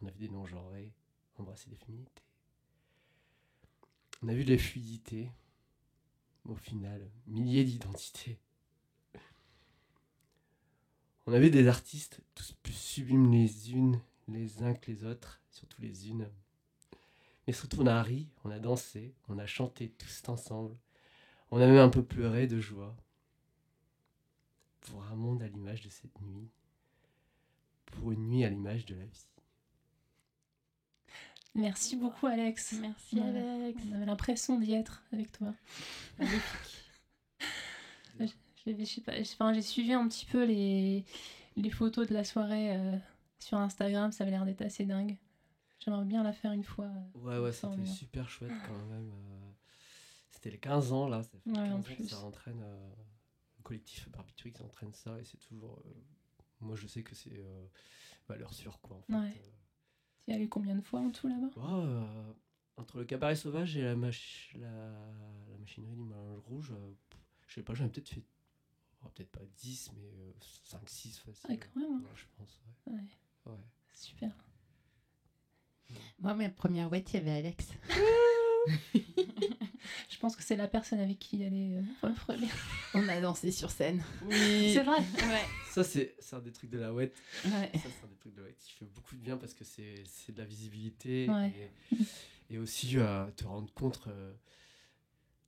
On 0.00 0.06
a 0.06 0.10
vu 0.10 0.18
des 0.18 0.28
non-genrés 0.28 0.92
embrasser 1.36 1.68
des 1.68 1.76
féminités. 1.76 2.22
On 4.22 4.28
a 4.28 4.34
vu 4.34 4.44
des 4.44 4.58
fluidités. 4.58 5.30
Au 6.44 6.56
final, 6.56 7.08
milliers 7.26 7.64
d'identités. 7.64 8.38
On 11.26 11.32
a 11.32 11.38
vu 11.38 11.50
des 11.50 11.68
artistes 11.68 12.20
tous 12.34 12.52
plus 12.62 12.72
sublimes 12.72 13.30
les 13.30 13.72
unes, 13.72 14.00
les 14.26 14.62
uns 14.62 14.74
que 14.74 14.90
les 14.90 15.04
autres, 15.04 15.40
surtout 15.50 15.80
les 15.80 16.08
unes. 16.10 16.28
Mais 17.46 17.52
surtout, 17.52 17.80
on 17.80 17.86
a 17.86 18.02
ri, 18.02 18.28
on 18.44 18.50
a 18.50 18.58
dansé, 18.58 19.14
on 19.28 19.38
a 19.38 19.46
chanté 19.46 19.90
tous 19.90 20.28
ensemble. 20.28 20.76
On 21.50 21.60
a 21.60 21.66
même 21.66 21.78
un 21.78 21.88
peu 21.88 22.02
pleuré 22.02 22.46
de 22.46 22.60
joie. 22.60 22.96
Pour 24.80 25.04
un 25.04 25.14
monde 25.14 25.42
à 25.42 25.48
l'image 25.48 25.82
de 25.82 25.90
cette 25.90 26.20
nuit. 26.22 26.50
Pour 27.86 28.10
une 28.10 28.28
nuit 28.28 28.44
à 28.44 28.48
l'image 28.48 28.84
de 28.86 28.96
la 28.96 29.04
vie. 29.04 29.31
Merci 31.54 31.96
beaucoup, 31.96 32.26
Alex. 32.26 32.74
Merci, 32.80 33.18
On 33.20 33.34
a- 33.36 33.54
Alex. 33.64 33.82
On 33.90 33.94
avait 33.96 34.06
l'impression 34.06 34.58
d'y 34.58 34.72
être 34.72 35.02
avec 35.12 35.30
toi. 35.32 35.54
Je- 36.18 36.26
je 38.66 38.72
je- 38.84 39.32
enfin, 39.34 39.52
J'ai 39.52 39.62
suivi 39.62 39.92
un 39.92 40.06
petit 40.08 40.24
peu 40.26 40.44
les, 40.44 41.04
les 41.56 41.70
photos 41.70 42.08
de 42.08 42.14
la 42.14 42.24
soirée 42.24 42.76
euh, 42.76 42.96
sur 43.38 43.58
Instagram. 43.58 44.12
Ça 44.12 44.24
avait 44.24 44.30
l'air 44.30 44.44
d'être 44.46 44.62
assez 44.62 44.84
dingue. 44.84 45.16
J'aimerais 45.80 46.04
bien 46.04 46.22
la 46.22 46.32
faire 46.32 46.52
une 46.52 46.62
fois. 46.64 46.86
euh, 46.86 47.18
Ouais, 47.18 47.38
ouais, 47.38 47.52
c'était 47.52 47.84
super 47.86 48.28
chouette 48.28 48.52
quand 48.68 48.84
même. 48.86 49.10
euh, 49.12 49.50
C'était 50.30 50.50
les 50.50 50.58
15 50.58 50.92
ans 50.92 51.08
là, 51.08 51.22
ça 51.22 51.28
fait 51.30 51.50
Ouais, 51.50 51.54
15 51.54 51.72
en 51.72 51.78
ans 51.78 51.82
que 51.82 52.04
ça 52.08 52.18
entraîne. 52.24 52.60
euh, 52.62 52.90
le 53.58 53.62
collectif 53.62 54.08
Barbitwix 54.10 54.60
entraîne 54.62 54.92
ça 54.92 55.18
et 55.20 55.24
c'est 55.24 55.36
toujours. 55.38 55.82
euh, 55.86 55.90
moi 56.60 56.76
je 56.76 56.86
sais 56.86 57.02
que 57.02 57.14
c'est 57.14 57.32
euh, 57.36 57.66
valeur 58.28 58.52
sûre 58.54 58.78
quoi 58.80 58.96
en 58.96 59.02
fait. 59.02 59.12
Ouais. 59.12 59.32
Tu 60.24 60.30
y 60.30 60.32
es 60.32 60.36
allé 60.36 60.48
combien 60.48 60.74
de 60.74 60.80
fois 60.82 61.00
en 61.00 61.10
tout 61.10 61.28
là-bas? 61.28 61.50
Oh, 61.56 61.80
euh, 61.84 62.32
entre 62.76 62.98
le 62.98 63.04
cabaret 63.04 63.36
sauvage 63.36 63.76
et 63.76 63.82
la, 63.82 63.94
mach- 63.96 64.56
la, 64.58 64.68
la 65.50 65.58
machinerie 65.58 65.94
du 65.94 66.00
Moulin 66.02 66.36
Rouge, 66.46 66.72
euh, 66.72 66.92
je 67.48 67.54
sais 67.54 67.62
pas, 67.62 67.74
j'en 67.74 67.84
ai 67.86 67.88
peut-être 67.88 68.08
fait. 68.08 68.22
oh, 69.04 69.08
peut-être 69.14 69.30
pas 69.30 69.44
10, 69.58 69.90
mais 69.94 70.34
5-6 70.64 71.18
facile. 71.20 71.50
Ouais, 71.50 71.58
quand 71.58 71.80
même, 71.80 71.92
hein. 71.92 72.02
Ouais, 72.04 72.10
je 72.16 72.24
pense. 72.36 72.60
Ouais. 72.86 72.94
Ouais. 72.94 73.52
Ouais. 73.52 73.58
Super. 73.92 74.30
Moi, 76.20 76.34
ma 76.34 76.48
première 76.48 76.90
wet, 76.90 77.04
il 77.08 77.14
y 77.14 77.16
avait 77.18 77.30
Alex. 77.32 77.66
Je 80.08 80.18
pense 80.18 80.36
que 80.36 80.42
c'est 80.42 80.56
la 80.56 80.68
personne 80.68 81.00
avec 81.00 81.18
qui 81.18 81.36
il 81.38 81.44
allait 81.44 81.82
euh. 82.04 82.46
On 82.94 83.08
a 83.08 83.20
dansé 83.20 83.50
sur 83.50 83.70
scène. 83.70 84.02
Oui. 84.24 84.72
C'est 84.74 84.82
vrai 84.82 84.98
Ouais. 84.98 85.44
Ça, 85.70 85.82
c'est 85.84 86.14
c'est 86.18 86.36
un 86.36 86.40
des 86.40 86.52
trucs 86.52 86.70
de 86.70 86.78
la 86.78 86.92
wet. 86.92 87.12
Ouais. 87.44 87.70
Ça, 87.74 87.80
c'est 87.82 88.04
un 88.04 88.08
des 88.08 88.16
trucs 88.20 88.34
de 88.34 88.40
la 88.40 88.46
wet 88.46 88.54
qui 88.58 88.72
fait 88.72 88.84
beaucoup 88.84 89.16
de 89.16 89.20
bien 89.20 89.36
parce 89.36 89.54
que 89.54 89.64
c'est 89.64 90.02
c'est 90.06 90.32
de 90.32 90.38
la 90.38 90.44
visibilité 90.44 91.28
Ouais. 91.28 91.52
et, 92.50 92.54
et 92.54 92.58
aussi 92.58 92.98
euh, 92.98 93.26
te 93.36 93.44
rendre 93.44 93.72
compte 93.74 94.00
euh, 94.06 94.32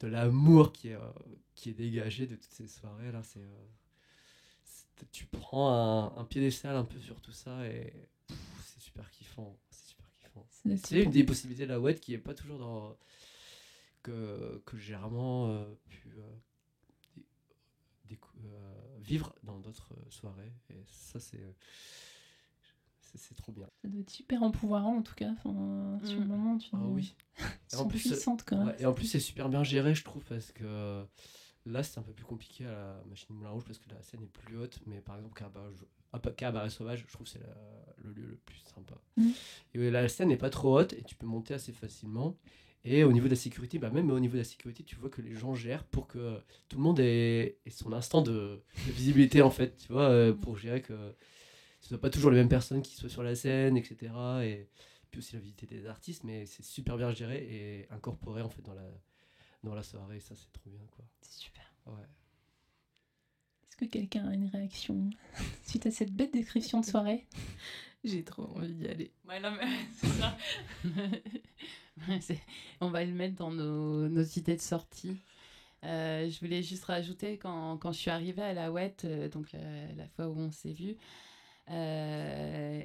de 0.01 0.09
l'amour 0.09 0.73
qui 0.73 0.89
est, 0.89 0.95
euh, 0.95 1.13
qui 1.55 1.71
est 1.71 1.75
dégagé 1.75 2.27
de 2.27 2.35
toutes 2.37 2.53
ces 2.53 2.67
soirées 2.69 3.13
là. 3.13 3.23
C'est 3.23 3.41
euh, 3.41 5.05
tu 5.13 5.27
prends 5.27 5.71
un, 5.73 6.21
un 6.21 6.25
piédestal 6.25 6.75
un 6.77 6.85
peu 6.85 6.99
sur 6.99 7.21
tout 7.21 7.33
ça 7.33 7.67
et 7.67 7.93
c'est 8.65 8.81
super 8.81 9.11
kiffant. 9.11 9.57
C'est 10.77 11.03
une 11.03 11.11
des 11.11 11.25
possibilités 11.25 11.65
de 11.65 11.71
la 11.71 11.81
wet 11.81 11.95
qui 11.97 12.15
est 12.15 12.19
pas 12.19 12.35
toujours 12.35 12.59
dans 12.59 12.97
que, 14.03 14.63
que 14.67 14.77
j'ai 14.77 14.95
rarement 14.97 15.49
euh, 15.49 15.65
pu 15.89 16.09
euh, 16.19 16.23
euh, 18.45 18.99
vivre 19.01 19.35
dans 19.43 19.59
d'autres 19.59 19.95
soirées. 20.11 20.53
Et 20.71 20.85
ça, 20.91 21.19
c'est 21.21 21.39
euh, 21.41 21.53
c'est- 23.17 23.35
trop 23.37 23.53
bien. 23.53 23.69
Ça 23.83 23.89
doit 23.89 24.01
être 24.01 24.11
super 24.11 24.43
empouvoirant 24.43 24.97
en 24.97 25.03
tout 25.03 25.15
cas. 25.15 25.31
Enfin, 25.33 25.99
Sur 26.05 26.21
le 26.21 26.25
Mm. 26.27 26.29
moment, 26.29 26.59
tu 26.59 26.69
Ah 26.73 26.79
oui. 26.89 27.15
Et 27.73 27.77
euh, 27.77 27.85
puissantes 27.89 28.45
quand 28.45 28.57
même. 28.57 28.69
ouais, 28.69 28.77
et 28.81 28.87
en 28.87 28.93
plus, 28.93 29.07
c'est 29.07 29.21
super 29.21 29.49
bien 29.49 29.65
géré, 29.65 29.95
je 29.95 30.05
trouve, 30.05 30.25
parce 30.25 30.53
que 30.53 31.05
là, 31.67 31.83
c'est 31.83 31.99
un 31.99 32.03
peu 32.03 32.13
plus 32.13 32.25
compliqué 32.25 32.67
à 32.67 32.71
la 32.73 33.03
machine 33.09 33.35
Moulin 33.35 33.51
Rouge 33.51 33.65
parce 33.67 33.79
que 33.79 33.89
la 33.91 34.03
scène 34.03 34.23
est 34.23 34.27
plus 34.27 34.59
haute. 34.59 34.81
Mais 34.87 35.01
par 35.01 35.17
exemple, 35.17 35.35
Cabaret, 35.39 35.71
pas 36.19 36.31
Cabaret 36.31 36.71
Sauvage, 36.71 37.05
je 37.07 37.13
trouve 37.13 37.27
que 37.27 37.33
c'est 37.33 37.43
le 37.99 38.13
lieu 38.13 38.27
le 38.27 38.37
plus 38.37 38.61
sympa. 38.75 38.95
Mm. 39.17 39.31
Et 39.75 39.91
la 39.91 40.09
scène 40.09 40.29
n'est 40.29 40.37
pas 40.37 40.51
trop 40.51 40.79
haute 40.79 40.93
et 40.93 41.03
tu 41.03 41.15
peux 41.15 41.27
monter 41.27 41.55
assez 41.55 41.73
facilement. 41.73 42.37
Et 42.87 43.03
au 43.03 43.13
niveau 43.13 43.27
de 43.27 43.31
la 43.31 43.37
sécurité, 43.37 43.79
bah 43.79 43.89
même 43.89 44.11
au 44.11 44.21
niveau 44.21 44.35
de 44.35 44.39
la 44.39 44.45
sécurité, 44.45 44.85
tu 44.85 44.97
vois 44.97 45.09
que 45.09 45.23
les 45.23 45.35
gens 45.35 45.55
gèrent 45.55 45.85
pour 45.85 46.07
que 46.07 46.39
tout 46.69 46.77
le 46.77 46.83
monde 46.83 47.01
ait, 47.01 47.57
ait 47.65 47.71
son 47.71 47.95
instant 47.95 48.21
de, 48.21 48.63
de 48.87 48.93
visibilité, 48.93 49.41
en 49.41 49.51
fait, 49.51 49.77
tu 49.77 49.91
vois, 49.91 50.11
euh, 50.11 50.35
pour 50.35 50.59
gérer 50.59 50.83
que 50.83 50.93
ce 51.81 51.87
ne 51.87 51.89
soit 51.89 52.01
pas 52.01 52.11
toujours 52.11 52.31
les 52.31 52.37
mêmes 52.37 52.49
personnes 52.49 52.83
qui 52.83 52.95
soient 52.95 53.09
sur 53.09 53.23
la 53.23 53.35
scène, 53.35 53.79
etc. 53.79 54.13
Et 54.43 54.69
puis 55.11 55.21
aussi 55.21 55.35
la 55.35 55.41
visite 55.41 55.67
des 55.67 55.87
artistes, 55.87 56.25
mais 56.25 56.45
c'est 56.45 56.63
super 56.63 56.99
bien 56.99 57.11
géré 57.11 57.39
et 57.39 57.87
incorporé 57.91 58.43
en 58.43 58.51
fait 58.51 58.63
dans 58.63 58.75
la, 58.75 58.91
dans 59.63 59.75
la 59.75 59.83
soirée. 59.83 60.21
Ça, 60.21 60.35
c'est 60.35 60.53
trop 60.53 60.69
bien, 60.69 60.85
quoi. 60.91 61.07
C'est 61.23 61.41
super. 61.41 61.65
Ouais. 61.87 62.07
Est-ce 63.75 63.87
que 63.87 63.91
quelqu'un 63.91 64.29
a 64.29 64.35
une 64.35 64.47
réaction 64.47 65.11
suite 65.67 65.87
à 65.87 65.91
cette 65.91 66.13
bête 66.13 66.33
description 66.33 66.81
de 66.81 66.85
soirée 66.87 67.27
J'ai 68.05 68.23
trop 68.23 68.45
envie 68.55 68.73
d'y 68.73 68.87
aller. 68.87 69.11
Ouais, 69.29 69.41
non, 69.41 69.51
mais 69.51 69.67
c'est 69.97 70.07
ça. 70.07 70.37
Ouais, 72.09 72.21
c'est- 72.21 72.41
On 72.81 72.91
va 72.91 73.05
le 73.05 73.11
mettre 73.13 73.35
dans 73.35 73.51
nos, 73.51 74.09
nos 74.09 74.23
idées 74.23 74.55
de 74.55 74.61
sortie. 74.61 75.17
Euh, 75.83 76.31
je 76.31 76.39
voulais 76.39 76.63
juste 76.63 76.85
rajouter 76.85 77.37
quand, 77.37 77.77
quand 77.79 77.91
je 77.91 77.99
suis 77.99 78.11
arrivée 78.13 78.43
à 78.43 78.53
la 78.55 78.71
WET, 78.71 79.05
euh, 79.07 79.29
donc 79.29 79.51
la, 79.53 79.59
la 79.97 80.07
fois 80.09 80.29
où 80.29 80.39
on 80.39 80.53
s'est 80.53 80.73
vu, 80.73 80.97
euh, 81.71 82.81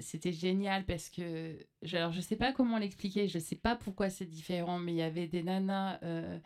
c'était 0.00 0.32
génial 0.32 0.86
parce 0.86 1.10
que, 1.10 1.54
je, 1.82 1.96
alors 1.98 2.12
je 2.12 2.20
sais 2.22 2.36
pas 2.36 2.52
comment 2.52 2.78
l'expliquer, 2.78 3.28
je 3.28 3.38
sais 3.38 3.56
pas 3.56 3.76
pourquoi 3.76 4.08
c'est 4.08 4.24
différent, 4.24 4.78
mais 4.78 4.92
il 4.92 4.98
y 4.98 5.02
avait 5.02 5.26
des 5.26 5.42
nanas 5.42 5.98
euh, 6.02 6.38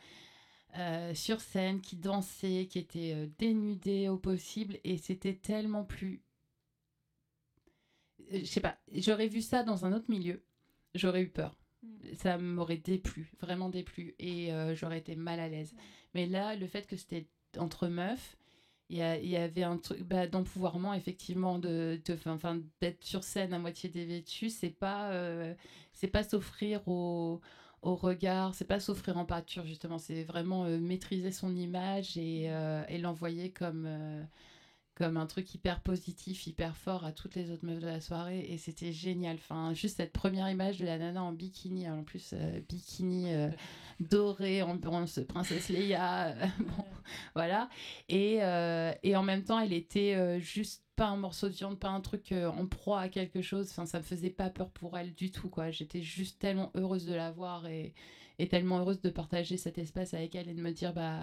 euh, 0.76 1.14
sur 1.14 1.40
scène 1.40 1.80
qui 1.80 1.96
dansaient, 1.96 2.66
qui 2.70 2.78
étaient 2.78 3.14
euh, 3.14 3.26
dénudées 3.38 4.08
au 4.08 4.18
possible 4.18 4.78
et 4.84 4.98
c'était 4.98 5.34
tellement 5.34 5.84
plus 5.84 6.22
euh, 8.32 8.40
je 8.40 8.44
sais 8.44 8.60
pas, 8.60 8.76
j'aurais 8.94 9.28
vu 9.28 9.40
ça 9.42 9.62
dans 9.62 9.84
un 9.86 9.92
autre 9.92 10.10
milieu, 10.10 10.42
j'aurais 10.94 11.22
eu 11.22 11.28
peur. 11.28 11.56
Ça 12.14 12.38
m'aurait 12.38 12.76
déplu, 12.76 13.32
vraiment 13.40 13.68
déplu, 13.68 14.14
et 14.18 14.52
euh, 14.52 14.74
j'aurais 14.74 14.98
été 14.98 15.14
mal 15.16 15.38
à 15.40 15.48
l'aise. 15.48 15.74
Mais 16.14 16.26
là, 16.26 16.56
le 16.56 16.66
fait 16.66 16.86
que 16.86 16.96
c'était 16.96 17.26
entre 17.56 17.86
meufs, 17.88 18.36
il 18.90 18.96
y, 18.98 19.36
avait 19.36 19.62
un 19.64 19.76
truc 19.76 20.02
bah, 20.02 20.26
d'empouvoirment, 20.26 20.94
effectivement, 20.94 21.58
de, 21.58 22.00
de- 22.04 22.16
'fin- 22.16 22.38
'fin, 22.38 22.60
d'être 22.80 23.04
sur 23.04 23.22
scène 23.22 23.52
à 23.52 23.58
moitié 23.58 23.90
dévêtue, 23.90 24.48
c'est 24.50 24.70
pas, 24.70 25.10
euh, 25.12 25.54
c'est 25.92 26.08
pas 26.08 26.22
s'offrir 26.24 26.86
au, 26.88 27.40
au 27.82 27.94
regard, 27.96 28.54
c'est 28.54 28.64
pas 28.66 28.80
s'offrir 28.80 29.16
en 29.18 29.24
pâture, 29.24 29.64
justement, 29.66 29.98
c'est 29.98 30.24
vraiment 30.24 30.64
euh, 30.64 30.78
maîtriser 30.78 31.32
son 31.32 31.54
image 31.56 32.16
et, 32.16 32.46
euh, 32.50 32.84
et 32.88 32.98
l'envoyer 32.98 33.50
comme. 33.52 33.84
euh, 33.86 34.22
comme 34.94 35.16
un 35.16 35.26
truc 35.26 35.54
hyper 35.54 35.80
positif, 35.80 36.46
hyper 36.48 36.76
fort 36.76 37.04
à 37.04 37.12
toutes 37.12 37.36
les 37.36 37.50
autres 37.52 37.64
meufs 37.64 37.78
de 37.80 37.86
la 37.86 38.00
soirée 38.00 38.40
et 38.50 38.58
c'était 38.58 38.92
génial. 38.92 39.36
Enfin, 39.36 39.72
juste 39.72 39.98
cette 39.98 40.12
première 40.12 40.50
image 40.50 40.78
de 40.78 40.86
la 40.86 40.98
nana 40.98 41.22
en 41.22 41.32
bikini, 41.32 41.88
en 41.88 42.02
plus 42.02 42.32
euh, 42.34 42.60
bikini 42.68 43.32
euh, 43.32 43.48
doré, 44.00 44.62
ambiance 44.62 45.20
princesse 45.28 45.68
Leia, 45.68 46.28
euh, 46.30 46.46
bon, 46.60 46.84
voilà. 47.34 47.68
Et, 48.08 48.38
euh, 48.42 48.92
et 49.04 49.14
en 49.16 49.22
même 49.22 49.44
temps, 49.44 49.60
elle 49.60 49.72
était 49.72 50.14
euh, 50.16 50.40
juste 50.40 50.84
pas 50.98 51.06
un 51.08 51.16
morceau 51.16 51.48
de 51.48 51.54
viande, 51.54 51.78
pas 51.78 51.88
un 51.88 52.00
truc 52.00 52.32
euh, 52.32 52.48
en 52.48 52.66
proie 52.66 53.00
à 53.00 53.08
quelque 53.08 53.40
chose. 53.40 53.68
Enfin, 53.70 53.86
ça 53.86 53.98
me 53.98 54.04
faisait 54.04 54.30
pas 54.30 54.50
peur 54.50 54.70
pour 54.70 54.98
elle 54.98 55.14
du 55.14 55.30
tout, 55.30 55.48
quoi. 55.48 55.70
J'étais 55.70 56.02
juste 56.02 56.38
tellement 56.40 56.70
heureuse 56.74 57.06
de 57.06 57.14
la 57.14 57.30
voir 57.30 57.66
et, 57.66 57.94
et 58.38 58.48
tellement 58.48 58.78
heureuse 58.80 59.00
de 59.00 59.10
partager 59.10 59.56
cet 59.56 59.78
espace 59.78 60.12
avec 60.14 60.34
elle 60.34 60.48
et 60.48 60.54
de 60.54 60.60
me 60.62 60.72
dire, 60.72 60.92
bah 60.92 61.22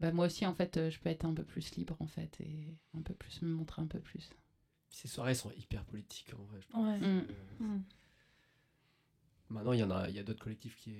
bah 0.00 0.12
moi 0.12 0.24
aussi 0.26 0.46
en 0.46 0.54
fait 0.54 0.78
euh, 0.78 0.88
je 0.88 0.98
peux 0.98 1.10
être 1.10 1.26
un 1.26 1.34
peu 1.34 1.44
plus 1.44 1.74
libre 1.76 1.94
en 2.00 2.06
fait 2.06 2.40
et 2.40 2.74
un 2.96 3.02
peu 3.02 3.12
plus 3.12 3.42
me 3.42 3.50
montrer 3.50 3.82
un 3.82 3.86
peu 3.86 4.00
plus. 4.00 4.30
Ces 4.88 5.08
soirées 5.08 5.34
sont 5.34 5.50
hyper 5.52 5.84
politiques 5.84 6.32
en 6.34 6.42
vrai. 6.44 6.58
Je 6.62 6.66
pense. 6.68 6.84
Ouais. 6.84 6.98
Mm. 6.98 7.26
Euh, 7.28 7.34
Mm. 7.60 7.82
Maintenant, 9.50 9.72
il 9.72 9.80
y 9.80 9.82
en 9.82 9.90
a, 9.90 10.08
il 10.08 10.14
y 10.14 10.18
a 10.18 10.22
d'autres 10.22 10.42
collectifs 10.42 10.76
qui, 10.76 10.94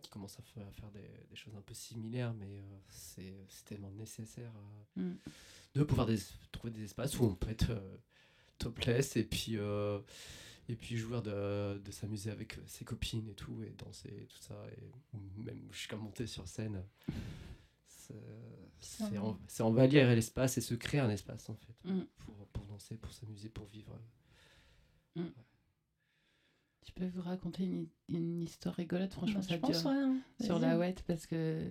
qui 0.00 0.08
commencent 0.10 0.38
à 0.38 0.42
fa- 0.42 0.60
à 0.66 0.70
faire 0.70 0.90
des, 0.92 1.00
des 1.28 1.34
choses 1.36 1.54
un 1.56 1.60
peu 1.60 1.74
similaires, 1.74 2.32
mais 2.34 2.46
euh, 2.46 2.78
c'est 2.88 3.64
tellement 3.64 3.90
nécessaire 3.90 4.52
euh, 4.56 5.02
Mm. 5.02 5.16
de 5.74 5.82
pouvoir 5.82 6.06
des- 6.06 6.18
trouver 6.52 6.72
des 6.72 6.84
espaces 6.84 7.18
où 7.18 7.24
on 7.24 7.34
peut 7.34 7.50
être 7.50 7.70
euh, 7.70 7.96
topless 8.58 9.16
et 9.16 9.24
puis 9.24 9.56
et 10.68 10.74
puis 10.74 10.96
jouer 10.96 11.20
de, 11.20 11.78
de 11.78 11.90
s'amuser 11.92 12.30
avec 12.30 12.58
ses 12.66 12.84
copines 12.84 13.28
et 13.28 13.34
tout 13.34 13.62
et 13.62 13.70
danser 13.70 14.08
et 14.22 14.26
tout 14.26 14.38
ça 14.38 14.54
et 14.78 14.90
ou 15.14 15.42
même 15.42 15.60
jusqu'à 15.70 15.96
monter 15.96 16.26
sur 16.26 16.46
scène. 16.48 16.82
C'est 17.88 18.14
c'est 18.78 19.18
en- 19.18 19.38
c'est 19.48 19.62
envahir 19.64 20.08
l'espace 20.14 20.58
et 20.58 20.60
se 20.60 20.74
créer 20.74 21.00
un 21.00 21.10
espace 21.10 21.48
en 21.50 21.54
fait 21.56 21.74
Mm. 21.84 22.02
pour, 22.18 22.34
pour 22.48 22.64
danser, 22.66 22.96
pour 22.96 23.12
s'amuser, 23.12 23.48
pour 23.48 23.66
vivre. 23.66 23.98
Mm. 25.16 25.24
Je 26.86 26.92
peux 26.92 27.06
vous 27.06 27.22
raconter 27.22 27.64
une, 27.64 27.86
une 28.08 28.42
histoire 28.42 28.74
rigolote, 28.76 29.12
franchement, 29.12 29.40
Bah, 29.40 29.46
ça 29.48 29.54
je 29.54 29.60
pense, 29.60 29.82
dure 29.82 29.90
ouais, 29.90 29.96
hein. 29.96 30.16
sur 30.40 30.58
la 30.58 30.78
wet 30.78 30.94
parce 31.06 31.26
que 31.26 31.70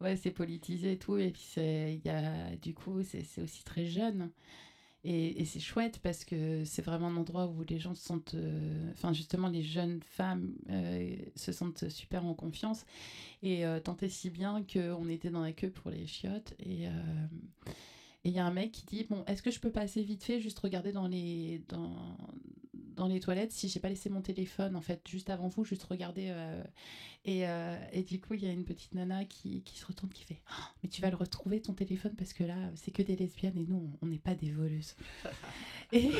ouais, 0.00 0.16
c'est 0.16 0.30
politisé 0.30 0.92
et 0.92 0.98
tout, 0.98 1.16
et 1.18 1.30
puis 1.30 1.42
c'est- 1.44 1.94
il 1.94 2.04
y 2.04 2.10
a, 2.10 2.56
du 2.56 2.74
coup, 2.74 3.02
c'est 3.02 3.24
aussi 3.42 3.62
très 3.64 3.86
jeune. 3.86 4.30
Et, 5.06 5.42
et 5.42 5.44
c'est 5.44 5.60
chouette 5.60 5.98
parce 6.02 6.24
que 6.24 6.64
c'est 6.64 6.80
vraiment 6.80 7.08
un 7.08 7.16
endroit 7.18 7.46
où 7.46 7.62
les 7.68 7.78
gens 7.78 7.94
se 7.94 8.02
sentent, 8.02 8.32
euh, 8.36 8.90
enfin 8.92 9.12
justement 9.12 9.48
les 9.50 9.62
jeunes 9.62 10.00
femmes 10.02 10.54
euh, 10.70 11.14
se 11.36 11.52
sentent 11.52 11.90
super 11.90 12.24
en 12.24 12.32
confiance. 12.32 12.86
Et 13.42 13.66
euh, 13.66 13.80
tant 13.80 13.98
et 14.00 14.08
si 14.08 14.30
bien 14.30 14.64
qu'on 14.64 15.06
était 15.10 15.28
dans 15.28 15.42
la 15.42 15.52
queue 15.52 15.68
pour 15.68 15.90
les 15.90 16.06
chiottes 16.06 16.54
et 16.58 16.88
euh, 16.88 16.90
et 18.24 18.30
il 18.30 18.32
y 18.32 18.38
a 18.38 18.46
un 18.46 18.50
mec 18.50 18.72
qui 18.72 18.86
dit 18.86 19.04
bon 19.04 19.22
est-ce 19.26 19.42
que 19.42 19.50
je 19.50 19.60
peux 19.60 19.70
passer 19.70 20.02
vite 20.02 20.24
fait 20.24 20.40
juste 20.40 20.58
regarder 20.60 20.90
dans 20.92 21.06
les 21.06 21.62
dans 21.68 22.16
dans 22.96 23.06
les 23.06 23.20
toilettes 23.20 23.52
si 23.52 23.68
j'ai 23.68 23.80
pas 23.80 23.88
laissé 23.88 24.10
mon 24.10 24.20
téléphone 24.20 24.76
en 24.76 24.80
fait 24.80 25.00
juste 25.08 25.30
avant 25.30 25.48
vous 25.48 25.64
juste 25.64 25.84
regarder 25.84 26.28
euh, 26.28 26.62
et, 27.24 27.48
euh, 27.48 27.76
et 27.92 28.02
du 28.02 28.20
coup 28.20 28.34
il 28.34 28.44
y 28.44 28.46
a 28.46 28.52
une 28.52 28.64
petite 28.64 28.94
nana 28.94 29.24
qui, 29.24 29.62
qui 29.62 29.78
se 29.78 29.86
retourne 29.86 30.12
qui 30.12 30.24
fait 30.24 30.40
Oh, 30.50 30.62
mais 30.82 30.88
tu 30.88 31.00
vas 31.00 31.10
le 31.10 31.16
retrouver 31.16 31.60
ton 31.60 31.72
téléphone 31.72 32.14
parce 32.16 32.32
que 32.32 32.44
là 32.44 32.56
c'est 32.74 32.90
que 32.90 33.02
des 33.02 33.16
lesbiennes 33.16 33.58
et 33.58 33.64
nous 33.64 33.90
on 34.02 34.06
n'est 34.06 34.18
pas 34.18 34.34
des 34.34 34.50
voleuses 34.50 34.94
et, 35.92 36.10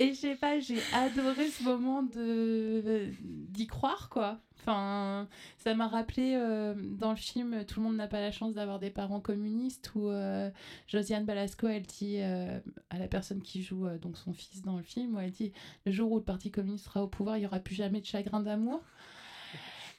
je 0.00 0.14
sais 0.14 0.36
pas 0.36 0.58
j'ai 0.58 0.78
adoré 0.92 1.48
ce 1.48 1.62
moment 1.62 2.02
de 2.02 3.10
d'y 3.22 3.66
croire 3.66 4.08
quoi. 4.08 4.40
Enfin, 4.62 5.26
ça 5.58 5.74
m'a 5.74 5.88
rappelé 5.88 6.34
euh, 6.36 6.74
dans 6.76 7.10
le 7.10 7.16
film 7.16 7.64
Tout 7.66 7.80
le 7.80 7.86
monde 7.86 7.96
n'a 7.96 8.06
pas 8.06 8.20
la 8.20 8.30
chance 8.30 8.54
d'avoir 8.54 8.78
des 8.78 8.90
parents 8.90 9.18
communistes 9.18 9.90
où 9.96 10.08
euh, 10.08 10.50
Josiane 10.86 11.24
Balasco 11.24 11.66
elle 11.66 11.82
dit 11.82 12.18
euh, 12.20 12.60
à 12.90 12.98
la 12.98 13.08
personne 13.08 13.42
qui 13.42 13.64
joue 13.64 13.86
euh, 13.86 13.98
donc 13.98 14.16
son 14.16 14.32
fils 14.32 14.62
dans 14.62 14.76
le 14.76 14.84
film 14.84 15.16
où 15.16 15.18
elle 15.18 15.32
dit 15.32 15.52
le 15.84 15.90
jour 15.90 16.12
où 16.12 16.18
le 16.18 16.22
parti 16.22 16.52
communiste 16.52 16.84
sera 16.84 17.02
au 17.02 17.08
pouvoir 17.08 17.38
il 17.38 17.42
y 17.42 17.46
aura 17.46 17.58
plus 17.58 17.74
jamais 17.74 18.00
de 18.00 18.06
chagrin 18.06 18.38
d'amour 18.38 18.80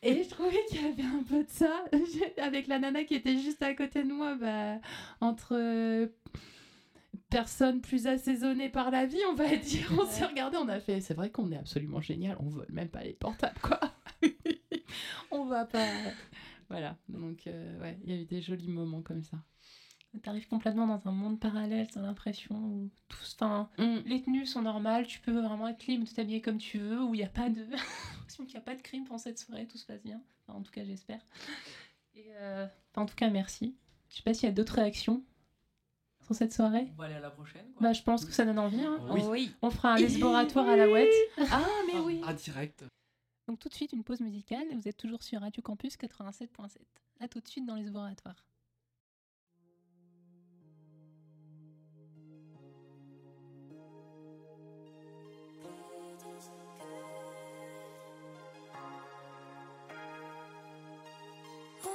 et 0.02 0.24
je 0.24 0.30
trouvais 0.30 0.64
qu'il 0.70 0.82
y 0.82 0.86
avait 0.86 1.04
un 1.04 1.24
peu 1.24 1.44
de 1.44 1.50
ça 1.50 1.84
avec 2.42 2.68
la 2.68 2.80
nana 2.80 3.04
qui 3.04 3.16
était 3.16 3.38
juste 3.38 3.62
à 3.64 3.74
côté 3.74 4.04
de 4.04 4.14
moi 4.14 4.36
bah, 4.36 4.80
entre 5.20 6.10
personnes 7.34 7.82
plus 7.82 8.08
assaisonnées 8.08 8.70
par 8.70 8.92
la 8.92 9.06
vie 9.06 9.22
on 9.30 9.34
va 9.34 9.56
dire. 9.56 9.92
On 10.00 10.06
s'est 10.06 10.26
regardé 10.26 10.58
on 10.58 10.70
a 10.70 10.80
fait 10.80 11.02
c'est 11.02 11.14
vrai 11.14 11.30
qu'on 11.30 11.52
est 11.52 11.58
absolument 11.58 12.02
génial 12.02 12.38
on 12.40 12.50
vole 12.50 12.68
même 12.70 12.90
pas 12.90 13.04
les 13.04 13.14
portables 13.14 13.60
quoi. 13.62 13.80
On 15.32 15.46
va 15.46 15.66
pas. 15.66 15.88
Voilà 16.70 16.98
donc 17.10 17.48
euh, 17.48 17.82
ouais 17.82 17.98
il 18.04 18.14
y 18.14 18.18
a 18.18 18.22
eu 18.22 18.26
des 18.26 18.42
jolis 18.42 18.70
moments 18.70 19.02
comme 19.02 19.24
ça. 19.24 19.38
T'arrives 20.22 20.48
complètement 20.48 20.86
dans 20.86 21.08
un 21.08 21.12
monde 21.12 21.40
parallèle, 21.40 21.88
t'as 21.92 22.02
l'impression 22.02 22.56
où 22.56 22.92
tout, 23.10 23.18
enfin, 23.34 23.68
les 23.80 24.22
tenues 24.22 24.46
sont 24.46 24.62
normales, 24.62 25.08
tu 25.08 25.20
peux 25.20 25.32
vraiment 25.32 25.68
être 25.68 25.88
libre 25.88 26.06
de 26.06 26.10
t'habiller 26.12 26.40
comme 26.40 26.60
tu 26.60 26.78
veux, 26.78 27.02
où 27.02 27.16
il 27.16 27.18
n'y 27.18 27.24
a 27.24 27.30
pas 27.30 27.50
de, 27.50 27.66
qu'il 28.36 28.46
n'y 28.46 28.56
a 28.56 28.62
pas 28.62 28.76
de 28.76 28.82
crime 28.84 29.06
pendant 29.06 29.18
cette 29.18 29.40
soirée, 29.40 29.66
tout 29.66 29.80
se 29.80 29.88
passe 29.88 30.04
bien. 30.04 30.22
Enfin, 30.46 30.60
en 30.60 30.62
tout 30.62 30.72
cas, 30.72 30.84
j'espère. 30.84 31.20
Et 32.14 32.28
euh, 32.36 32.68
enfin, 32.92 33.02
en 33.02 33.06
tout 33.08 33.16
cas, 33.16 33.32
merci. 33.32 33.76
Je 34.10 34.18
sais 34.18 34.22
pas 34.22 34.36
s'il 34.36 34.48
y 34.48 34.52
a 34.52 34.54
d'autres 34.54 34.76
réactions 34.76 35.24
sur 36.26 36.36
cette 36.36 36.54
soirée? 36.54 36.88
On 36.94 37.00
va 37.00 37.06
aller 37.06 37.16
à 37.16 37.20
la 37.20 37.30
prochaine. 37.30 37.66
Quoi. 37.74 37.88
Bah, 37.88 37.94
je 37.94 38.02
pense 38.04 38.26
que 38.26 38.32
ça 38.32 38.46
donne 38.46 38.60
envie. 38.60 38.82
hein. 38.82 39.00
Oui. 39.10 39.22
Oui. 39.28 39.56
On 39.62 39.70
fera 39.70 39.94
un 39.94 40.00
laboratoire 40.00 40.68
à 40.70 40.76
la 40.76 40.90
ouette. 40.90 41.12
Ah, 41.52 41.66
mais 41.92 42.00
oui. 42.00 42.22
Ah, 42.26 42.34
direct. 42.34 42.86
Donc 43.48 43.60
tout 43.60 43.68
de 43.70 43.74
suite, 43.74 43.92
une 43.94 44.04
pause 44.04 44.22
musicale. 44.22 44.66
Vous 44.74 44.88
êtes 44.88 44.98
toujours 44.98 45.22
sur 45.24 45.42
Radio 45.42 45.62
Campus 45.62 45.96
87.7. 45.98 46.78
À 47.20 47.28
tout 47.28 47.40
de 47.42 47.48
suite 47.48 47.66
dans 47.66 47.76
les 47.76 47.84
laboratoires. 47.84 48.46
Oh 61.86 61.90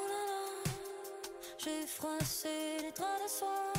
j'ai 1.59 1.87
froissé 1.87 2.49
les 2.83 2.93
draps 2.93 3.23
de 3.25 3.29
soie. 3.29 3.73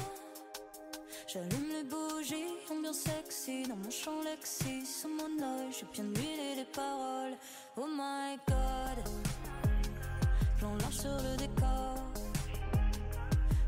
J'allume 1.32 1.70
les 1.70 1.84
bougies, 1.84 2.58
ambiance 2.72 3.02
sexy 3.02 3.62
dans 3.68 3.76
mon 3.76 3.92
champ 3.92 4.20
Lexi. 4.24 4.84
Sous 4.84 5.10
mon 5.10 5.26
oeil, 5.26 5.68
j'ai 5.72 5.86
bien 5.94 6.06
huilé 6.06 6.56
les 6.56 6.66
paroles. 6.66 7.38
Oh 7.78 7.86
my 7.88 8.36
god, 8.48 9.06
plan 10.58 10.76
large 10.78 10.96
sur 10.96 11.12
le 11.12 11.38
décor. 11.38 11.98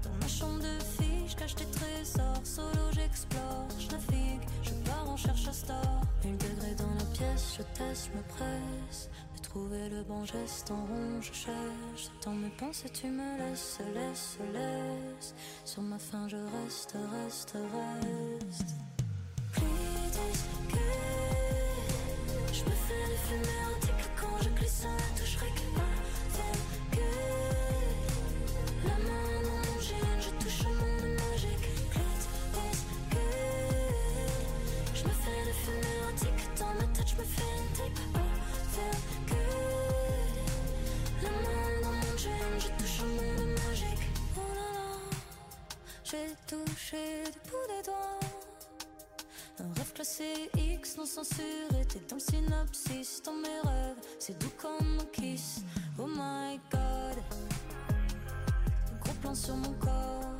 Dans 0.01 0.13
ma 0.19 0.27
chambre 0.27 0.57
de 0.57 0.83
fille, 0.97 1.27
je 1.27 1.35
cache 1.35 1.53
tes 1.53 1.65
trésors. 1.65 2.41
Solo, 2.43 2.91
j'explore, 2.93 3.67
je 3.77 3.91
navigue, 3.91 4.41
je 4.63 4.71
pars 4.89 5.07
en 5.07 5.17
cherche 5.17 5.47
à 5.47 5.53
star. 5.53 6.01
Mille 6.23 6.37
degrés 6.37 6.73
dans 6.73 6.95
la 6.95 7.05
pièce, 7.13 7.57
je 7.59 7.63
teste, 7.77 8.09
je 8.11 8.17
me 8.17 8.23
presse. 8.23 9.07
Trouver 9.43 9.89
le 9.89 10.03
bon 10.03 10.23
geste 10.25 10.71
en 10.71 10.85
rond, 10.85 11.21
je 11.21 11.33
cherche. 11.33 12.09
Dans 12.23 12.31
mes 12.31 12.49
pensées, 12.51 12.89
tu 12.89 13.07
me 13.07 13.37
laisses, 13.37 13.79
laisse, 13.93 14.37
laisse. 14.53 15.35
Sur 15.65 15.81
ma 15.81 15.99
faim, 15.99 16.27
je 16.29 16.37
reste, 16.37 16.95
reste, 17.23 17.53
reste. 17.53 18.75
Plus 19.51 19.63
discret, 20.07 20.77
je 22.53 22.63
me 22.63 22.69
fais 22.69 23.17
fumée 23.27 23.57
érotique 23.61 24.09
quand 24.19 24.37
je 24.41 24.49
glisse 24.49 24.85
Un 49.61 49.73
rêve 49.75 49.93
classé 49.93 50.49
X 50.57 50.97
non 50.97 51.05
censuré, 51.05 51.85
t'es 51.87 52.01
dans 52.09 52.15
le 52.15 52.19
synopsis, 52.19 53.21
dans 53.23 53.33
mes 53.33 53.59
rêves, 53.63 53.95
c'est 54.17 54.35
doux 54.39 54.51
comme 54.57 54.99
un 54.99 55.05
kiss. 55.13 55.61
Oh 55.99 56.07
my 56.07 56.59
god, 56.71 57.17
gros 59.01 59.13
plan 59.21 59.35
sur 59.35 59.55
mon 59.57 59.73
corps. 59.73 60.39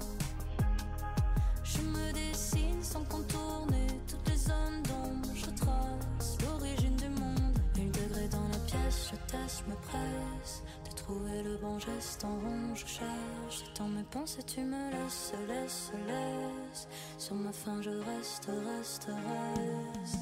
Je 1.64 1.82
me 1.82 2.12
dessine 2.14 2.82
sans 2.82 3.04
contourner 3.04 3.86
toutes 4.08 4.28
les 4.28 4.38
zones 4.38 4.82
d'ombre, 4.86 5.30
je 5.36 5.52
trace 5.52 6.38
l'origine 6.42 6.96
du 6.96 7.10
monde. 7.10 7.60
Mille 7.78 7.92
degrés 7.92 8.28
dans 8.30 8.48
la 8.48 8.58
pièce, 8.66 9.12
je 9.12 9.32
teste, 9.32 9.68
me 9.68 9.76
presse 9.76 10.64
trouver 11.12 11.44
le 11.44 11.58
bon 11.58 11.78
geste 11.80 12.24
en 12.24 12.30
rond, 12.30 12.76
je 12.76 12.86
cherche. 12.86 13.64
Dans 13.78 13.88
mes 13.88 14.04
pensées, 14.04 14.44
tu 14.44 14.62
me 14.62 14.92
laisses, 14.92 15.34
laisse, 15.48 15.92
laisse. 16.08 16.88
Sur 17.18 17.36
ma 17.36 17.52
faim, 17.52 17.82
je 17.82 17.90
reste, 17.90 18.50
reste, 18.78 19.08
reste. 19.08 20.20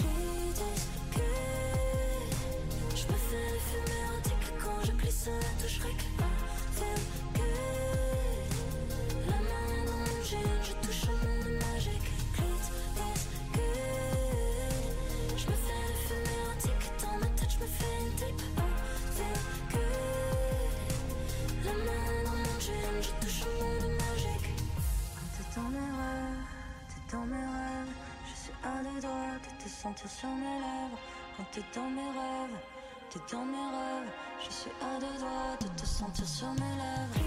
Is 0.00 0.86
good. 1.12 1.26
Je 2.94 3.04
me 3.12 3.18
fais 3.28 3.52
des 3.52 3.60
fumées 3.68 4.00
érotiques 4.04 4.52
quand 4.62 4.84
je 4.84 4.92
glisse 4.92 5.26
la 5.26 5.62
touche 5.62 5.80
rec. 5.80 6.29
De 28.82 29.62
te 29.62 29.68
sentir 29.68 30.08
sur 30.10 30.28
mes 30.30 30.58
lèvres. 30.58 30.98
Quand 31.36 31.44
t'es 31.52 31.60
dans 31.74 31.90
mes 31.90 32.00
rêves, 32.00 32.58
t'es 33.10 33.20
dans 33.30 33.44
mes 33.44 33.58
rêves. 33.58 34.10
Je 34.42 34.50
suis 34.50 34.70
à 34.80 34.98
deux 34.98 35.18
doigts 35.18 35.56
de 35.60 35.68
te 35.78 35.84
sentir 35.84 36.26
sur 36.26 36.48
mes 36.54 36.60
lèvres. 36.60 37.20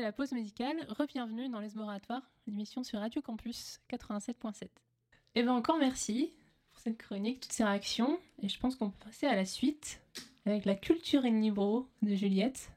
La 0.00 0.10
pause 0.10 0.32
musicale. 0.32 0.76
Rebienvenue 0.88 1.50
dans 1.50 1.60
Les 1.60 1.68
Laboratoires, 1.68 2.22
l'émission 2.46 2.82
sur 2.82 2.98
Radio 2.98 3.20
Campus 3.20 3.78
87.7. 3.90 4.68
Et 5.34 5.42
bien 5.42 5.52
encore 5.52 5.76
merci 5.76 6.32
pour 6.70 6.80
cette 6.80 6.96
chronique, 6.96 7.40
toutes 7.40 7.52
ces 7.52 7.64
réactions. 7.64 8.18
Et 8.42 8.48
je 8.48 8.58
pense 8.58 8.76
qu'on 8.76 8.90
peut 8.90 9.04
passer 9.04 9.26
à 9.26 9.36
la 9.36 9.44
suite 9.44 10.00
avec 10.46 10.64
la 10.64 10.74
culture 10.74 11.24
in 11.26 11.40
libro 11.40 11.88
de 12.00 12.14
Juliette. 12.14 12.70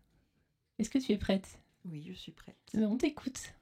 Est-ce 0.77 0.89
que 0.89 0.97
tu 0.97 1.13
es 1.13 1.17
prête? 1.17 1.57
Oui, 1.85 2.03
je 2.05 2.13
suis 2.13 2.33
prête. 2.33 2.57
Eh 2.73 2.79
ben, 2.79 2.87
On 2.87 2.97
t'écoute. 2.97 3.53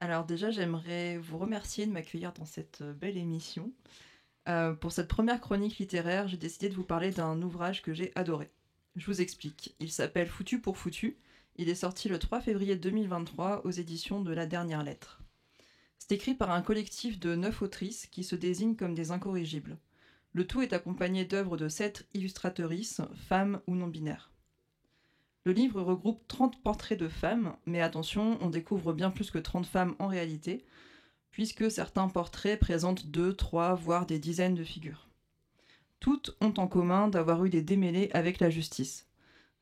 Alors 0.00 0.24
déjà, 0.24 0.50
j'aimerais 0.50 1.18
vous 1.18 1.38
remercier 1.38 1.86
de 1.86 1.92
m'accueillir 1.92 2.32
dans 2.32 2.46
cette 2.46 2.80
euh, 2.80 2.92
belle 2.92 3.16
émission. 3.16 3.72
Euh, 4.48 4.74
pour 4.74 4.90
cette 4.90 5.08
première 5.08 5.40
chronique 5.40 5.78
littéraire, 5.78 6.26
j'ai 6.26 6.36
décidé 6.36 6.68
de 6.68 6.74
vous 6.74 6.84
parler 6.84 7.12
d'un 7.12 7.40
ouvrage 7.42 7.80
que 7.80 7.94
j'ai 7.94 8.10
adoré. 8.16 8.50
Je 8.96 9.06
vous 9.06 9.20
explique. 9.20 9.76
Il 9.78 9.92
s'appelle 9.92 10.28
Foutu 10.28 10.60
pour 10.60 10.76
Foutu. 10.76 11.16
Il 11.60 11.68
est 11.68 11.74
sorti 11.74 12.08
le 12.08 12.20
3 12.20 12.40
février 12.40 12.76
2023 12.76 13.62
aux 13.66 13.70
éditions 13.72 14.20
de 14.20 14.32
La 14.32 14.46
Dernière 14.46 14.84
Lettre. 14.84 15.20
C'est 15.98 16.12
écrit 16.12 16.34
par 16.34 16.52
un 16.52 16.62
collectif 16.62 17.18
de 17.18 17.34
neuf 17.34 17.62
autrices 17.62 18.06
qui 18.06 18.22
se 18.22 18.36
désignent 18.36 18.76
comme 18.76 18.94
des 18.94 19.10
incorrigibles. 19.10 19.76
Le 20.34 20.46
tout 20.46 20.62
est 20.62 20.72
accompagné 20.72 21.24
d'œuvres 21.24 21.56
de 21.56 21.68
sept 21.68 22.06
illustratrices, 22.14 23.00
femmes 23.28 23.60
ou 23.66 23.74
non-binaires. 23.74 24.30
Le 25.42 25.50
livre 25.50 25.82
regroupe 25.82 26.22
30 26.28 26.62
portraits 26.62 26.98
de 26.98 27.08
femmes, 27.08 27.56
mais 27.66 27.80
attention, 27.80 28.38
on 28.40 28.50
découvre 28.50 28.92
bien 28.92 29.10
plus 29.10 29.32
que 29.32 29.38
30 29.38 29.66
femmes 29.66 29.96
en 29.98 30.06
réalité, 30.06 30.64
puisque 31.32 31.72
certains 31.72 32.06
portraits 32.06 32.60
présentent 32.60 33.06
2, 33.06 33.34
3, 33.34 33.74
voire 33.74 34.06
des 34.06 34.20
dizaines 34.20 34.54
de 34.54 34.62
figures. 34.62 35.08
Toutes 35.98 36.36
ont 36.40 36.54
en 36.56 36.68
commun 36.68 37.08
d'avoir 37.08 37.44
eu 37.44 37.50
des 37.50 37.62
démêlés 37.62 38.10
avec 38.12 38.38
la 38.38 38.48
justice. 38.48 39.07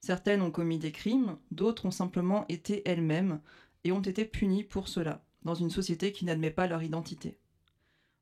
Certaines 0.00 0.42
ont 0.42 0.50
commis 0.50 0.78
des 0.78 0.92
crimes, 0.92 1.36
d'autres 1.50 1.86
ont 1.86 1.90
simplement 1.90 2.44
été 2.48 2.82
elles-mêmes 2.88 3.40
et 3.84 3.92
ont 3.92 4.02
été 4.02 4.24
punies 4.24 4.64
pour 4.64 4.88
cela, 4.88 5.24
dans 5.42 5.54
une 5.54 5.70
société 5.70 6.12
qui 6.12 6.24
n'admet 6.24 6.50
pas 6.50 6.66
leur 6.66 6.82
identité. 6.82 7.38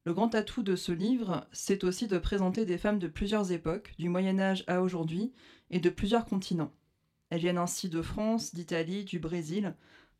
Le 0.04 0.12
grand 0.12 0.34
atout 0.34 0.62
de 0.62 0.76
ce 0.76 0.92
livre, 0.92 1.46
c'est 1.52 1.82
aussi 1.82 2.08
de 2.08 2.18
présenter 2.18 2.66
des 2.66 2.76
femmes 2.76 2.98
de 2.98 3.08
plusieurs 3.08 3.52
époques, 3.52 3.94
du 3.98 4.10
Moyen 4.10 4.38
Âge 4.38 4.64
à 4.66 4.82
aujourd'hui, 4.82 5.32
et 5.70 5.80
de 5.80 5.88
plusieurs 5.88 6.26
continents. 6.26 6.72
Elles 7.30 7.40
viennent 7.40 7.58
ainsi 7.58 7.88
de 7.88 8.02
France, 8.02 8.54
d'Italie, 8.54 9.04
du 9.04 9.18
Brésil, 9.18 9.74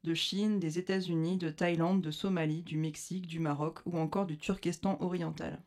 de 0.05 0.15
Chine, 0.15 0.59
des 0.59 0.79
États-Unis, 0.79 1.37
de 1.37 1.51
Thaïlande, 1.51 2.01
de 2.01 2.11
Somalie, 2.11 2.63
du 2.63 2.77
Mexique, 2.77 3.27
du 3.27 3.41
Maroc 3.41 3.81
ou 3.85 3.99
encore 3.99 4.27
du 4.27 4.39
Turkestan 4.39 4.97
oriental. 5.01 5.63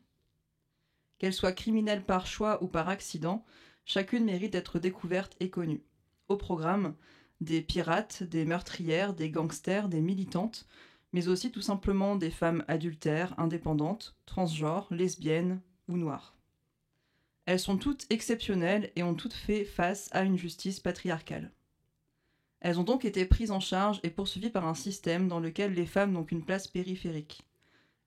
Qu'elles 1.18 1.32
soient 1.32 1.52
criminelles 1.52 2.04
par 2.04 2.26
choix 2.26 2.62
ou 2.62 2.68
par 2.68 2.88
accident, 2.88 3.44
chacune 3.88 4.26
mérite 4.26 4.52
d'être 4.52 4.78
découverte 4.78 5.34
et 5.40 5.50
connue. 5.50 5.82
Au 6.28 6.36
programme, 6.36 6.94
des 7.40 7.62
pirates, 7.62 8.22
des 8.22 8.44
meurtrières, 8.44 9.14
des 9.14 9.30
gangsters, 9.30 9.88
des 9.88 10.02
militantes, 10.02 10.68
mais 11.12 11.28
aussi 11.28 11.50
tout 11.50 11.62
simplement 11.62 12.14
des 12.14 12.30
femmes 12.30 12.64
adultères, 12.68 13.34
indépendantes, 13.40 14.14
transgenres, 14.26 14.86
lesbiennes 14.90 15.62
ou 15.88 15.96
noires. 15.96 16.36
Elles 17.46 17.58
sont 17.58 17.78
toutes 17.78 18.06
exceptionnelles 18.10 18.92
et 18.94 19.02
ont 19.02 19.14
toutes 19.14 19.32
fait 19.32 19.64
face 19.64 20.10
à 20.12 20.22
une 20.22 20.36
justice 20.36 20.80
patriarcale. 20.80 21.50
Elles 22.60 22.78
ont 22.78 22.84
donc 22.84 23.06
été 23.06 23.24
prises 23.24 23.52
en 23.52 23.60
charge 23.60 24.00
et 24.02 24.10
poursuivies 24.10 24.50
par 24.50 24.66
un 24.66 24.74
système 24.74 25.28
dans 25.28 25.40
lequel 25.40 25.72
les 25.72 25.86
femmes 25.86 26.12
n'ont 26.12 26.24
qu'une 26.24 26.44
place 26.44 26.68
périphérique. 26.68 27.40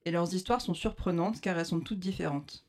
Et 0.05 0.11
leurs 0.11 0.35
histoires 0.35 0.61
sont 0.61 0.75
surprenantes 0.75 1.41
car 1.41 1.57
elles 1.57 1.65
sont 1.65 1.79
toutes 1.79 1.99
différentes. 1.99 2.65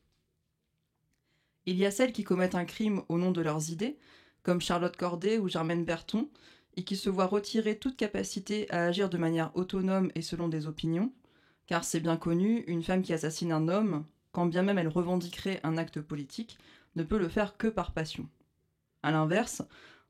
Il 1.66 1.76
y 1.76 1.86
a 1.86 1.90
celles 1.90 2.12
qui 2.12 2.24
commettent 2.24 2.54
un 2.54 2.64
crime 2.64 3.02
au 3.08 3.18
nom 3.18 3.30
de 3.30 3.40
leurs 3.40 3.70
idées, 3.70 3.98
comme 4.42 4.60
Charlotte 4.60 4.96
Corday 4.96 5.38
ou 5.38 5.48
Germaine 5.48 5.84
Berton, 5.84 6.28
et 6.76 6.84
qui 6.84 6.96
se 6.96 7.10
voient 7.10 7.26
retirer 7.26 7.78
toute 7.78 7.96
capacité 7.96 8.70
à 8.70 8.84
agir 8.84 9.08
de 9.08 9.18
manière 9.18 9.54
autonome 9.56 10.10
et 10.14 10.22
selon 10.22 10.48
des 10.48 10.66
opinions, 10.66 11.12
car 11.66 11.84
c'est 11.84 12.00
bien 12.00 12.16
connu, 12.16 12.64
une 12.66 12.82
femme 12.82 13.02
qui 13.02 13.12
assassine 13.12 13.52
un 13.52 13.68
homme, 13.68 14.04
quand 14.32 14.46
bien 14.46 14.62
même 14.62 14.78
elle 14.78 14.88
revendiquerait 14.88 15.60
un 15.62 15.76
acte 15.76 16.00
politique, 16.00 16.58
ne 16.96 17.02
peut 17.02 17.18
le 17.18 17.28
faire 17.28 17.56
que 17.56 17.68
par 17.68 17.92
passion. 17.92 18.28
A 19.02 19.10
l'inverse, 19.10 19.62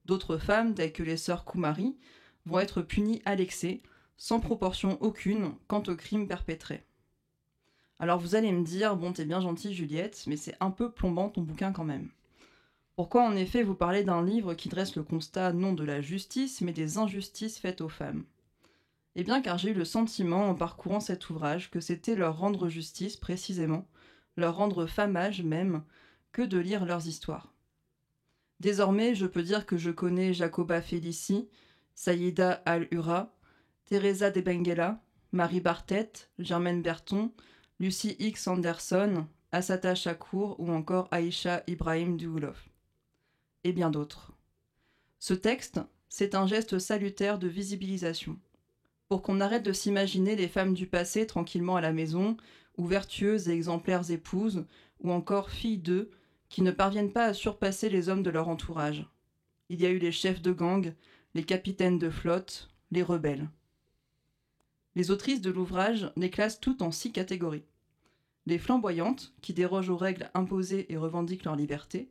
d'autres 0.05 0.39
femmes, 0.39 0.75
telles 0.75 0.93
que 0.93 1.03
les 1.03 1.17
sœurs 1.17 1.45
Kumari, 1.45 1.97
vont 2.47 2.61
être 2.61 2.83
punies 2.83 3.23
à 3.25 3.35
l'excès, 3.35 3.83
sans 4.17 4.41
proportion 4.41 4.99
aucune 5.03 5.53
quant 5.67 5.83
au 5.89 5.97
crime 5.97 6.29
perpétré. 6.29 6.85
Alors 7.99 8.18
vous 8.18 8.34
allez 8.34 8.53
me 8.53 8.64
dire, 8.64 8.97
bon 8.97 9.12
t'es 9.12 9.24
bien 9.24 9.40
gentille 9.40 9.74
Juliette, 9.74 10.24
mais 10.26 10.36
c'est 10.36 10.57
un 10.61 10.70
peu 10.70 10.90
plombant 10.90 11.28
ton 11.28 11.43
bouquin 11.43 11.72
quand 11.72 11.84
même. 11.84 12.09
Pourquoi 12.97 13.24
en 13.24 13.36
effet 13.36 13.62
vous 13.62 13.74
parlez 13.74 14.05
d'un 14.05 14.24
livre 14.24 14.55
qui 14.55 14.68
dresse 14.68 14.97
le 14.97 15.03
constat 15.03 15.53
non 15.53 15.72
de 15.72 15.84
la 15.84 16.01
justice, 16.01 16.61
mais 16.61 16.72
des 16.72 16.99
injustices 16.99 17.59
faites 17.59 17.80
aux 17.80 17.88
femmes? 17.88 18.24
Eh 19.14 19.24
bien 19.24 19.40
car 19.43 19.59
j'ai 19.59 19.70
eu 19.70 19.74
le 19.74 19.84
sentiment 19.84 20.49
en 20.49 20.55
parcourant 20.55 21.01
cet 21.01 21.30
ouvrage 21.30 21.70
que 21.70 21.80
c'était 21.80 22.16
leur 22.16 22.38
rendre 22.38 22.68
justice 22.68 23.16
précisément, 23.16 23.86
leur 24.36 24.57
rendre 24.57 24.86
famage 24.86 25.43
même, 25.43 25.82
que 26.32 26.43
de 26.43 26.59
lire 26.59 26.84
leurs 26.84 27.07
histoires. 27.07 27.53
Désormais, 28.61 29.14
je 29.14 29.26
peux 29.26 29.43
dire 29.43 29.66
que 29.66 29.76
je 29.76 29.90
connais 29.90 30.32
Jacoba 30.32 30.80
Felici, 30.80 31.49
Saïda 31.95 32.62
Al-Ura, 32.64 33.34
Teresa 33.86 34.30
de 34.30 34.40
Benguela, 34.40 35.03
Marie 35.32 35.61
Bartet, 35.61 36.12
Germaine 36.38 36.80
Berton, 36.80 37.32
Lucie 37.83 38.14
X. 38.20 38.47
Anderson, 38.47 39.26
Asata 39.51 39.97
Shakur 39.97 40.55
ou 40.61 40.70
encore 40.70 41.09
Aïcha 41.11 41.64
Ibrahim 41.66 42.16
Duoulov. 42.16 42.68
et 43.64 43.72
bien 43.72 43.91
d'autres. 43.91 44.30
Ce 45.18 45.35
texte, 45.35 45.80
c'est 46.09 46.37
un 46.37 46.47
geste 46.47 46.78
salutaire 46.78 47.41
de 47.41 47.49
visibilisation, 47.49 48.39
pour 49.09 49.20
qu'on 49.20 49.41
arrête 49.41 49.64
de 49.64 49.72
s'imaginer 49.72 50.37
les 50.37 50.47
femmes 50.47 50.74
du 50.74 50.87
passé 50.87 51.26
tranquillement 51.26 51.74
à 51.74 51.80
la 51.80 51.93
maison, 51.93 52.37
ou 52.78 52.87
vertueuses 52.87 53.49
et 53.49 53.53
exemplaires 53.53 54.12
épouses, 54.12 54.64
ou 55.01 55.11
encore 55.11 55.51
filles 55.51 55.78
d'eux, 55.78 56.12
qui 56.51 56.62
ne 56.62 56.70
parviennent 56.70 57.12
pas 57.12 57.24
à 57.24 57.35
surpasser 57.35 57.89
les 57.89 58.09
hommes 58.09 58.22
de 58.22 58.30
leur 58.30 58.47
entourage. 58.47 59.11
Il 59.70 59.80
y 59.80 59.87
a 59.87 59.91
eu 59.91 59.99
les 59.99 60.12
chefs 60.12 60.41
de 60.41 60.53
gang, 60.53 60.95
les 61.35 61.43
capitaines 61.43 61.99
de 61.99 62.11
flotte, 62.11 62.70
les 62.93 63.03
rebelles. 63.03 63.51
Les 64.95 65.11
autrices 65.11 65.41
de 65.41 65.51
l'ouvrage 65.51 66.12
les 66.14 66.30
classent 66.30 66.61
toutes 66.61 66.83
en 66.83 66.93
six 66.93 67.11
catégories. 67.11 67.64
Les 68.47 68.59
flamboyantes, 68.59 69.32
qui 69.40 69.53
dérogent 69.53 69.90
aux 69.90 69.97
règles 69.97 70.30
imposées 70.34 70.93
et 70.93 70.97
revendiquent 70.97 71.45
leur 71.45 71.57
liberté. 71.57 72.11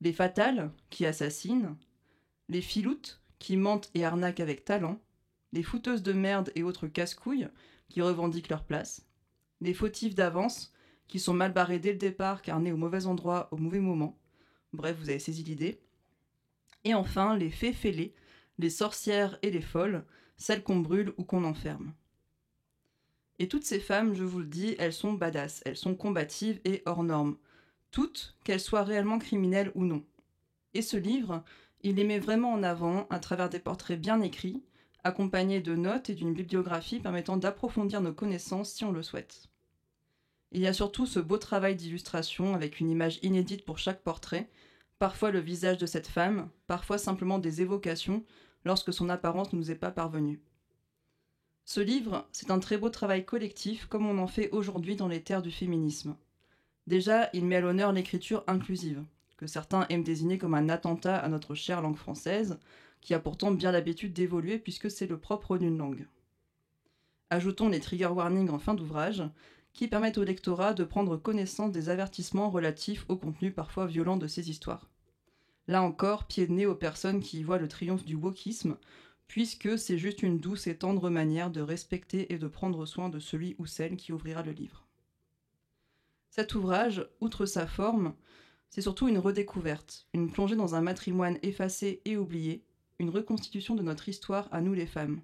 Les 0.00 0.12
fatales, 0.12 0.72
qui 0.90 1.06
assassinent. 1.06 1.76
Les 2.48 2.60
filoutes, 2.60 3.20
qui 3.38 3.56
mentent 3.56 3.90
et 3.94 4.04
arnaquent 4.04 4.40
avec 4.40 4.64
talent. 4.64 5.00
Les 5.52 5.62
fouteuses 5.62 6.02
de 6.02 6.12
merde 6.12 6.52
et 6.54 6.62
autres 6.62 6.86
casse-couilles, 6.86 7.48
qui 7.88 8.02
revendiquent 8.02 8.48
leur 8.48 8.64
place. 8.64 9.06
Les 9.60 9.74
fautifs 9.74 10.14
d'avance, 10.14 10.72
qui 11.08 11.20
sont 11.20 11.34
mal 11.34 11.52
barrés 11.52 11.78
dès 11.78 11.92
le 11.92 11.98
départ 11.98 12.40
car 12.40 12.58
nés 12.58 12.72
au 12.72 12.76
mauvais 12.76 13.06
endroit 13.06 13.48
au 13.50 13.56
mauvais 13.56 13.80
moment. 13.80 14.18
Bref, 14.72 14.96
vous 14.98 15.10
avez 15.10 15.18
saisi 15.18 15.42
l'idée. 15.42 15.80
Et 16.84 16.94
enfin, 16.94 17.36
les 17.36 17.50
fées 17.50 17.72
fêlées, 17.72 18.14
les 18.58 18.70
sorcières 18.70 19.38
et 19.42 19.50
les 19.50 19.60
folles, 19.60 20.04
celles 20.36 20.62
qu'on 20.62 20.80
brûle 20.80 21.12
ou 21.18 21.24
qu'on 21.24 21.44
enferme. 21.44 21.92
Et 23.42 23.48
toutes 23.48 23.64
ces 23.64 23.80
femmes, 23.80 24.14
je 24.14 24.22
vous 24.22 24.38
le 24.38 24.46
dis, 24.46 24.76
elles 24.78 24.92
sont 24.92 25.14
badass, 25.14 25.62
elles 25.66 25.76
sont 25.76 25.96
combatives 25.96 26.60
et 26.64 26.80
hors 26.86 27.02
normes. 27.02 27.36
Toutes, 27.90 28.36
qu'elles 28.44 28.60
soient 28.60 28.84
réellement 28.84 29.18
criminelles 29.18 29.72
ou 29.74 29.84
non. 29.84 30.04
Et 30.74 30.80
ce 30.80 30.96
livre, 30.96 31.42
il 31.82 31.96
les 31.96 32.04
met 32.04 32.20
vraiment 32.20 32.52
en 32.52 32.62
avant 32.62 33.08
à 33.10 33.18
travers 33.18 33.48
des 33.48 33.58
portraits 33.58 34.00
bien 34.00 34.20
écrits, 34.20 34.62
accompagnés 35.02 35.60
de 35.60 35.74
notes 35.74 36.08
et 36.08 36.14
d'une 36.14 36.34
bibliographie 36.34 37.00
permettant 37.00 37.36
d'approfondir 37.36 38.00
nos 38.00 38.12
connaissances 38.12 38.70
si 38.70 38.84
on 38.84 38.92
le 38.92 39.02
souhaite. 39.02 39.48
Il 40.52 40.60
y 40.60 40.68
a 40.68 40.72
surtout 40.72 41.06
ce 41.06 41.18
beau 41.18 41.36
travail 41.36 41.74
d'illustration 41.74 42.54
avec 42.54 42.78
une 42.78 42.90
image 42.90 43.18
inédite 43.24 43.64
pour 43.64 43.78
chaque 43.78 44.04
portrait, 44.04 44.48
parfois 45.00 45.32
le 45.32 45.40
visage 45.40 45.78
de 45.78 45.86
cette 45.86 46.06
femme, 46.06 46.48
parfois 46.68 46.96
simplement 46.96 47.40
des 47.40 47.60
évocations 47.60 48.22
lorsque 48.64 48.92
son 48.92 49.08
apparence 49.08 49.52
ne 49.52 49.58
nous 49.58 49.72
est 49.72 49.74
pas 49.74 49.90
parvenue. 49.90 50.40
Ce 51.64 51.80
livre, 51.80 52.26
c'est 52.32 52.50
un 52.50 52.58
très 52.58 52.76
beau 52.76 52.90
travail 52.90 53.24
collectif 53.24 53.86
comme 53.86 54.06
on 54.06 54.18
en 54.18 54.26
fait 54.26 54.50
aujourd'hui 54.50 54.96
dans 54.96 55.08
les 55.08 55.22
terres 55.22 55.42
du 55.42 55.50
féminisme. 55.50 56.16
Déjà, 56.86 57.30
il 57.32 57.44
met 57.44 57.56
à 57.56 57.60
l'honneur 57.60 57.92
l'écriture 57.92 58.42
inclusive, 58.46 59.04
que 59.36 59.46
certains 59.46 59.86
aiment 59.88 60.02
désigner 60.02 60.38
comme 60.38 60.54
un 60.54 60.68
attentat 60.68 61.16
à 61.16 61.28
notre 61.28 61.54
chère 61.54 61.80
langue 61.80 61.96
française, 61.96 62.58
qui 63.00 63.14
a 63.14 63.20
pourtant 63.20 63.52
bien 63.52 63.72
l'habitude 63.72 64.12
d'évoluer 64.12 64.58
puisque 64.58 64.90
c'est 64.90 65.06
le 65.06 65.18
propre 65.18 65.58
d'une 65.58 65.78
langue. 65.78 66.06
Ajoutons 67.30 67.68
les 67.68 67.80
trigger 67.80 68.08
warnings 68.08 68.50
en 68.50 68.58
fin 68.58 68.74
d'ouvrage, 68.74 69.22
qui 69.72 69.88
permettent 69.88 70.18
au 70.18 70.24
lectorat 70.24 70.74
de 70.74 70.84
prendre 70.84 71.16
connaissance 71.16 71.72
des 71.72 71.88
avertissements 71.88 72.50
relatifs 72.50 73.06
au 73.08 73.16
contenu 73.16 73.52
parfois 73.52 73.86
violent 73.86 74.16
de 74.16 74.26
ces 74.26 74.50
histoires. 74.50 74.90
Là 75.68 75.82
encore, 75.82 76.24
pied 76.24 76.46
de 76.46 76.52
nez 76.52 76.66
aux 76.66 76.74
personnes 76.74 77.20
qui 77.20 77.40
y 77.40 77.42
voient 77.42 77.58
le 77.58 77.68
triomphe 77.68 78.04
du 78.04 78.16
wokisme, 78.16 78.76
puisque 79.32 79.78
c'est 79.78 79.96
juste 79.96 80.22
une 80.22 80.38
douce 80.38 80.66
et 80.66 80.76
tendre 80.76 81.08
manière 81.08 81.50
de 81.50 81.62
respecter 81.62 82.34
et 82.34 82.38
de 82.38 82.48
prendre 82.48 82.84
soin 82.84 83.08
de 83.08 83.18
celui 83.18 83.56
ou 83.58 83.64
celle 83.64 83.96
qui 83.96 84.12
ouvrira 84.12 84.42
le 84.42 84.52
livre. 84.52 84.86
Cet 86.28 86.54
ouvrage, 86.54 87.08
outre 87.22 87.46
sa 87.46 87.66
forme, 87.66 88.12
c'est 88.68 88.82
surtout 88.82 89.08
une 89.08 89.16
redécouverte, 89.16 90.06
une 90.12 90.30
plongée 90.30 90.54
dans 90.54 90.74
un 90.74 90.82
matrimoine 90.82 91.38
effacé 91.42 92.02
et 92.04 92.18
oublié, 92.18 92.62
une 92.98 93.08
reconstitution 93.08 93.74
de 93.74 93.82
notre 93.82 94.10
histoire 94.10 94.50
à 94.52 94.60
nous 94.60 94.74
les 94.74 94.86
femmes. 94.86 95.22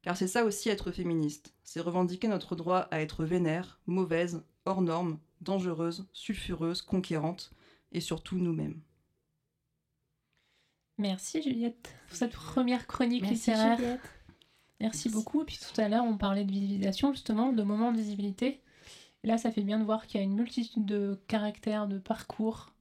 Car 0.00 0.16
c'est 0.16 0.26
ça 0.26 0.46
aussi 0.46 0.70
être 0.70 0.90
féministe, 0.90 1.52
c'est 1.62 1.80
revendiquer 1.80 2.26
notre 2.26 2.56
droit 2.56 2.88
à 2.90 3.02
être 3.02 3.26
vénère, 3.26 3.80
mauvaise, 3.86 4.42
hors 4.64 4.80
norme, 4.80 5.18
dangereuse, 5.42 6.08
sulfureuse, 6.14 6.80
conquérante, 6.80 7.52
et 7.92 8.00
surtout 8.00 8.38
nous-mêmes. 8.38 8.80
Merci 11.00 11.42
Juliette 11.42 11.94
pour 12.08 12.16
cette 12.16 12.32
première 12.32 12.86
chronique 12.86 13.22
Merci, 13.22 13.50
littéraire. 13.50 13.78
Juliette. 13.78 14.00
Merci 14.80 15.08
beaucoup. 15.08 15.42
Et 15.42 15.44
puis 15.44 15.58
tout 15.58 15.80
à 15.80 15.88
l'heure, 15.88 16.04
on 16.04 16.16
parlait 16.16 16.44
de 16.44 16.50
visibilisation, 16.50 17.12
justement, 17.12 17.52
de 17.52 17.62
moments 17.62 17.92
de 17.92 17.98
visibilité. 17.98 18.60
Et 19.22 19.26
là, 19.26 19.38
ça 19.38 19.50
fait 19.50 19.62
bien 19.62 19.78
de 19.78 19.84
voir 19.84 20.06
qu'il 20.06 20.18
y 20.18 20.22
a 20.22 20.24
une 20.24 20.34
multitude 20.34 20.84
de 20.84 21.20
caractères, 21.28 21.88
de 21.88 21.98
parcours, 21.98 22.72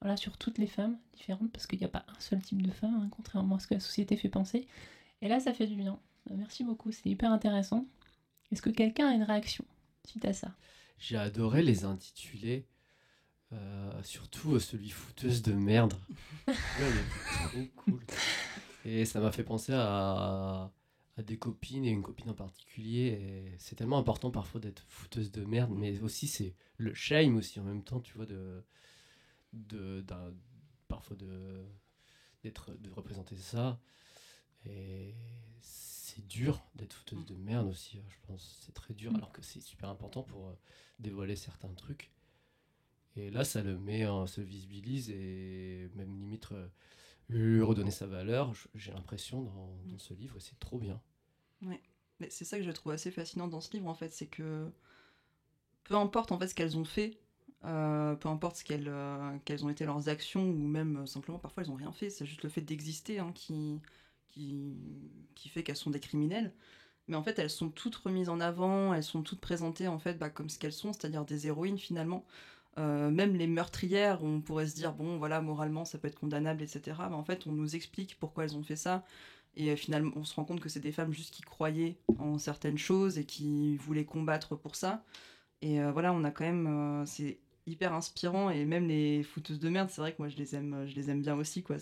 voilà, 0.00 0.16
sur 0.16 0.38
toutes 0.38 0.58
les 0.58 0.66
femmes 0.66 0.98
différentes, 1.14 1.52
parce 1.52 1.66
qu'il 1.66 1.78
n'y 1.78 1.84
a 1.84 1.88
pas 1.88 2.04
un 2.08 2.20
seul 2.20 2.40
type 2.40 2.62
de 2.62 2.70
femme, 2.70 3.00
hein, 3.02 3.08
contrairement 3.10 3.56
à 3.56 3.58
ce 3.58 3.66
que 3.66 3.74
la 3.74 3.80
société 3.80 4.16
fait 4.16 4.28
penser. 4.28 4.66
Et 5.20 5.28
là, 5.28 5.40
ça 5.40 5.52
fait 5.52 5.66
du 5.66 5.74
bien. 5.74 5.98
Merci 6.30 6.64
beaucoup, 6.64 6.92
c'est 6.92 7.08
hyper 7.08 7.30
intéressant. 7.30 7.86
Est-ce 8.50 8.62
que 8.62 8.70
quelqu'un 8.70 9.08
a 9.08 9.14
une 9.14 9.22
réaction 9.22 9.64
suite 10.06 10.24
à 10.24 10.32
ça? 10.32 10.54
J'ai 10.98 11.16
adoré 11.16 11.62
les 11.62 11.84
intitulés. 11.84 12.66
Euh, 13.54 14.02
surtout 14.02 14.54
euh, 14.54 14.58
celui 14.60 14.90
fouteuse 14.90 15.42
de 15.42 15.52
merde. 15.52 15.94
Là, 16.46 16.54
il 16.80 16.84
est 16.98 17.48
trop 17.48 17.82
cool. 17.82 18.00
Et 18.84 19.04
ça 19.06 19.20
m'a 19.20 19.32
fait 19.32 19.44
penser 19.44 19.72
à, 19.74 20.70
à 21.16 21.22
des 21.22 21.38
copines 21.38 21.84
et 21.84 21.90
une 21.90 22.02
copine 22.02 22.30
en 22.30 22.34
particulier. 22.34 23.54
C'est 23.58 23.76
tellement 23.76 23.98
important 23.98 24.30
parfois 24.30 24.60
d'être 24.60 24.84
fouteuse 24.88 25.30
de 25.32 25.44
merde, 25.44 25.70
mais 25.74 26.00
aussi 26.00 26.26
c'est 26.28 26.54
le 26.76 26.92
shame 26.94 27.36
aussi 27.36 27.60
en 27.60 27.64
même 27.64 27.82
temps, 27.82 28.00
tu 28.00 28.14
vois, 28.14 28.26
de, 28.26 28.62
de, 29.52 30.04
parfois 30.88 31.16
de, 31.16 31.64
d'être, 32.42 32.72
de 32.74 32.90
représenter 32.90 33.36
ça. 33.36 33.80
Et 34.66 35.14
c'est 35.60 36.26
dur 36.26 36.62
d'être 36.74 36.94
fouteuse 36.94 37.24
de 37.26 37.34
merde 37.34 37.66
aussi, 37.68 37.98
hein, 37.98 38.04
je 38.08 38.26
pense. 38.26 38.58
C'est 38.64 38.72
très 38.72 38.94
dur, 38.94 39.12
Mm. 39.12 39.16
alors 39.16 39.32
que 39.32 39.42
c'est 39.42 39.60
super 39.60 39.88
important 39.88 40.22
pour 40.22 40.48
euh, 40.48 40.58
dévoiler 40.98 41.36
certains 41.36 41.72
trucs. 41.74 42.10
Et 43.16 43.30
là, 43.30 43.44
ça 43.44 43.62
le 43.62 43.78
met, 43.78 44.06
en- 44.06 44.26
se 44.26 44.40
visibilise 44.40 45.10
et 45.10 45.88
même 45.94 46.12
limite 46.16 46.50
euh, 46.52 46.68
lui 47.30 47.62
redonner 47.62 47.90
sa 47.92 48.06
valeur. 48.08 48.52
J'ai 48.74 48.92
l'impression 48.92 49.42
dans, 49.42 49.78
dans 49.86 49.98
ce 49.98 50.14
livre, 50.14 50.36
et 50.38 50.40
c'est 50.40 50.58
trop 50.60 50.78
bien. 50.78 51.00
Ouais. 51.62 51.82
Mais 52.20 52.30
c'est 52.30 52.44
ça 52.44 52.58
que 52.58 52.64
je 52.64 52.70
trouve 52.70 52.92
assez 52.92 53.10
fascinant 53.10 53.48
dans 53.48 53.60
ce 53.60 53.72
livre, 53.72 53.88
en 53.88 53.94
fait, 53.94 54.12
c'est 54.12 54.26
que 54.28 54.70
peu 55.84 55.94
importe 55.96 56.32
en 56.32 56.38
fait 56.38 56.48
ce 56.48 56.54
qu'elles 56.54 56.76
ont 56.76 56.84
fait, 56.84 57.18
euh, 57.64 58.14
peu 58.16 58.28
importe 58.28 58.56
ce 58.56 58.64
qu'elles, 58.64 58.88
euh, 58.88 59.36
quelles 59.44 59.64
ont 59.64 59.68
été 59.70 59.84
leurs 59.84 60.08
actions, 60.08 60.48
ou 60.48 60.66
même 60.66 60.98
euh, 60.98 61.06
simplement 61.06 61.38
parfois 61.38 61.62
elles 61.62 61.70
ont 61.70 61.74
rien 61.76 61.92
fait, 61.92 62.10
c'est 62.10 62.26
juste 62.26 62.42
le 62.42 62.48
fait 62.48 62.60
d'exister 62.62 63.18
hein, 63.18 63.32
qui, 63.34 63.80
qui, 64.28 64.74
qui 65.34 65.48
fait 65.48 65.62
qu'elles 65.62 65.76
sont 65.76 65.90
des 65.90 66.00
criminelles. 66.00 66.52
Mais 67.08 67.16
en 67.16 67.22
fait, 67.22 67.38
elles 67.38 67.50
sont 67.50 67.70
toutes 67.70 67.96
remises 67.96 68.30
en 68.30 68.40
avant, 68.40 68.94
elles 68.94 69.04
sont 69.04 69.22
toutes 69.22 69.40
présentées 69.40 69.88
en 69.88 69.98
fait 69.98 70.18
bah, 70.18 70.30
comme 70.30 70.50
ce 70.50 70.58
qu'elles 70.58 70.72
sont, 70.72 70.92
c'est-à-dire 70.92 71.24
des 71.26 71.46
héroïnes 71.48 71.78
finalement. 71.78 72.26
Euh, 72.78 73.10
même 73.10 73.36
les 73.36 73.46
meurtrières, 73.46 74.24
on 74.24 74.40
pourrait 74.40 74.66
se 74.66 74.74
dire 74.74 74.92
bon 74.92 75.16
voilà 75.18 75.40
moralement 75.40 75.84
ça 75.84 75.96
peut 75.98 76.08
être 76.08 76.18
condamnable 76.18 76.62
etc. 76.62 76.96
Mais 77.08 77.14
en 77.14 77.22
fait 77.22 77.46
on 77.46 77.52
nous 77.52 77.76
explique 77.76 78.16
pourquoi 78.18 78.44
elles 78.44 78.56
ont 78.56 78.64
fait 78.64 78.76
ça 78.76 79.04
et 79.56 79.70
euh, 79.70 79.76
finalement 79.76 80.10
on 80.16 80.24
se 80.24 80.34
rend 80.34 80.44
compte 80.44 80.60
que 80.60 80.68
c'est 80.68 80.80
des 80.80 80.90
femmes 80.90 81.12
juste 81.12 81.32
qui 81.32 81.42
croyaient 81.42 81.96
en 82.18 82.36
certaines 82.38 82.78
choses 82.78 83.18
et 83.18 83.24
qui 83.24 83.76
voulaient 83.76 84.04
combattre 84.04 84.56
pour 84.56 84.74
ça. 84.74 85.04
Et 85.62 85.80
euh, 85.80 85.92
voilà 85.92 86.12
on 86.12 86.24
a 86.24 86.32
quand 86.32 86.44
même 86.44 87.04
c'est 87.06 87.38
hyper 87.66 87.92
inspirant 87.94 88.50
et 88.50 88.64
même 88.64 88.88
les 88.88 89.22
fouteuses 89.22 89.60
de 89.60 89.68
merde 89.68 89.88
c'est 89.90 90.00
vrai 90.00 90.12
que 90.12 90.18
moi 90.18 90.28
je 90.28 90.36
les 90.36 90.56
aime 90.56 90.84
je 90.86 90.94
les 90.96 91.10
aime 91.10 91.22
bien 91.22 91.36
aussi 91.36 91.62
quoi 91.62 91.76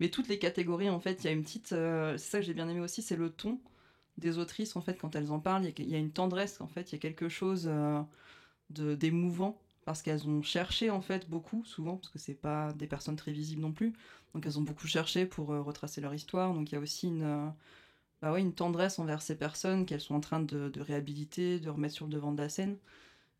mais 0.00 0.08
toutes 0.08 0.28
les 0.28 0.38
catégories 0.38 0.88
en 0.88 1.00
fait 1.00 1.24
il 1.24 1.26
y 1.26 1.28
a 1.28 1.32
une 1.32 1.42
petite 1.42 1.68
c'est 1.68 2.18
ça 2.18 2.38
que 2.38 2.44
j'ai 2.46 2.54
bien 2.54 2.68
aimé 2.68 2.80
aussi 2.80 3.02
c'est 3.02 3.16
le 3.16 3.30
ton 3.30 3.60
des 4.18 4.38
autrices 4.38 4.76
en 4.76 4.80
fait 4.80 4.94
quand 4.98 5.14
elles 5.16 5.32
en 5.32 5.40
parlent 5.40 5.64
il 5.66 5.86
y 5.86 5.90
y, 5.90 5.94
a 5.94 5.98
une 5.98 6.12
tendresse 6.12 6.60
en 6.62 6.68
fait 6.68 6.92
il 6.92 6.94
y 6.94 6.98
a 6.98 7.00
quelque 7.00 7.28
chose 7.28 7.70
de 8.70 8.94
d'émouvant 8.94 9.60
parce 9.86 10.02
qu'elles 10.02 10.28
ont 10.28 10.42
cherché 10.42 10.90
en 10.90 11.00
fait 11.00 11.30
beaucoup 11.30 11.64
souvent 11.64 11.96
parce 11.96 12.10
que 12.10 12.18
c'est 12.18 12.34
pas 12.34 12.72
des 12.74 12.88
personnes 12.88 13.16
très 13.16 13.32
visibles 13.32 13.62
non 13.62 13.72
plus. 13.72 13.94
Donc 14.34 14.44
elles 14.44 14.58
ont 14.58 14.62
beaucoup 14.62 14.88
cherché 14.88 15.26
pour 15.26 15.52
euh, 15.52 15.62
retracer 15.62 16.00
leur 16.00 16.12
histoire. 16.12 16.52
Donc 16.54 16.72
il 16.72 16.74
y 16.74 16.78
a 16.78 16.80
aussi 16.80 17.06
une 17.08 17.22
euh, 17.22 17.48
bah 18.22 18.32
ouais, 18.32 18.40
une 18.40 18.52
tendresse 18.52 18.98
envers 18.98 19.22
ces 19.22 19.36
personnes 19.38 19.86
qu'elles 19.86 20.00
sont 20.00 20.16
en 20.16 20.20
train 20.20 20.40
de, 20.40 20.72
réhabiliter 20.80 21.60
de 21.60 21.70
remettre 21.70 21.94
sur 21.94 22.06
le 22.06 22.12
devant 22.12 22.32
de 22.32 22.42
la 22.42 22.48
scène. 22.48 22.78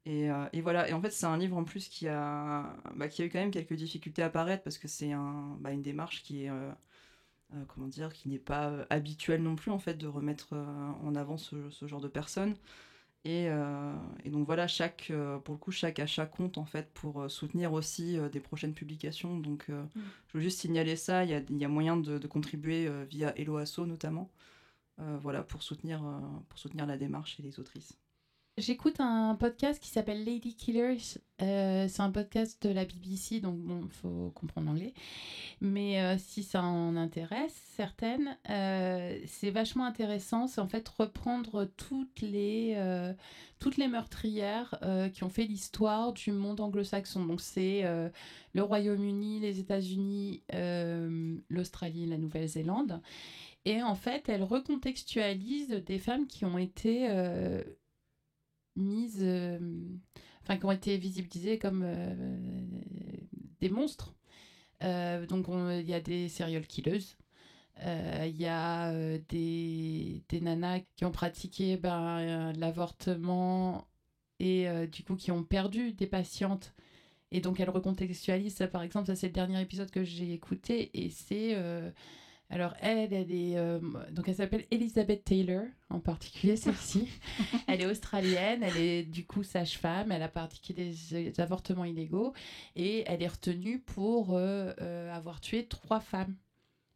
Et, 0.07 0.31
euh, 0.31 0.47
et 0.53 0.61
voilà. 0.63 0.89
Et 0.89 0.93
en 0.93 1.03
fait 1.03 1.11
c'est 1.11 1.27
un 1.27 1.39
livre 1.39 1.57
en 1.57 1.65
plus 1.65 1.89
qui 1.89 2.09
a 2.09 2.77
bah, 2.95 3.09
qui 3.09 3.23
a 3.23 3.27
eu 3.27 3.31
quand 3.31 3.41
même 3.41 3.51
quelques 3.51 3.75
difficultés 3.75 4.23
à 4.23 4.31
paraître 4.31 4.63
parce 4.63 4.79
que 4.79 4.89
c'est 4.89 5.13
un, 5.13 5.57
bah, 5.61 5.73
une 5.73 5.83
démarche 5.83 6.23
qui 6.23 6.45
est 6.45 6.51
comment 7.69 7.89
dire 7.89 8.13
qui 8.13 8.29
n'est 8.29 8.39
pas 8.39 8.87
habituelle 8.91 9.43
non 9.43 9.57
plus 9.57 9.71
en 9.73 9.79
fait 9.79 9.95
de 9.95 10.07
remettre 10.07 10.55
en 11.03 11.15
avant 11.17 11.37
ce, 11.39 11.71
ce 11.71 11.87
genre 11.87 12.01
de 12.01 12.09
personnes 12.09 12.57
et, 13.27 13.49
euh, 13.49 13.93
et 14.25 14.31
donc 14.31 14.47
voilà, 14.47 14.69
chaque, 14.69 15.09
euh, 15.11 15.39
pour 15.39 15.55
le 15.55 15.59
coup, 15.59 15.73
chaque 15.73 15.99
achat 15.99 16.27
compte 16.27 16.59
en 16.59 16.65
fait 16.65 16.89
pour 16.95 17.23
euh, 17.23 17.29
soutenir 17.29 17.73
aussi 17.73 18.19
des 18.31 18.39
prochaines 18.39 18.73
publications. 18.73 19.37
Donc 19.37 19.67
euh, 19.69 19.85
je 20.29 20.39
veux 20.39 20.41
juste 20.45 20.61
signaler 20.61 20.95
ça, 20.95 21.25
il 21.25 21.31
y 21.31 21.35
a, 21.35 21.41
il 21.51 21.59
y 21.59 21.65
a 21.65 21.69
moyen 21.69 21.97
de, 21.97 22.19
de 22.19 22.27
contribuer 22.29 22.89
via 23.11 23.37
Hello 23.37 23.57
Asso 23.57 23.85
notamment, 23.85 24.31
voilà, 24.99 25.43
pour 25.43 25.65
soutenir, 25.65 26.05
pour 26.49 26.59
soutenir 26.59 26.87
la 26.87 26.97
démarche 26.97 27.41
et 27.41 27.43
les 27.43 27.59
autrices. 27.59 27.99
J'écoute 28.59 29.01
un 29.01 29.35
podcast 29.35 29.83
qui 29.83 29.91
s'appelle 29.91 30.25
Lady 30.25 30.55
Killers 30.55 31.19
Euh, 31.43 31.87
c'est 31.89 32.01
un 32.01 32.11
podcast 32.11 32.67
de 32.67 32.73
la 32.73 32.87
BBC, 32.87 33.41
donc 33.41 33.59
bon, 33.59 33.83
il 33.85 33.91
faut 33.91 34.33
comprendre 34.35 34.69
l'anglais. 34.69 34.95
Mais 35.61 36.01
euh, 36.01 36.17
si 36.17 36.43
ça 36.43 36.63
en 36.63 36.97
intéresse 36.97 37.53
certaines, 37.77 38.39
euh, 38.49 39.19
c'est 39.27 39.51
vachement 39.51 39.85
intéressant. 39.85 40.47
C'est 40.47 40.63
en 40.63 40.69
fait 40.69 40.89
reprendre 40.89 41.67
toutes 41.77 42.23
les, 42.23 42.79
toutes 43.59 43.77
les 43.77 43.89
meurtrières 43.89 44.81
qui 45.13 45.23
ont 45.23 45.29
fait 45.29 45.45
l'histoire 45.45 46.15
du 46.15 46.33
monde 46.33 46.61
anglo-saxon. 46.61 47.27
Donc 47.27 47.43
c'est 47.43 47.83
le 48.55 48.63
Royaume-Uni, 48.63 49.39
les 49.41 49.61
États-Unis, 49.61 50.43
l'Australie, 51.51 52.07
la 52.07 52.17
Nouvelle-Zélande. 52.17 53.03
Et 53.67 53.83
en 53.83 53.97
fait, 53.97 54.31
elle 54.31 54.45
recontextualise 54.45 55.69
des 55.85 55.99
femmes 55.99 56.27
qui 56.27 56.47
ont 56.47 56.57
été 56.57 57.11
mises, 58.77 59.19
euh, 59.23 59.59
enfin 60.43 60.57
qui 60.59 60.65
ont 60.67 60.73
été 60.73 60.97
visibilisées 60.99 61.59
comme 61.59 61.83
euh, 61.85 62.15
des 63.61 63.69
monstres. 63.71 64.15
Euh, 64.83 65.27
donc 65.27 65.49
on- 65.49 65.71
il 65.71 65.89
y 65.89 65.95
a 65.95 66.01
des 66.01 66.29
serial 66.29 66.67
killers. 66.67 67.01
Euh, 67.85 68.27
Il 68.29 68.37
y 68.41 68.47
a 68.47 68.91
euh, 68.93 69.19
des, 69.29 70.23
des 70.29 70.41
nanas 70.41 70.81
qui 70.97 71.05
ont 71.05 71.13
pratiqué 71.13 71.77
ben, 71.77 72.19
euh, 72.21 72.53
l'avortement 72.55 73.87
et 74.41 74.69
euh, 74.69 74.87
du 74.87 75.05
coup 75.05 75.17
qui 75.17 75.31
ont 75.33 75.45
perdu 75.45 75.93
des 75.93 76.07
patientes. 76.07 76.75
Et 77.33 77.41
donc 77.41 77.61
elle 77.61 77.71
recontextualise 77.71 78.55
ça 78.55 78.69
par 78.69 78.83
exemple, 78.83 79.07
ça 79.09 79.17
c'est 79.17 79.29
le 79.29 79.33
dernier 79.35 79.61
épisode 79.63 79.91
que 79.91 80.05
j'ai 80.05 80.33
écouté 80.35 80.91
et 80.95 81.11
c'est... 81.11 81.55
euh, 81.57 81.91
alors 82.49 82.75
elle, 82.81 83.13
elle 83.13 83.33
est... 83.33 83.57
euh, 83.57 83.81
donc 84.13 84.29
elle 84.29 84.37
s'appelle 84.37 84.67
Elizabeth 84.71 85.25
Taylor 85.25 85.65
en 85.91 85.99
particulier 85.99 86.57
celle-ci. 86.57 87.09
elle 87.67 87.83
est 87.83 87.87
australienne, 87.87 88.63
elle 88.63 88.77
est 88.77 89.03
du 89.03 89.27
coup 89.27 89.43
sage-femme, 89.43 90.13
elle 90.13 90.23
a 90.23 90.29
pratiqué 90.29 90.73
des, 90.73 91.41
avortements 91.41 91.85
illégaux 91.85 92.33
et 92.77 93.05
elle 93.07 93.23
est 93.23 93.29
retenue 93.29 93.81
pour 93.81 94.35
euh, 94.35 94.73
euh, 94.81 95.13
avoir 95.13 95.41
tué 95.41 95.67
trois 95.67 96.01
femmes 96.01 96.37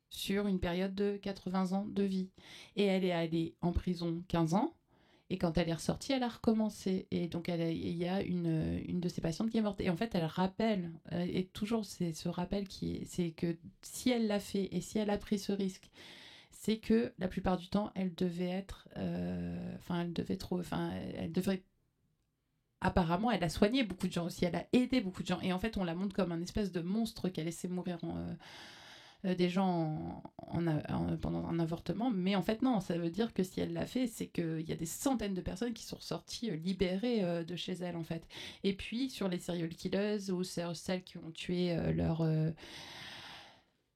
sur 0.09 0.47
une 0.47 0.61
période 0.61 0.95
de 0.95 1.17
80 1.17 1.73
ans 1.73 1.87
de 1.87 2.03
vie. 2.03 2.31
Et 2.77 2.85
elle 2.85 3.05
est 3.05 3.13
allée 3.13 3.57
en 3.61 3.73
prison 3.73 4.23
15 4.29 4.55
ans. 4.55 4.75
Et 5.31 5.39
quand 5.39 5.57
elle 5.57 5.69
est 5.69 5.75
ressortie, 5.75 6.13
elle 6.13 6.25
a 6.25 6.29
recommencé. 6.29 7.07
Et 7.13 7.29
donc, 7.29 7.49
il 7.49 7.97
y 7.97 8.09
a 8.09 8.21
une, 8.21 8.81
une 8.87 9.01
de 9.01 9.09
ses 9.09 9.21
patientes 9.21 9.51
qui 9.51 9.59
est 9.59 9.63
morte. 9.63 9.81
Et 9.81 9.89
en 9.89 9.97
fait, 9.97 10.15
elle 10.15 10.25
rappelle, 10.25 10.91
euh, 11.13 11.25
et 11.33 11.45
toujours 11.47 11.85
c'est 11.85 12.13
ce 12.13 12.29
rappel 12.29 12.67
qui 12.67 12.97
est, 12.97 13.05
c'est 13.05 13.31
que 13.31 13.57
si 13.81 14.11
elle 14.11 14.27
l'a 14.27 14.41
fait 14.41 14.69
et 14.73 14.81
si 14.81 14.99
elle 14.99 15.09
a 15.09 15.17
pris 15.17 15.39
ce 15.39 15.53
risque, 15.53 15.89
c'est 16.51 16.79
que 16.79 17.13
la 17.19 17.29
plupart 17.29 17.57
du 17.57 17.69
temps, 17.69 17.93
elle 17.95 18.15
devait 18.15 18.51
être, 18.51 18.89
euh, 18.97 19.77
enfin, 19.79 20.03
elle 20.03 20.13
devait 20.13 20.37
trop, 20.37 20.59
enfin, 20.59 20.91
elle 21.17 21.33
devrait 21.33 21.63
apparemment, 22.81 23.31
elle 23.31 23.45
a 23.45 23.49
soigné 23.49 23.85
beaucoup 23.85 24.09
de 24.09 24.13
gens 24.13 24.27
aussi, 24.27 24.45
elle 24.47 24.57
a 24.57 24.67
aidé 24.73 25.01
beaucoup 25.01 25.23
de 25.23 25.29
gens. 25.29 25.41
Et 25.43 25.53
en 25.53 25.59
fait, 25.59 25.77
on 25.77 25.85
la 25.85 25.95
montre 25.95 26.15
comme 26.15 26.33
un 26.33 26.41
espèce 26.41 26.73
de 26.73 26.81
monstre 26.81 27.29
qui 27.29 27.41
a 27.41 27.45
laissé 27.45 27.69
mourir 27.69 27.99
en, 28.03 28.17
euh, 28.17 28.33
euh, 29.27 29.35
des 29.35 29.49
gens 29.49 30.23
en- 30.39 31.17
pendant 31.19 31.47
un 31.47 31.59
avortement. 31.59 32.11
Mais 32.11 32.37
en 32.37 32.43
fait, 32.43 32.63
non, 32.63 32.81
ça 32.81 32.97
veut 32.99 33.11
dire 33.11 33.33
que 33.35 33.43
si 33.43 33.61
elle 33.61 33.73
l'a 33.73 33.87
fait, 33.87 34.07
c'est 34.07 34.27
qu'il 34.29 34.63
y 34.69 34.73
a 34.73 34.77
des 34.77 34.87
centaines 34.87 35.35
de 35.35 35.41
personnes 35.41 35.73
qui 35.75 35.85
sont 35.85 35.97
ressorties 35.97 36.51
euh, 36.51 36.57
libérées 36.57 37.23
euh, 37.25 37.45
de 37.45 37.57
chez 37.57 37.73
elle, 37.75 37.97
en 37.97 38.05
fait. 38.05 38.27
Et 38.65 38.73
puis, 38.75 39.11
sur 39.11 39.29
les 39.29 39.39
serial 39.39 39.69
killers 39.71 40.31
ou 40.31 40.43
celles 40.45 41.03
qui 41.05 41.19
ont 41.19 41.31
tué 41.33 41.77
leur. 41.93 42.25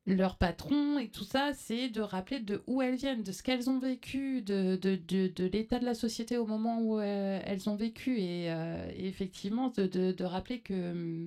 leur 0.07 0.37
patron 0.37 0.99
et 0.99 1.09
tout 1.09 1.25
ça, 1.25 1.53
c'est 1.55 1.89
de 1.89 2.01
rappeler 2.03 2.39
de 2.41 2.62
où 2.66 2.83
elles 2.83 2.97
viennent, 2.97 3.22
de 3.22 3.33
ce 3.33 3.43
qu'elles 3.43 3.70
ont 3.70 3.79
vécu, 3.79 4.43
de, 4.43 4.77
de, 4.77 4.97
de, 4.97 5.29
de 5.29 5.45
l'état 5.47 5.79
de 5.79 5.85
la 5.87 5.95
société 5.95 6.37
au 6.37 6.47
moment 6.47 6.81
où 6.83 7.01
elles 7.01 7.68
ont 7.70 7.75
vécu. 7.77 8.18
Et, 8.20 8.49
effectivement, 8.97 9.68
de, 9.70 10.22
rappeler 10.25 10.61
que. 10.61 11.27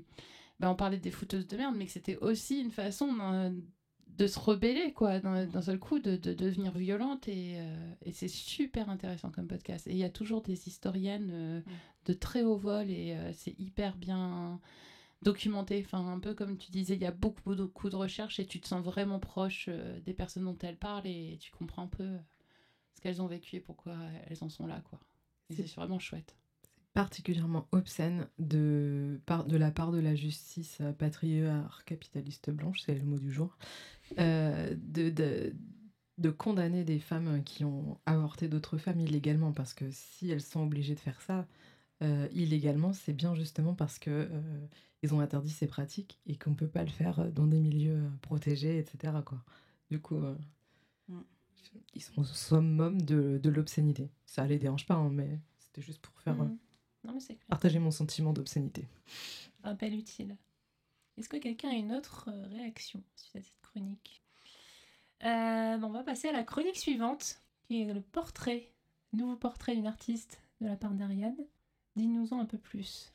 ben, 0.60 0.70
on 0.70 0.76
parlait 0.76 0.98
des 0.98 1.12
fouteuses 1.12 1.48
de 1.48 1.58
merde, 1.58 1.76
mais 1.78 1.86
que 1.86 1.92
c'était 1.92 2.18
aussi 2.18 2.60
une 2.62 2.72
façon 2.72 3.14
d'un- 3.16 3.54
de 4.18 4.26
se 4.26 4.40
rebeller, 4.40 4.94
quoi, 4.94 5.20
d'un 5.20 5.62
seul 5.62 5.80
coup, 5.80 6.00
de, 6.00 6.16
de 6.16 6.34
devenir 6.34 6.72
violente. 6.74 7.28
Et, 7.28 7.60
euh, 7.60 7.94
et 8.02 8.12
c'est 8.12 8.28
super 8.28 8.90
intéressant 8.90 9.30
comme 9.30 9.48
podcast. 9.48 9.88
Et 9.88 9.92
il 9.92 9.98
y 9.98 10.04
a 10.04 10.10
toujours 10.10 10.42
des 10.42 10.68
historiennes 10.68 11.30
euh, 11.32 11.62
de 12.06 12.14
très 12.14 12.44
haut 12.44 12.58
vol 12.58 12.90
et 12.90 13.14
euh, 13.14 13.32
c'est 13.34 13.58
hyper 13.60 13.96
bien 13.96 14.60
documenté. 15.22 15.84
Enfin, 15.86 16.06
un 16.08 16.20
peu 16.20 16.34
comme 16.34 16.58
tu 16.58 16.72
disais, 16.72 16.96
il 16.96 17.02
y 17.02 17.06
a 17.06 17.12
beaucoup, 17.12 17.56
beaucoup 17.56 17.90
de 17.90 17.96
recherches 17.96 18.40
et 18.40 18.46
tu 18.46 18.60
te 18.60 18.68
sens 18.68 18.84
vraiment 18.84 19.20
proche 19.20 19.70
des 20.06 20.14
personnes 20.14 20.46
dont 20.46 20.58
elles 20.62 20.78
parlent 20.78 21.08
et 21.08 21.38
tu 21.40 21.52
comprends 21.52 21.84
un 21.84 21.88
peu 21.88 22.18
ce 22.94 23.02
qu'elles 23.02 23.22
ont 23.22 23.28
vécu 23.28 23.58
et 23.58 23.60
pourquoi 23.60 23.96
elles 24.28 24.44
en 24.44 24.50
sont 24.50 24.66
là, 24.66 24.82
quoi. 24.90 25.00
Et 25.50 25.56
c'est 25.56 25.68
vraiment 25.76 26.00
chouette. 26.00 26.36
Particulièrement 26.98 27.68
obscène 27.74 28.28
de, 28.40 29.22
par, 29.28 29.46
de 29.46 29.56
la 29.56 29.70
part 29.70 29.92
de 29.92 30.00
la 30.00 30.16
justice 30.16 30.80
euh, 30.82 30.94
patriarche 30.94 31.86
capitaliste 31.86 32.50
blanche, 32.50 32.82
c'est 32.84 32.96
le 32.96 33.04
mot 33.04 33.20
du 33.20 33.32
jour, 33.32 33.56
euh, 34.18 34.74
de, 34.82 35.12
de, 35.12 35.54
de 36.18 36.30
condamner 36.32 36.84
des 36.84 36.98
femmes 36.98 37.44
qui 37.44 37.64
ont 37.64 38.00
avorté 38.08 38.48
d'autres 38.48 38.80
femmes 38.80 39.00
illégalement, 39.00 39.52
parce 39.52 39.76
que 39.76 39.86
si 39.92 40.32
elles 40.32 40.42
sont 40.42 40.62
obligées 40.64 40.96
de 40.96 41.00
faire 41.00 41.22
ça 41.22 41.46
euh, 42.02 42.28
illégalement, 42.32 42.94
c'est 42.94 43.14
bien 43.14 43.36
justement 43.36 43.76
parce 43.76 44.00
que 44.00 44.10
euh, 44.10 44.66
ils 45.04 45.14
ont 45.14 45.20
interdit 45.20 45.52
ces 45.52 45.68
pratiques 45.68 46.20
et 46.26 46.36
qu'on 46.36 46.56
peut 46.56 46.68
pas 46.68 46.84
le 46.84 46.90
faire 46.90 47.32
dans 47.32 47.46
des 47.46 47.60
milieux 47.60 48.02
protégés, 48.24 48.80
etc. 48.80 49.14
Quoi. 49.24 49.44
Du 49.92 50.00
coup, 50.00 50.20
Mm. 51.10 51.20
ils 51.94 52.02
sont 52.02 52.22
au 52.22 52.24
summum 52.24 53.00
de, 53.02 53.40
de 53.42 53.50
l'obscénité. 53.52 54.10
Ça 54.26 54.48
les 54.48 54.58
dérange 54.58 54.88
pas, 54.88 54.96
hein, 54.96 55.12
mais 55.12 55.40
c'était 55.60 55.84
juste 55.84 56.02
pour 56.02 56.20
faire... 56.22 56.36
Mhm. 56.36 56.58
Non, 57.08 57.14
mais 57.14 57.20
c'est 57.22 57.36
clair. 57.36 57.48
partager 57.48 57.80
mon 57.80 57.92
sentiment 57.92 58.34
d'obscénité. 58.34 58.86
Rappel 59.64 59.96
utile. 59.96 60.36
Est-ce 61.18 61.30
que 61.30 61.38
quelqu'un 61.38 61.70
a 61.70 61.74
une 61.74 61.94
autre 61.94 62.30
euh, 62.32 62.48
réaction 62.50 63.02
suite 63.16 63.38
à 63.38 63.42
cette 63.42 63.62
chronique? 63.62 64.22
Euh, 65.24 65.78
bon, 65.78 65.88
On 65.88 65.92
va 65.92 66.04
passer 66.04 66.28
à 66.28 66.34
la 66.34 66.44
chronique 66.44 66.78
suivante, 66.78 67.42
qui 67.68 67.82
est 67.82 67.94
le 67.94 68.02
portrait, 68.02 68.72
nouveau 69.14 69.36
portrait 69.36 69.74
d'une 69.76 69.88
artiste 69.88 70.40
de 70.62 70.68
la 70.68 70.76
part 70.76 70.92
d'Ariane. 70.92 71.38
Dis-nous-en 71.96 72.40
un 72.40 72.46
peu 72.46 72.58
plus. 72.58 73.12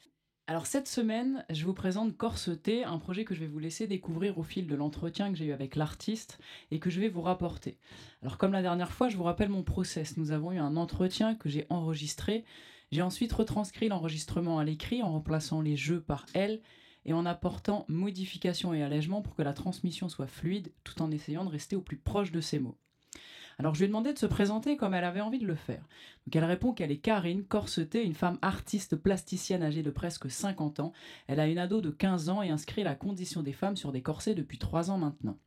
Alors 0.49 0.67
cette 0.67 0.89
semaine, 0.89 1.45
je 1.51 1.65
vous 1.65 1.73
présente 1.73 2.17
Corseté, 2.17 2.83
un 2.83 2.99
projet 2.99 3.25
que 3.25 3.35
je 3.35 3.41
vais 3.41 3.47
vous 3.47 3.61
laisser 3.61 3.87
découvrir 3.87 4.39
au 4.39 4.43
fil 4.43 4.67
de 4.67 4.75
l'entretien 4.75 5.31
que 5.31 5.37
j'ai 5.39 5.45
eu 5.47 5.53
avec 5.53 5.77
l'artiste 5.77 6.41
et 6.73 6.81
que 6.81 6.91
je 6.91 7.01
vais 7.01 7.09
vous 7.09 7.23
rapporter. 7.23 7.79
Alors 8.23 8.39
comme 8.39 8.53
la 8.53 8.63
dernière 8.63 8.91
fois, 8.91 9.09
je 9.09 9.17
vous 9.17 9.23
rappelle 9.23 9.51
mon 9.51 9.63
process. 9.63 10.17
Nous 10.17 10.33
avons 10.33 10.51
eu 10.51 10.59
un 10.59 10.77
entretien 10.77 11.37
que 11.37 11.49
j'ai 11.49 11.67
enregistré. 11.71 12.45
J'ai 12.93 13.01
ensuite 13.01 13.33
retranscrit 13.33 13.89
l'enregistrement 13.89 14.59
à 14.59 14.65
l'écrit 14.65 15.03
en 15.03 15.13
remplaçant 15.13 15.63
les 15.63 15.77
jeux 15.77 16.03
par 16.03 16.27
elle 16.35 16.61
et 17.07 17.15
en 17.15 17.25
apportant 17.25 17.87
modifications 17.89 18.75
et 18.75 18.83
allègements 18.83 19.23
pour 19.23 19.35
que 19.35 19.41
la 19.41 19.55
transmission 19.55 20.11
soit 20.11 20.27
fluide 20.27 20.73
tout 20.85 21.01
en 21.01 21.11
essayant 21.11 21.47
de 21.47 21.51
rester 21.51 21.75
au 21.75 21.81
plus 21.81 21.97
proche 21.97 22.33
de 22.33 22.43
ses 22.43 22.59
mots. 22.59 22.77
Alors 23.59 23.75
je 23.75 23.81
lui 23.81 23.85
ai 23.87 23.89
demandé 23.89 24.13
de 24.13 24.19
se 24.19 24.27
présenter 24.27 24.77
comme 24.77 24.93
elle 24.93 25.05
avait 25.05 25.23
envie 25.23 25.39
de 25.39 25.47
le 25.47 25.55
faire. 25.55 25.83
Donc 26.27 26.37
elle 26.37 26.45
répond 26.45 26.75
qu'elle 26.75 26.93
est 26.93 26.99
Karine 26.99 27.45
Corseté, 27.45 28.05
une 28.05 28.15
femme 28.15 28.39
artiste 28.43 28.97
plasticienne 28.97 29.63
âgée 29.63 29.83
de 29.83 29.91
presque 29.91 30.31
50 30.31 30.81
ans. 30.81 30.93
Elle 31.29 31.41
a 31.41 31.49
une 31.49 31.59
ado 31.59 31.81
de 31.81 31.91
15 31.91 32.29
ans 32.29 32.43
et 32.43 32.51
inscrit 32.51 32.83
la 32.83 32.95
condition 32.95 33.43
des 33.43 33.55
femmes 33.55 33.77
sur 33.77 33.93
des 33.93 34.03
corsets 34.03 34.35
depuis 34.35 34.59
3 34.59 34.91
ans 34.91 34.99
maintenant. 34.99 35.39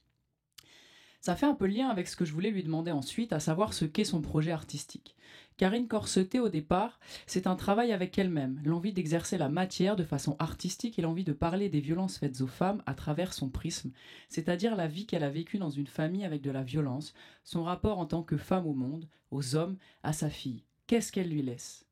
Ça 1.25 1.35
fait 1.35 1.47
un 1.47 1.55
peu 1.55 1.65
lien 1.65 1.89
avec 1.89 2.07
ce 2.07 2.15
que 2.15 2.23
je 2.23 2.33
voulais 2.33 2.51
lui 2.51 2.61
demander 2.61 2.91
ensuite, 2.91 3.33
à 3.33 3.39
savoir 3.39 3.73
ce 3.73 3.85
qu'est 3.85 4.03
son 4.03 4.21
projet 4.21 4.51
artistique. 4.51 5.15
Karine 5.57 5.87
Corseté, 5.87 6.39
au 6.39 6.49
départ, 6.49 6.99
c'est 7.25 7.47
un 7.47 7.55
travail 7.55 7.91
avec 7.93 8.19
elle-même, 8.19 8.61
l'envie 8.63 8.93
d'exercer 8.93 9.39
la 9.39 9.49
matière 9.49 9.95
de 9.95 10.03
façon 10.03 10.35
artistique 10.37 10.99
et 10.99 11.01
l'envie 11.01 11.23
de 11.23 11.33
parler 11.33 11.67
des 11.67 11.79
violences 11.79 12.19
faites 12.19 12.41
aux 12.41 12.47
femmes 12.47 12.83
à 12.85 12.93
travers 12.93 13.33
son 13.33 13.49
prisme, 13.49 13.89
c'est-à-dire 14.29 14.75
la 14.75 14.87
vie 14.87 15.07
qu'elle 15.07 15.23
a 15.23 15.31
vécue 15.31 15.57
dans 15.57 15.71
une 15.71 15.87
famille 15.87 16.25
avec 16.25 16.43
de 16.43 16.51
la 16.51 16.61
violence, 16.61 17.15
son 17.43 17.63
rapport 17.63 17.97
en 17.97 18.05
tant 18.05 18.21
que 18.21 18.37
femme 18.37 18.67
au 18.67 18.75
monde, 18.75 19.07
aux 19.31 19.55
hommes, 19.55 19.77
à 20.03 20.13
sa 20.13 20.29
fille. 20.29 20.61
Qu'est-ce 20.85 21.11
qu'elle 21.11 21.29
lui 21.29 21.41
laisse? 21.41 21.87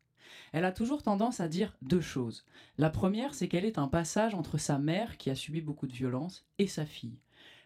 Elle 0.52 0.66
a 0.66 0.72
toujours 0.72 1.02
tendance 1.02 1.40
à 1.40 1.48
dire 1.48 1.76
deux 1.82 2.02
choses. 2.02 2.46
La 2.78 2.92
première, 2.92 3.34
c'est 3.34 3.48
qu'elle 3.48 3.66
est 3.66 3.80
un 3.80 3.88
passage 3.88 4.36
entre 4.36 4.60
sa 4.60 4.78
mère, 4.78 5.18
qui 5.18 5.32
a 5.32 5.36
subi 5.36 5.62
beaucoup 5.62 5.88
de 5.88 5.94
violence, 5.94 6.46
et 6.60 6.68
sa 6.68 6.86
fille. 6.86 7.18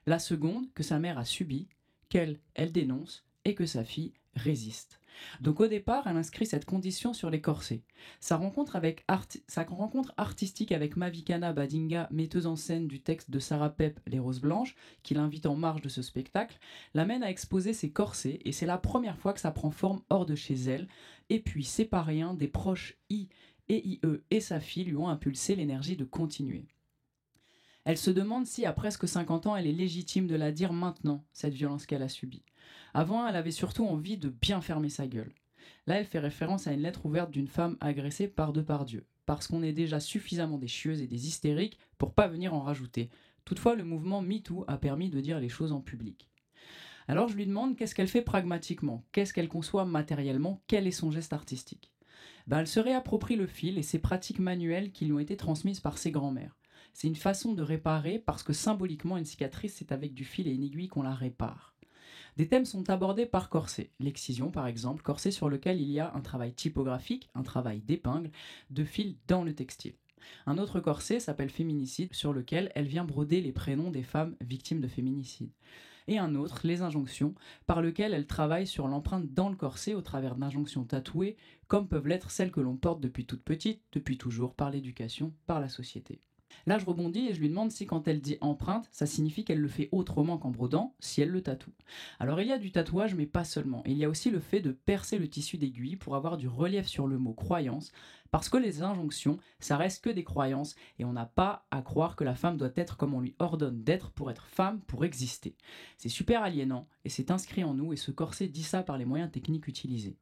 La 0.08 0.20
seconde, 0.20 0.74
que 0.74 0.84
sa 0.84 1.00
mère 1.00 1.18
a 1.18 1.26
subi, 1.26 1.68
qu'elle, 2.10 2.40
elle 2.56 2.72
dénonce, 2.72 3.26
et 3.46 3.54
que 3.54 3.66
sa 3.66 3.84
fille 3.84 4.14
résiste. 4.36 5.00
Donc 5.42 5.60
au 5.60 5.68
départ, 5.68 6.08
elle 6.08 6.16
inscrit 6.16 6.46
cette 6.46 6.66
condition 6.66 7.14
sur 7.14 7.30
les 7.30 7.42
corsets. 7.42 7.84
Sa 8.20 8.38
rencontre, 8.38 8.80
artistique 10.18 10.72
avec 10.72 10.96
Mavikana 10.96 11.52
Badinga, 11.54 12.08
metteuse 12.12 12.48
en 12.48 12.56
scène 12.56 12.88
du 12.88 13.02
texte 13.02 13.32
de 13.32 13.40
Sarah 13.40 13.72
Pep 13.72 14.00
Les 14.08 14.20
Roses 14.20 14.40
Blanches, 14.40 14.76
qui 15.04 15.14
l'invite 15.14 15.46
en 15.46 15.56
marge 15.56 15.82
de 15.82 15.90
ce 15.90 16.02
spectacle, 16.02 16.58
l'amène 16.94 17.24
à 17.24 17.30
exposer 17.30 17.74
ses 17.74 17.92
corsets 17.92 18.40
et 18.46 18.52
c'est 18.52 18.66
la 18.66 18.78
première 18.78 19.18
fois 19.18 19.34
que 19.34 19.42
ça 19.42 19.52
prend 19.52 19.72
forme 19.72 20.02
hors 20.10 20.26
de 20.26 20.36
chez 20.36 20.56
elle. 20.56 20.88
Et 21.30 21.40
puis, 21.40 21.64
c'est 21.66 21.86
pas 21.86 22.06
des 22.38 22.48
proches 22.48 22.96
I 23.10 23.28
et 23.68 23.86
IE 23.86 24.00
et 24.32 24.40
sa 24.40 24.62
fille 24.62 24.86
lui 24.86 24.96
ont 24.96 25.10
impulsé 25.10 25.56
l'énergie 25.56 25.98
de 25.98 26.06
continuer. 26.06 26.66
Elle 27.88 27.98
se 27.98 28.12
demande 28.12 28.46
si, 28.46 28.66
à 28.66 28.74
presque 28.74 29.08
50 29.08 29.48
ans, 29.48 29.56
elle 29.56 29.66
est 29.66 29.72
légitime 29.72 30.28
de 30.28 30.36
la 30.36 30.52
dire 30.52 30.74
maintenant, 30.74 31.24
cette 31.32 31.54
violence 31.54 31.86
qu'elle 31.86 32.02
a 32.02 32.10
subie. 32.10 32.44
Avant, 32.94 33.26
elle 33.26 33.38
avait 33.38 33.50
surtout 33.50 33.86
envie 33.86 34.18
de 34.18 34.28
bien 34.28 34.60
fermer 34.60 34.90
sa 34.90 35.08
gueule. 35.08 35.32
Là, 35.86 35.98
elle 35.98 36.06
fait 36.06 36.20
référence 36.20 36.68
à 36.68 36.74
une 36.74 36.82
lettre 36.82 37.06
ouverte 37.06 37.32
d'une 37.32 37.48
femme 37.48 37.78
agressée 37.80 38.28
par 38.28 38.52
Depardieu. 38.52 39.06
parce 39.26 39.48
qu'on 39.48 39.64
est 39.64 39.72
déjà 39.72 40.02
suffisamment 40.02 40.58
des 40.58 40.68
chieuses 40.68 41.02
et 41.02 41.08
des 41.08 41.28
hystériques 41.28 41.80
pour 41.98 42.14
pas 42.14 42.28
venir 42.28 42.54
en 42.54 42.60
rajouter. 42.60 43.10
Toutefois, 43.46 43.76
le 43.76 43.86
mouvement 43.86 44.22
MeToo 44.22 44.66
a 44.68 44.78
permis 44.78 45.10
de 45.10 45.22
dire 45.22 45.40
les 45.40 45.48
choses 45.48 45.72
en 45.72 45.80
public. 45.80 46.28
Alors 47.08 47.30
je 47.30 47.38
lui 47.38 47.46
demande 47.46 47.78
qu'est-ce 47.78 47.96
qu'elle 47.96 48.10
fait 48.10 48.22
pragmatiquement, 48.22 49.06
qu'est-ce 49.14 49.34
qu'elle 49.34 49.48
conçoit 49.48 49.86
matériellement, 49.86 50.62
quel 50.68 50.88
est 50.88 50.92
son 50.92 51.10
geste 51.10 51.32
artistique? 51.32 51.94
Ben, 52.48 52.60
elle 52.60 52.68
se 52.68 52.82
réapproprie 52.82 53.38
le 53.38 53.48
fil 53.48 53.78
et 53.78 53.84
ses 53.84 54.00
pratiques 54.00 54.40
manuelles 54.40 54.92
qui 54.92 55.06
lui 55.06 55.14
ont 55.14 55.20
été 55.20 55.38
transmises 55.38 55.80
par 55.80 55.98
ses 55.98 56.12
grands-mères. 56.12 56.58
C'est 56.98 57.08
une 57.08 57.16
façon 57.16 57.54
de 57.54 57.62
réparer 57.62 58.18
parce 58.18 58.42
que 58.42 58.54
symboliquement 58.54 59.18
une 59.18 59.26
cicatrice 59.26 59.76
c'est 59.76 59.92
avec 59.92 60.16
du 60.16 60.26
fil 60.26 60.48
et 60.48 60.52
une 60.52 60.64
aiguille 60.64 60.88
qu'on 60.88 61.04
la 61.04 61.14
répare. 61.14 61.76
Des 62.38 62.48
thèmes 62.48 62.66
sont 62.66 62.90
abordés 62.90 63.28
par 63.28 63.50
corset. 63.50 63.92
L'excision, 64.00 64.50
par 64.50 64.66
exemple, 64.66 65.04
corset 65.04 65.30
sur 65.30 65.48
lequel 65.48 65.80
il 65.80 65.92
y 65.92 66.00
a 66.00 66.12
un 66.16 66.22
travail 66.22 66.54
typographique, 66.54 67.30
un 67.36 67.44
travail 67.44 67.82
d'épingle, 67.82 68.32
de 68.72 68.84
fil 68.84 69.16
dans 69.28 69.44
le 69.44 69.54
textile. 69.54 69.94
Un 70.48 70.58
autre 70.58 70.80
corset 70.80 71.20
s'appelle 71.20 71.52
féminicide, 71.52 72.16
sur 72.16 72.34
lequel 72.34 72.72
elle 72.74 72.88
vient 72.88 73.06
broder 73.06 73.42
les 73.42 73.52
prénoms 73.52 73.92
des 73.92 74.02
femmes 74.02 74.36
victimes 74.42 74.82
de 74.82 74.88
féminicide. 74.88 75.52
Et 76.08 76.18
un 76.18 76.34
autre, 76.34 76.62
les 76.64 76.82
injonctions, 76.82 77.36
par 77.68 77.84
lequel 77.84 78.16
elle 78.16 78.26
travaille 78.26 78.66
sur 78.66 78.88
l'empreinte 78.88 79.32
dans 79.36 79.50
le 79.50 79.56
corset 79.56 79.94
au 79.94 80.02
travers 80.02 80.36
d'injonctions 80.36 80.84
tatouées, 80.84 81.38
comme 81.68 81.88
peuvent 81.88 82.08
l'être 82.08 82.32
celles 82.32 82.52
que 82.52 82.60
l'on 82.60 82.76
porte 82.76 83.02
depuis 83.02 83.28
toute 83.28 83.44
petite, 83.44 83.84
depuis 83.92 84.18
toujours, 84.18 84.56
par 84.56 84.72
l'éducation, 84.72 85.32
par 85.46 85.60
la 85.60 85.70
société. 85.70 86.22
Là, 86.66 86.78
je 86.78 86.86
rebondis 86.86 87.28
et 87.28 87.34
je 87.34 87.40
lui 87.40 87.50
demande 87.50 87.72
si 87.72 87.86
quand 87.86 88.08
elle 88.08 88.22
dit 88.22 88.38
empreinte, 88.42 88.90
ça 88.92 89.06
signifie 89.06 89.46
qu'elle 89.46 89.60
le 89.60 89.68
fait 89.68 89.90
autrement 89.92 90.38
qu'en 90.38 90.52
brodant, 90.52 90.96
si 91.00 91.22
elle 91.22 91.30
le 91.30 91.42
tatoue. 91.42 91.74
Alors 92.20 92.42
il 92.42 92.48
y 92.48 92.52
a 92.52 92.58
du 92.58 92.72
tatouage, 92.72 93.16
mais 93.16 93.26
pas 93.26 93.44
seulement. 93.44 93.84
Il 93.86 93.98
y 93.98 94.06
a 94.06 94.10
aussi 94.10 94.30
le 94.30 94.40
fait 94.40 94.60
de 94.60 94.72
percer 94.72 95.18
le 95.18 95.30
tissu 95.30 95.58
d'aiguille 95.58 95.96
pour 95.96 96.16
avoir 96.16 96.38
du 96.38 96.48
relief 96.48 96.88
sur 96.88 97.08
le 97.08 97.18
mot 97.18 97.34
croyance, 97.34 97.92
parce 98.32 98.50
que 98.50 98.58
les 98.58 98.82
injonctions, 98.82 99.38
ça 99.60 99.78
reste 99.78 100.04
que 100.04 100.10
des 100.10 100.24
croyances, 100.24 100.76
et 101.00 101.06
on 101.06 101.14
n'a 101.14 101.26
pas 101.26 101.66
à 101.72 101.82
croire 101.82 102.16
que 102.16 102.24
la 102.24 102.36
femme 102.36 102.58
doit 102.58 102.70
être 102.76 102.98
comme 102.98 103.14
on 103.14 103.22
lui 103.22 103.36
ordonne 103.40 103.84
d'être 103.84 104.12
pour 104.12 104.30
être 104.30 104.48
femme, 104.48 104.82
pour 104.82 105.06
exister. 105.06 105.56
C'est 105.98 106.10
super 106.10 106.44
aliénant, 106.44 106.88
et 107.06 107.10
c'est 107.10 107.32
inscrit 107.32 107.64
en 107.64 107.74
nous, 107.74 107.94
et 107.94 107.98
ce 107.98 108.12
corset 108.12 108.48
dit 108.48 108.64
ça 108.64 108.84
par 108.84 108.98
les 108.98 109.06
moyens 109.06 109.32
techniques 109.32 109.68
utilisés. 109.68 110.18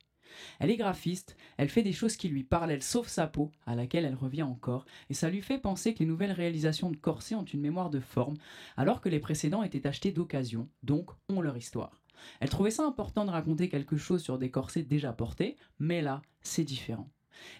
Elle 0.59 0.71
est 0.71 0.78
graphiste, 0.78 1.38
elle 1.57 1.69
fait 1.69 1.84
des 1.84 1.93
choses 1.93 2.15
qui 2.15 2.30
lui 2.30 2.43
parlent, 2.43 2.71
elle 2.71 2.84
sauve 2.84 3.07
sa 3.07 3.28
peau, 3.28 3.51
à 3.65 3.76
laquelle 3.76 4.05
elle 4.05 4.15
revient 4.15 4.43
encore, 4.43 4.86
et 5.09 5.13
ça 5.13 5.30
lui 5.30 5.41
fait 5.41 5.59
penser 5.59 5.93
que 5.93 5.99
les 5.99 6.05
nouvelles 6.05 6.32
réalisations 6.32 6.89
de 6.89 6.97
Corset 6.97 7.36
ont 7.36 7.45
une 7.45 7.61
mémoire 7.61 7.89
de 7.89 7.99
forme, 7.99 8.36
alors 8.78 9.01
que 9.01 9.09
les 9.09 9.19
précédents 9.19 9.63
étaient 9.63 9.88
achetés 9.88 10.11
d'occasion, 10.11 10.69
donc 10.84 11.11
ont 11.30 11.41
leur 11.41 11.57
histoire. 11.57 12.01
Elle 12.39 12.49
trouvait 12.49 12.71
ça 12.71 12.86
important 12.86 13.26
de 13.26 13.32
raconter 13.32 13.69
quelque 13.69 13.97
chose 13.97 14.23
sur 14.23 14.38
des 14.38 14.51
corsets 14.51 14.84
déjà 14.84 15.13
portés, 15.13 15.57
mais 15.80 16.01
là, 16.01 16.21
c'est 16.41 16.63
différent. 16.63 17.09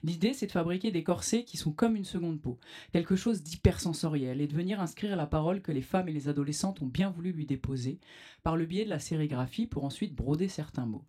L'idée, 0.03 0.34
c'est 0.34 0.47
de 0.47 0.51
fabriquer 0.51 0.91
des 0.91 1.03
corsets 1.03 1.43
qui 1.43 1.57
sont 1.57 1.72
comme 1.72 1.95
une 1.95 2.05
seconde 2.05 2.41
peau, 2.41 2.59
quelque 2.93 3.16
chose 3.16 3.43
d'hypersensoriel, 3.43 4.41
et 4.41 4.47
de 4.47 4.55
venir 4.55 4.80
inscrire 4.80 5.16
la 5.16 5.28
parole 5.28 5.61
que 5.61 5.72
les 5.72 5.82
femmes 5.82 6.07
et 6.07 6.13
les 6.13 6.30
adolescentes 6.30 6.82
ont 6.82 6.88
bien 6.88 7.09
voulu 7.09 7.32
lui 7.32 7.45
déposer, 7.45 7.99
par 8.43 8.55
le 8.55 8.66
biais 8.66 8.86
de 8.86 8.89
la 8.89 8.99
sérigraphie 8.99 9.68
pour 9.68 9.84
ensuite 9.84 10.16
broder 10.16 10.47
certains 10.47 10.86
mots. 10.86 11.05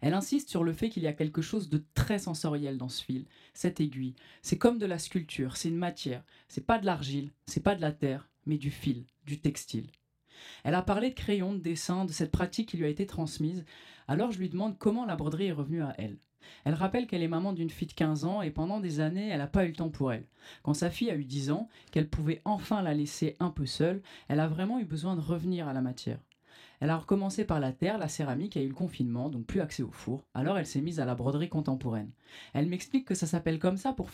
Elle 0.00 0.14
insiste 0.14 0.48
sur 0.48 0.64
le 0.64 0.72
fait 0.72 0.88
qu'il 0.88 1.02
y 1.02 1.08
a 1.08 1.12
quelque 1.12 1.42
chose 1.42 1.68
de 1.68 1.84
très 1.94 2.18
sensoriel 2.18 2.78
dans 2.78 2.88
ce 2.88 3.02
fil, 3.02 3.26
cette 3.54 3.80
aiguille. 3.80 4.14
C'est 4.42 4.58
comme 4.58 4.78
de 4.78 4.86
la 4.86 4.98
sculpture, 4.98 5.56
c'est 5.56 5.68
une 5.68 5.76
matière. 5.76 6.22
C'est 6.48 6.66
pas 6.66 6.78
de 6.78 6.86
l'argile, 6.86 7.30
c'est 7.46 7.62
pas 7.62 7.74
de 7.74 7.80
la 7.80 7.92
terre, 7.92 8.28
mais 8.46 8.58
du 8.58 8.70
fil, 8.70 9.04
du 9.24 9.40
textile. 9.40 9.90
Elle 10.64 10.74
a 10.74 10.82
parlé 10.82 11.10
de 11.10 11.14
crayon, 11.14 11.54
de 11.54 11.58
dessin, 11.58 12.04
de 12.04 12.12
cette 12.12 12.30
pratique 12.30 12.68
qui 12.68 12.76
lui 12.76 12.84
a 12.84 12.90
été 12.90 13.06
transmise. 13.06 13.64
Alors 14.08 14.32
je 14.32 14.38
lui 14.38 14.48
demande 14.48 14.78
comment 14.78 15.04
la 15.04 15.16
broderie 15.16 15.46
est 15.46 15.52
revenue 15.52 15.82
à 15.82 15.94
elle. 15.98 16.18
Elle 16.64 16.74
rappelle 16.74 17.06
qu'elle 17.06 17.22
est 17.22 17.28
maman 17.28 17.52
d'une 17.52 17.70
fille 17.70 17.88
de 17.88 17.92
15 17.92 18.24
ans 18.24 18.42
et 18.42 18.50
pendant 18.50 18.80
des 18.80 19.00
années, 19.00 19.28
elle 19.28 19.38
n'a 19.38 19.46
pas 19.46 19.64
eu 19.64 19.68
le 19.68 19.74
temps 19.74 19.90
pour 19.90 20.12
elle. 20.12 20.26
Quand 20.62 20.74
sa 20.74 20.90
fille 20.90 21.10
a 21.10 21.16
eu 21.16 21.24
10 21.24 21.50
ans, 21.50 21.68
qu'elle 21.90 22.08
pouvait 22.08 22.42
enfin 22.44 22.82
la 22.82 22.94
laisser 22.94 23.36
un 23.40 23.50
peu 23.50 23.66
seule, 23.66 24.02
elle 24.28 24.40
a 24.40 24.46
vraiment 24.46 24.78
eu 24.78 24.84
besoin 24.84 25.16
de 25.16 25.20
revenir 25.20 25.66
à 25.66 25.72
la 25.72 25.80
matière. 25.80 26.18
Elle 26.80 26.90
a 26.90 26.96
recommencé 26.96 27.44
par 27.44 27.60
la 27.60 27.72
terre, 27.72 27.98
la 27.98 28.08
céramique 28.08 28.56
a 28.56 28.62
eu 28.62 28.68
le 28.68 28.74
confinement, 28.74 29.28
donc 29.28 29.46
plus 29.46 29.60
accès 29.60 29.82
au 29.82 29.90
four. 29.90 30.26
Alors 30.34 30.58
elle 30.58 30.66
s'est 30.66 30.80
mise 30.80 31.00
à 31.00 31.04
la 31.04 31.14
broderie 31.14 31.48
contemporaine. 31.48 32.10
Elle 32.52 32.68
m'explique 32.68 33.06
que 33.06 33.14
ça 33.14 33.26
s'appelle 33.26 33.58
comme 33.58 33.76
ça 33.76 33.92
pour, 33.92 34.10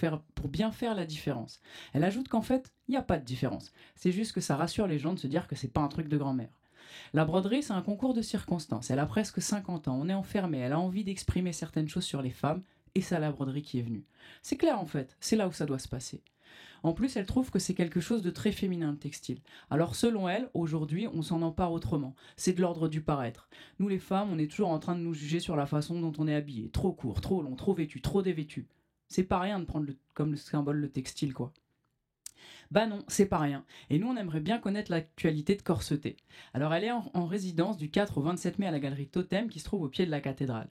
bien 0.49 0.73
faire 0.73 0.95
la 0.95 1.07
différence. 1.07 1.61
Elle 1.93 2.05
ajoute 2.05 2.29
qu'en 2.29 2.43
fait, 2.43 2.73
il 2.89 2.93
n'y 2.93 2.97
a 2.97 3.03
pas 3.03 3.19
de 3.19 3.25
différence. 3.25 3.73
C'est 3.95 4.13
juste 4.13 4.33
que 4.33 4.41
ça 4.41 4.57
rassure 4.57 4.87
les 4.87 4.99
gens 4.99 5.15
de 5.15 5.19
se 5.19 5.27
dire 5.27 5.47
que 5.47 5.57
c'est 5.57 5.73
pas 5.73 5.81
un 5.81 5.89
truc 5.89 6.09
de 6.09 6.19
grand-mère. 6.19 6.59
La 7.15 7.25
broderie, 7.25 7.63
c'est 7.63 7.73
un 7.73 7.83
concours 7.83 8.15
de 8.15 8.23
circonstances. 8.23 8.91
Elle 8.91 8.99
a 8.99 9.07
presque 9.07 9.41
50 9.41 9.89
ans, 9.89 9.99
on 10.01 10.09
est 10.09 10.15
enfermé, 10.15 10.59
elle 10.59 10.73
a 10.73 10.79
envie 10.79 11.05
d'exprimer 11.05 11.53
certaines 11.53 11.89
choses 11.89 12.05
sur 12.05 12.23
les 12.23 12.31
femmes, 12.31 12.63
et 12.95 13.01
c'est 13.01 13.19
la 13.19 13.33
broderie 13.33 13.63
qui 13.63 13.79
est 13.79 13.83
venue. 13.83 14.05
C'est 14.43 14.57
clair 14.57 14.79
en 14.79 14.87
fait, 14.87 15.17
c'est 15.21 15.37
là 15.37 15.49
où 15.49 15.53
ça 15.53 15.67
doit 15.67 15.79
se 15.79 15.89
passer. 15.89 16.23
En 16.83 16.93
plus, 16.93 17.17
elle 17.17 17.27
trouve 17.27 17.51
que 17.51 17.59
c'est 17.59 17.75
quelque 17.75 18.01
chose 18.01 18.23
de 18.23 18.31
très 18.31 18.53
féminin 18.53 18.91
le 18.91 18.99
textile. 18.99 19.41
Alors 19.71 19.95
selon 19.95 20.29
elle, 20.29 20.49
aujourd'hui, 20.55 21.07
on 21.13 21.23
s'en 21.23 21.43
empare 21.43 21.73
autrement. 21.73 22.15
C'est 22.37 22.53
de 22.53 22.61
l'ordre 22.61 22.89
du 22.89 23.01
paraître. 23.01 23.49
Nous 23.79 23.89
les 23.89 23.99
femmes, 23.99 24.31
on 24.33 24.39
est 24.39 24.51
toujours 24.51 24.71
en 24.71 24.79
train 24.79 24.97
de 24.97 25.01
nous 25.01 25.15
juger 25.15 25.41
sur 25.41 25.57
la 25.57 25.67
façon 25.67 26.01
dont 26.01 26.13
on 26.19 26.29
est 26.29 26.35
habillé. 26.35 26.71
Trop 26.71 26.93
court, 26.93 27.21
trop 27.21 27.43
long, 27.43 27.55
trop 27.55 27.75
vêtu, 27.75 28.01
trop 28.01 28.23
dévêtu. 28.23 28.67
C'est 29.09 29.25
pas 29.25 29.39
rien 29.39 29.59
de 29.59 29.65
prendre 29.65 29.93
comme 30.15 30.31
le 30.33 30.37
symbole 30.37 30.79
le 30.79 30.89
textile, 30.89 31.35
quoi. 31.35 31.53
Bah 32.73 32.87
non, 32.87 33.05
c'est 33.07 33.27
pas 33.27 33.37
rien. 33.37 33.67
Et 33.91 33.99
nous, 33.99 34.09
on 34.09 34.17
aimerait 34.17 34.41
bien 34.41 34.59
connaître 34.59 34.91
l'actualité 34.91 35.57
de 35.57 35.61
Corseté. 35.61 36.17
Alors, 36.55 36.73
elle 36.73 36.85
est 36.85 36.91
en, 36.91 37.05
en, 37.13 37.27
résidence 37.27 37.77
du 37.77 37.91
4 37.91 38.17
au 38.17 38.23
27 38.23 38.59
mai 38.59 38.67
à 38.67 38.71
la 38.71 38.81
galerie 38.81 39.09
Totem 39.09 39.51
qui 39.51 39.61
se 39.61 39.67
trouve 39.67 39.83
au 39.83 39.89
pied 39.89 40.07
de 40.07 40.11
la 40.11 40.23
cathédrale. 40.23 40.71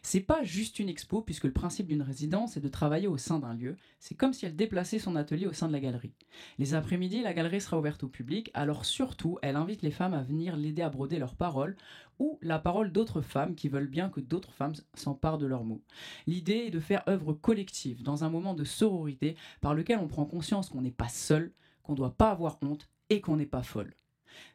C'est 0.00 0.20
pas 0.20 0.42
juste 0.44 0.78
une 0.78 0.88
expo, 0.88 1.20
puisque 1.20 1.44
le 1.44 1.52
principe 1.52 1.88
d'une 1.88 2.00
résidence 2.00 2.56
est 2.56 2.60
de 2.60 2.68
travailler 2.68 3.06
au 3.06 3.18
sein 3.18 3.38
d'un 3.38 3.52
lieu. 3.52 3.76
C'est 4.00 4.14
comme 4.14 4.32
si 4.32 4.46
elle 4.46 4.56
déplaçait 4.56 4.98
son 4.98 5.14
atelier 5.14 5.46
au 5.46 5.52
sein 5.52 5.68
de 5.68 5.72
la 5.74 5.80
galerie. 5.80 6.14
Les 6.58 6.72
après-midi, 6.72 7.20
la 7.20 7.34
galerie 7.34 7.60
sera 7.60 7.78
ouverte 7.78 8.02
au 8.02 8.08
public, 8.08 8.50
alors 8.54 8.86
surtout, 8.86 9.38
elle 9.42 9.56
invite 9.56 9.82
les 9.82 9.90
femmes 9.90 10.14
à 10.14 10.22
venir 10.22 10.56
l'aider 10.56 10.80
à 10.80 10.88
broder 10.88 11.18
leurs 11.18 11.36
paroles 11.36 11.76
ou 12.18 12.38
la 12.40 12.58
parole 12.58 12.92
d'autres 12.92 13.20
femmes 13.20 13.54
qui 13.54 13.68
veulent 13.68 13.88
bien 13.88 14.08
que 14.08 14.20
d'autres 14.20 14.52
femmes 14.52 14.74
s'emparent 14.94 15.38
de 15.38 15.46
leurs 15.46 15.64
mots. 15.64 15.82
L'idée 16.26 16.66
est 16.66 16.70
de 16.70 16.80
faire 16.80 17.02
œuvre 17.08 17.32
collective, 17.32 18.02
dans 18.02 18.22
un 18.22 18.30
moment 18.30 18.54
de 18.54 18.64
sororité 18.64 19.36
par 19.60 19.74
lequel 19.74 19.98
on 19.98 20.08
prend 20.08 20.24
conscience 20.24 20.68
qu'on 20.68 20.82
n'est 20.82 20.90
pas 20.90 21.08
seul, 21.08 21.41
qu'on 21.82 21.92
ne 21.92 21.98
doit 21.98 22.16
pas 22.16 22.30
avoir 22.30 22.58
honte 22.62 22.88
et 23.10 23.20
qu'on 23.20 23.36
n'est 23.36 23.46
pas 23.46 23.62
folle. 23.62 23.94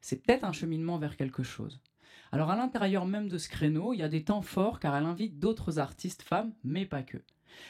C'est 0.02 0.24
peut-être 0.24 0.44
un 0.44 0.54
cheminement 0.54 0.98
vers 0.98 1.18
quelque 1.18 1.44
chose. 1.44 1.82
Alors 2.32 2.50
à 2.50 2.56
l'intérieur 2.56 3.06
même 3.06 3.30
de 3.30 3.38
ce 3.38 3.50
créneau, 3.50 3.94
il 3.94 4.00
y 4.00 4.04
a 4.04 4.10
des 4.10 4.24
temps 4.24 4.42
forts 4.42 4.80
car 4.80 4.96
elle 4.96 5.06
invite 5.06 5.40
d'autres 5.40 5.80
artistes 5.80 6.24
femmes, 6.24 6.54
mais 6.64 6.86
pas 6.86 7.04
que. 7.04 7.18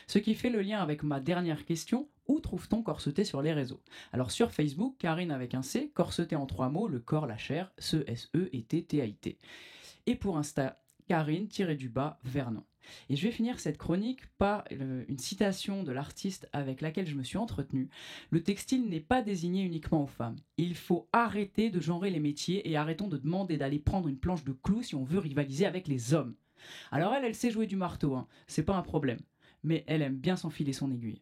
Ce 0.08 0.20
qui 0.20 0.36
fait 0.36 0.50
le 0.50 0.62
lien 0.62 0.82
avec 0.82 1.04
ma 1.04 1.20
dernière 1.20 1.66
question, 1.66 2.10
où 2.28 2.40
trouve-t-on 2.40 2.82
corseté 2.82 3.24
sur 3.24 3.42
les 3.42 3.54
réseaux? 3.54 3.82
Alors 4.12 4.32
sur 4.32 4.52
Facebook, 4.52 4.96
Karine 4.98 5.32
avec 5.32 5.54
un 5.54 5.62
C, 5.62 5.92
corseté 5.94 6.36
en 6.36 6.46
trois 6.46 6.70
mots, 6.70 6.88
le 6.88 7.00
corps, 7.00 7.28
la 7.28 7.38
chair, 7.38 7.72
ce 7.78 8.04
S-E 8.08 8.50
et 8.52 8.64
T-T-A-I-T. 8.64 9.38
Et 10.08 10.16
pour 10.16 10.38
Insta, 10.38 10.82
Karine, 11.08 11.48
tiré 11.48 11.76
du 11.76 11.90
bas, 11.90 12.20
Vernon. 12.24 12.64
Et 13.10 13.16
je 13.16 13.24
vais 13.24 13.32
finir 13.32 13.60
cette 13.60 13.78
chronique 13.78 14.26
par 14.38 14.64
euh, 14.72 15.04
une 15.08 15.18
citation 15.18 15.84
de 15.84 15.92
l'artiste 15.92 16.50
avec 16.54 16.82
laquelle 16.82 17.08
je 17.08 17.16
me 17.16 17.24
suis 17.24 17.38
entretenue. 17.38 17.90
Le 18.30 18.44
textile 18.44 18.90
n'est 18.90 19.00
pas 19.00 19.22
désigné 19.22 19.64
uniquement 19.64 20.04
aux 20.04 20.08
femmes. 20.08 20.38
Il 20.58 20.76
faut 20.76 21.08
arrêter 21.14 21.70
de 21.70 21.80
genrer 21.80 22.10
les 22.10 22.20
métiers 22.20 22.70
et 22.70 22.78
arrêtons 22.78 23.08
de 23.08 23.18
demander 23.18 23.58
d'aller 23.58 23.80
prendre 23.80 24.08
une 24.08 24.18
planche 24.18 24.44
de 24.44 24.54
clous 24.54 24.84
si 24.84 24.96
on 24.96 25.04
veut 25.04 25.20
rivaliser 25.20 25.66
avec 25.66 25.88
les 25.88 26.14
hommes. 26.14 26.36
Alors 26.92 27.14
elle, 27.14 27.26
elle 27.26 27.36
sait 27.36 27.52
jouer 27.52 27.68
du 27.68 27.76
marteau, 27.76 28.16
hein. 28.16 28.28
c'est 28.48 28.64
pas 28.64 28.76
un 28.76 28.82
problème. 28.82 29.20
Mais 29.64 29.84
elle 29.88 30.02
aime 30.02 30.18
bien 30.18 30.36
s'enfiler 30.36 30.74
son 30.74 30.92
aiguille. 30.92 31.22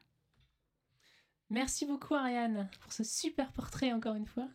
Merci 1.50 1.86
beaucoup 1.86 2.16
Ariane 2.16 2.68
pour 2.82 2.92
ce 2.92 3.04
super 3.04 3.52
portrait 3.52 3.94
encore 3.94 4.16
une 4.16 4.26
fois. 4.26 4.48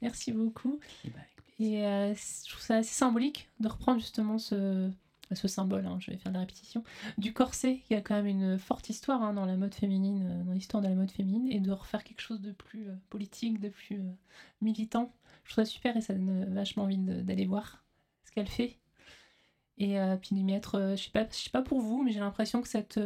Merci 0.00 0.32
beaucoup. 0.32 0.80
Et, 1.04 1.10
bah, 1.10 1.20
et 1.58 1.84
euh, 1.84 2.14
je 2.14 2.48
trouve 2.48 2.62
ça 2.62 2.76
assez 2.76 2.94
symbolique 2.94 3.50
de 3.60 3.68
reprendre 3.68 4.00
justement 4.00 4.38
ce, 4.38 4.90
ce 5.34 5.48
symbole, 5.48 5.86
hein, 5.86 5.98
je 6.00 6.10
vais 6.10 6.16
faire 6.16 6.32
de 6.32 6.34
la 6.34 6.40
répétition, 6.40 6.82
du 7.18 7.32
corset, 7.32 7.82
qui 7.86 7.94
a 7.94 8.00
quand 8.00 8.14
même 8.14 8.26
une 8.26 8.58
forte 8.58 8.88
histoire 8.88 9.22
hein, 9.22 9.32
dans 9.32 9.46
la 9.46 9.56
mode 9.56 9.74
féminine, 9.74 10.26
euh, 10.26 10.44
dans 10.44 10.52
l'histoire 10.52 10.82
de 10.82 10.88
la 10.88 10.94
mode 10.94 11.10
féminine, 11.10 11.50
et 11.50 11.60
de 11.60 11.70
refaire 11.70 12.04
quelque 12.04 12.20
chose 12.20 12.40
de 12.40 12.52
plus 12.52 12.88
euh, 12.88 12.94
politique, 13.10 13.60
de 13.60 13.68
plus 13.68 13.96
euh, 13.96 14.12
militant. 14.60 15.12
Je 15.44 15.52
trouve 15.52 15.64
ça 15.64 15.70
super 15.70 15.96
et 15.96 16.00
ça 16.00 16.14
donne 16.14 16.52
vachement 16.52 16.84
envie 16.84 16.98
d'aller 16.98 17.46
voir 17.46 17.82
ce 18.24 18.32
qu'elle 18.32 18.48
fait. 18.48 18.76
Et 19.78 19.96
puis 20.20 20.34
d'y 20.34 20.44
mettre, 20.44 20.94
je 20.94 21.02
sais 21.02 21.10
pas, 21.10 21.26
je 21.30 21.36
sais 21.36 21.50
pas 21.50 21.62
pour 21.62 21.80
vous, 21.80 22.02
mais 22.02 22.12
j'ai 22.12 22.20
l'impression 22.20 22.60
que 22.60 22.68
cette 22.68 23.00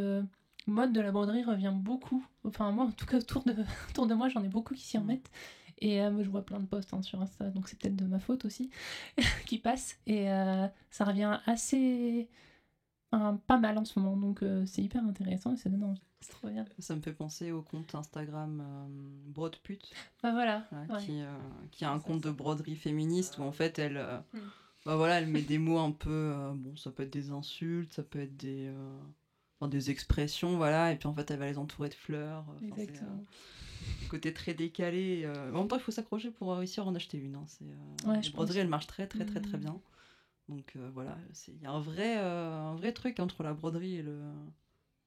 mode 0.67 0.91
de 0.91 0.99
la 0.99 1.13
broderie 1.13 1.45
revient 1.45 1.73
beaucoup. 1.73 2.25
Enfin 2.43 2.71
moi, 2.71 2.85
en 2.85 2.91
tout 2.91 3.05
cas 3.05 3.19
autour 3.19 3.43
de, 3.43 3.55
autour 3.89 4.07
de 4.07 4.13
moi, 4.13 4.27
j'en 4.27 4.43
ai 4.43 4.49
beaucoup 4.49 4.73
qui 4.73 4.83
s'y 4.83 4.97
remettent. 4.97 5.31
Et 5.79 6.01
euh, 6.01 6.23
je 6.23 6.29
vois 6.29 6.43
plein 6.45 6.59
de 6.59 6.65
posts 6.65 6.93
hein, 6.93 7.01
sur 7.01 7.21
Insta, 7.21 7.49
donc 7.49 7.67
c'est 7.67 7.77
peut-être 7.77 7.95
de 7.95 8.05
ma 8.05 8.19
faute 8.19 8.45
aussi, 8.45 8.69
qui 9.45 9.57
passent. 9.57 9.97
Et 10.07 10.31
euh, 10.31 10.67
ça 10.89 11.05
revient 11.05 11.39
assez. 11.45 12.29
Pas 13.47 13.57
mal 13.57 13.77
en 13.77 13.85
ce 13.85 13.97
moment, 13.97 14.17
donc 14.17 14.43
euh, 14.43 14.65
c'est 14.65 14.81
hyper 14.81 15.01
intéressant 15.05 15.53
et 15.53 15.57
ça 15.57 15.69
donne 15.69 15.85
envie. 15.85 16.01
C'est 16.19 16.31
trop 16.31 16.49
bien. 16.49 16.65
Ça 16.79 16.97
me 16.97 17.01
fait 17.01 17.13
penser 17.13 17.53
au 17.53 17.61
compte 17.61 17.95
Instagram 17.95 18.61
Brodepute. 19.27 19.93
Bah 20.21 20.33
voilà. 20.33 20.67
Ouais, 20.73 20.97
qui, 20.99 21.21
qui, 21.71 21.85
a 21.85 21.91
un 21.91 21.99
compte 21.99 22.21
de 22.21 22.31
broderie 22.31 22.75
féministe 22.75 23.37
où 23.37 23.43
en 23.43 23.53
fait 23.53 23.79
elle. 23.79 24.05
Mm. 24.33 24.39
Bah 24.85 24.97
voilà, 24.97 25.19
elle 25.19 25.27
met 25.27 25.43
des 25.43 25.59
mots 25.59 25.79
un 25.79 25.91
peu. 25.91 26.33
bon, 26.55 26.75
ça 26.75 26.91
peut 26.91 27.03
être 27.03 27.13
des 27.13 27.31
insultes, 27.31 27.93
ça 27.93 28.03
peut 28.03 28.19
être 28.19 28.35
des 28.35 28.69
enfin, 29.59 29.69
des 29.69 29.91
expressions, 29.91 30.57
voilà, 30.57 30.91
et 30.91 30.97
puis 30.97 31.07
en 31.07 31.13
fait, 31.13 31.31
elle 31.31 31.39
va 31.39 31.45
les 31.45 31.57
entourer 31.57 31.87
de 31.87 31.93
fleurs. 31.93 32.45
Exactement. 32.61 33.23
Côté 34.09 34.33
très 34.33 34.53
décalé. 34.53 35.23
euh, 35.25 35.51
En 35.53 35.59
même 35.59 35.67
temps, 35.67 35.77
il 35.77 35.81
faut 35.81 35.91
s'accrocher 35.91 36.31
pour 36.31 36.55
réussir 36.55 36.83
à 36.83 36.87
en 36.87 36.95
acheter 36.95 37.17
une. 37.17 37.35
hein, 37.35 37.43
c'est, 37.47 37.65
euh, 37.65 38.09
Ouais, 38.11 38.21
je 38.23 38.31
broderies, 38.31 38.55
pense. 38.55 38.61
elles 38.61 38.67
marchent 38.69 38.87
très, 38.87 39.07
très, 39.07 39.25
très, 39.25 39.41
très 39.41 39.57
Mhm. 39.57 39.63
bien. 39.63 39.81
Donc 40.47 40.73
euh, 40.75 40.89
voilà, 40.93 41.17
c'est- 41.33 41.51
il 41.53 41.61
y 41.61 41.65
a 41.65 41.71
un 41.71 41.79
vrai, 41.79 42.17
euh, 42.17 42.53
un 42.53 42.75
vrai 42.75 42.91
truc 42.91 43.19
entre 43.19 43.41
la 43.43 43.53
broderie 43.53 43.95
et 43.95 44.03
le, 44.03 44.19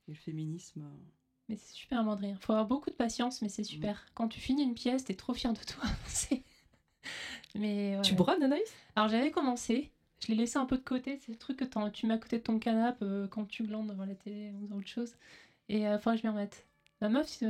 et 0.08 0.10
le 0.12 0.14
féminisme. 0.16 0.82
Mais 1.48 1.56
c'est 1.56 1.72
super 1.74 2.06
à 2.06 2.18
Il 2.22 2.36
faut 2.40 2.52
avoir 2.52 2.66
beaucoup 2.66 2.90
de 2.90 2.94
patience, 2.96 3.40
mais 3.40 3.48
c'est 3.48 3.62
Mm. 3.62 3.66
super. 3.66 4.06
Quand 4.14 4.28
tu 4.28 4.40
finis 4.40 4.64
une 4.64 4.74
pièce, 4.74 5.04
t'es 5.04 5.14
trop 5.14 5.32
fier 5.34 5.52
de 5.52 5.60
toi. 5.60 5.82
C'est- 6.06 6.42
mais 7.54 7.98
Tu 8.02 8.14
brodes, 8.14 8.42
Anaïs? 8.42 8.62
Alors 8.96 9.08
j'avais 9.08 9.30
commencé. 9.30 9.90
Je 10.20 10.28
l'ai 10.28 10.34
laissé 10.34 10.58
un 10.58 10.66
peu 10.66 10.76
de 10.76 10.82
côté. 10.82 11.18
C'est 11.24 11.30
le 11.32 11.38
truc 11.38 11.56
que 11.58 11.88
tu 11.90 12.06
mets 12.06 12.14
à 12.14 12.18
côté 12.18 12.38
de 12.38 12.42
ton 12.42 12.58
canapé 12.58 13.04
euh, 13.04 13.28
quand 13.28 13.44
tu 13.46 13.62
glandes 13.62 13.88
devant 13.88 14.04
la 14.04 14.16
télé 14.16 14.50
ou 14.60 14.66
dans 14.66 14.76
autre 14.76 14.88
chose. 14.88 15.14
Et 15.68 15.82
il 15.82 15.98
faudrait 16.00 16.16
que 16.16 16.22
je 16.22 16.26
m'y 16.26 16.32
remette. 16.34 16.66
Ma 17.00 17.08
meuf, 17.08 17.42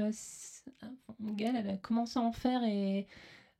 mon 1.18 1.32
gars, 1.32 1.52
elle 1.56 1.70
a 1.70 1.76
commencé 1.76 2.18
à 2.18 2.22
en 2.22 2.32
faire 2.32 2.62
et 2.64 3.06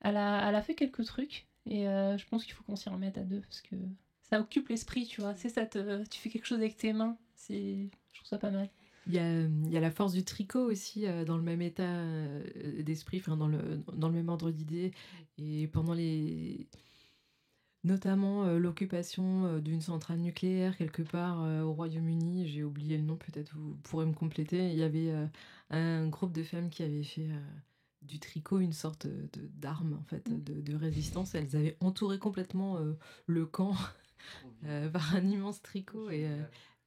elle 0.01 0.17
a, 0.17 0.49
elle 0.49 0.55
a 0.55 0.63
fait 0.63 0.75
quelques 0.75 1.05
trucs. 1.05 1.47
Et 1.67 1.89
euh, 1.89 2.17
je 2.17 2.27
pense 2.27 2.45
qu'il 2.45 2.55
faut 2.55 2.63
qu'on 2.65 2.77
s'y 2.77 2.89
remette 2.89 3.19
à 3.19 3.23
deux 3.23 3.41
parce 3.41 3.61
que 3.61 3.77
ça 4.23 4.41
occupe 4.41 4.69
l'esprit, 4.69 5.07
tu 5.07 5.21
vois. 5.21 5.35
C'est 5.35 5.49
ça, 5.49 5.67
tu 5.67 6.19
fais 6.19 6.31
quelque 6.31 6.47
chose 6.47 6.59
avec 6.59 6.77
tes 6.77 6.93
mains. 6.93 7.17
C'est, 7.35 7.89
je 8.13 8.19
trouve 8.19 8.29
ça 8.29 8.39
pas 8.39 8.51
mal. 8.51 8.69
Il 9.07 9.15
y 9.15 9.19
a, 9.19 9.41
il 9.41 9.71
y 9.71 9.77
a 9.77 9.81
la 9.81 9.91
force 9.91 10.13
du 10.13 10.23
tricot 10.23 10.71
aussi 10.71 11.07
euh, 11.07 11.25
dans 11.25 11.37
le 11.39 11.43
même 11.43 11.63
état 11.63 11.83
euh, 11.83 12.83
d'esprit, 12.83 13.23
dans, 13.27 13.49
le, 13.49 13.83
dans 13.95 14.09
le 14.09 14.15
même 14.15 14.29
ordre 14.29 14.51
d'idée. 14.51 14.93
Et 15.39 15.67
pendant 15.69 15.95
les. 15.95 16.67
Notamment 17.89 18.45
euh, 18.45 18.59
l'occupation 18.59 19.47
euh, 19.47 19.61
d'une 19.61 19.81
centrale 19.81 20.19
nucléaire 20.19 20.77
quelque 20.77 21.01
part 21.01 21.43
euh, 21.43 21.63
au 21.63 21.73
Royaume-Uni, 21.73 22.47
j'ai 22.47 22.63
oublié 22.63 22.99
le 22.99 23.03
nom, 23.03 23.17
peut-être 23.17 23.57
vous 23.57 23.77
pourrez 23.85 24.05
me 24.05 24.13
compléter. 24.13 24.71
Il 24.71 24.79
y 24.79 24.83
avait 24.83 25.11
un 25.71 26.07
groupe 26.09 26.33
de 26.33 26.43
femmes 26.43 26.69
qui 26.69 26.83
avaient 26.83 27.03
fait 27.03 27.29
du 28.03 28.21
tricot 28.21 28.61
une 28.61 28.75
sorte 28.75 29.07
d'arme 29.57 29.95
en 29.99 30.03
fait 30.05 30.29
de, 30.45 30.61
de 30.61 30.77
résistance. 30.77 31.35
Elles 31.35 31.57
avaient 31.57 31.77
entouré 31.81 32.19
complètement 32.19 32.79
le 33.27 33.47
camp 33.47 33.75
euh, 34.67 34.89
par 34.91 35.15
un 35.15 35.27
immense 35.27 35.63
tricot 35.63 36.11
et 36.11 36.29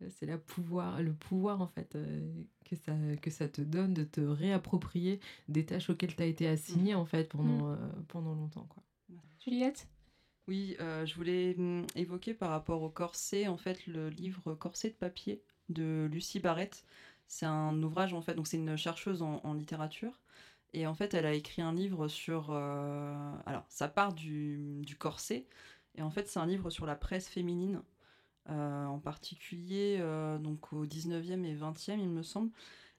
c'est 0.09 0.25
la 0.27 0.37
pouvoir, 0.37 1.01
le 1.01 1.13
pouvoir 1.13 1.61
en 1.61 1.67
fait 1.67 1.95
euh, 1.95 2.43
que, 2.65 2.75
ça, 2.75 2.93
que 3.21 3.29
ça 3.31 3.47
te 3.47 3.61
donne 3.61 3.93
de 3.93 4.03
te 4.03 4.21
réapproprier 4.21 5.19
des 5.47 5.65
tâches 5.65 5.89
auxquelles 5.89 6.15
tu 6.15 6.23
as 6.23 6.27
été 6.27 6.47
assigné 6.47 6.95
en 6.95 7.05
fait 7.05 7.29
pendant, 7.29 7.69
Mm. 7.69 7.71
euh, 7.73 8.01
pendant 8.07 8.33
longtemps. 8.35 8.65
Quoi. 8.69 8.83
Juliette? 9.43 9.87
Oui, 10.51 10.75
euh, 10.81 11.05
je 11.05 11.15
voulais 11.15 11.55
hum, 11.57 11.87
évoquer 11.95 12.33
par 12.33 12.49
rapport 12.49 12.81
au 12.81 12.89
corset, 12.89 13.47
en 13.47 13.55
fait, 13.55 13.87
le 13.87 14.09
livre 14.09 14.53
Corset 14.53 14.89
de 14.89 14.95
papier 14.95 15.41
de 15.69 16.09
Lucie 16.11 16.41
Barrett. 16.41 16.83
C'est 17.25 17.45
un 17.45 17.81
ouvrage, 17.81 18.13
en 18.13 18.21
fait, 18.21 18.33
donc 18.33 18.47
c'est 18.47 18.57
une 18.57 18.75
chercheuse 18.75 19.21
en, 19.21 19.53
littérature. 19.53 20.11
Et 20.73 20.87
en 20.87 20.93
fait, 20.93 21.13
elle 21.13 21.25
a 21.25 21.33
écrit 21.33 21.61
un 21.61 21.73
livre 21.73 22.09
sur. 22.09 22.49
euh, 22.51 23.33
alors, 23.45 23.63
ça 23.69 23.87
part 23.87 24.13
du, 24.13 24.83
corset. 24.99 25.47
Et 25.95 26.01
en 26.01 26.11
fait, 26.11 26.27
c'est 26.27 26.39
un 26.39 26.47
livre 26.47 26.69
sur 26.69 26.85
la 26.85 26.97
presse 26.97 27.29
féminine, 27.29 27.81
euh, 28.49 28.85
en 28.87 28.99
particulier 28.99 29.99
donc 30.41 30.73
au 30.73 30.85
19e 30.85 31.45
et 31.45 31.55
20e, 31.55 31.97
il 31.97 32.09
me 32.09 32.23
semble. 32.23 32.51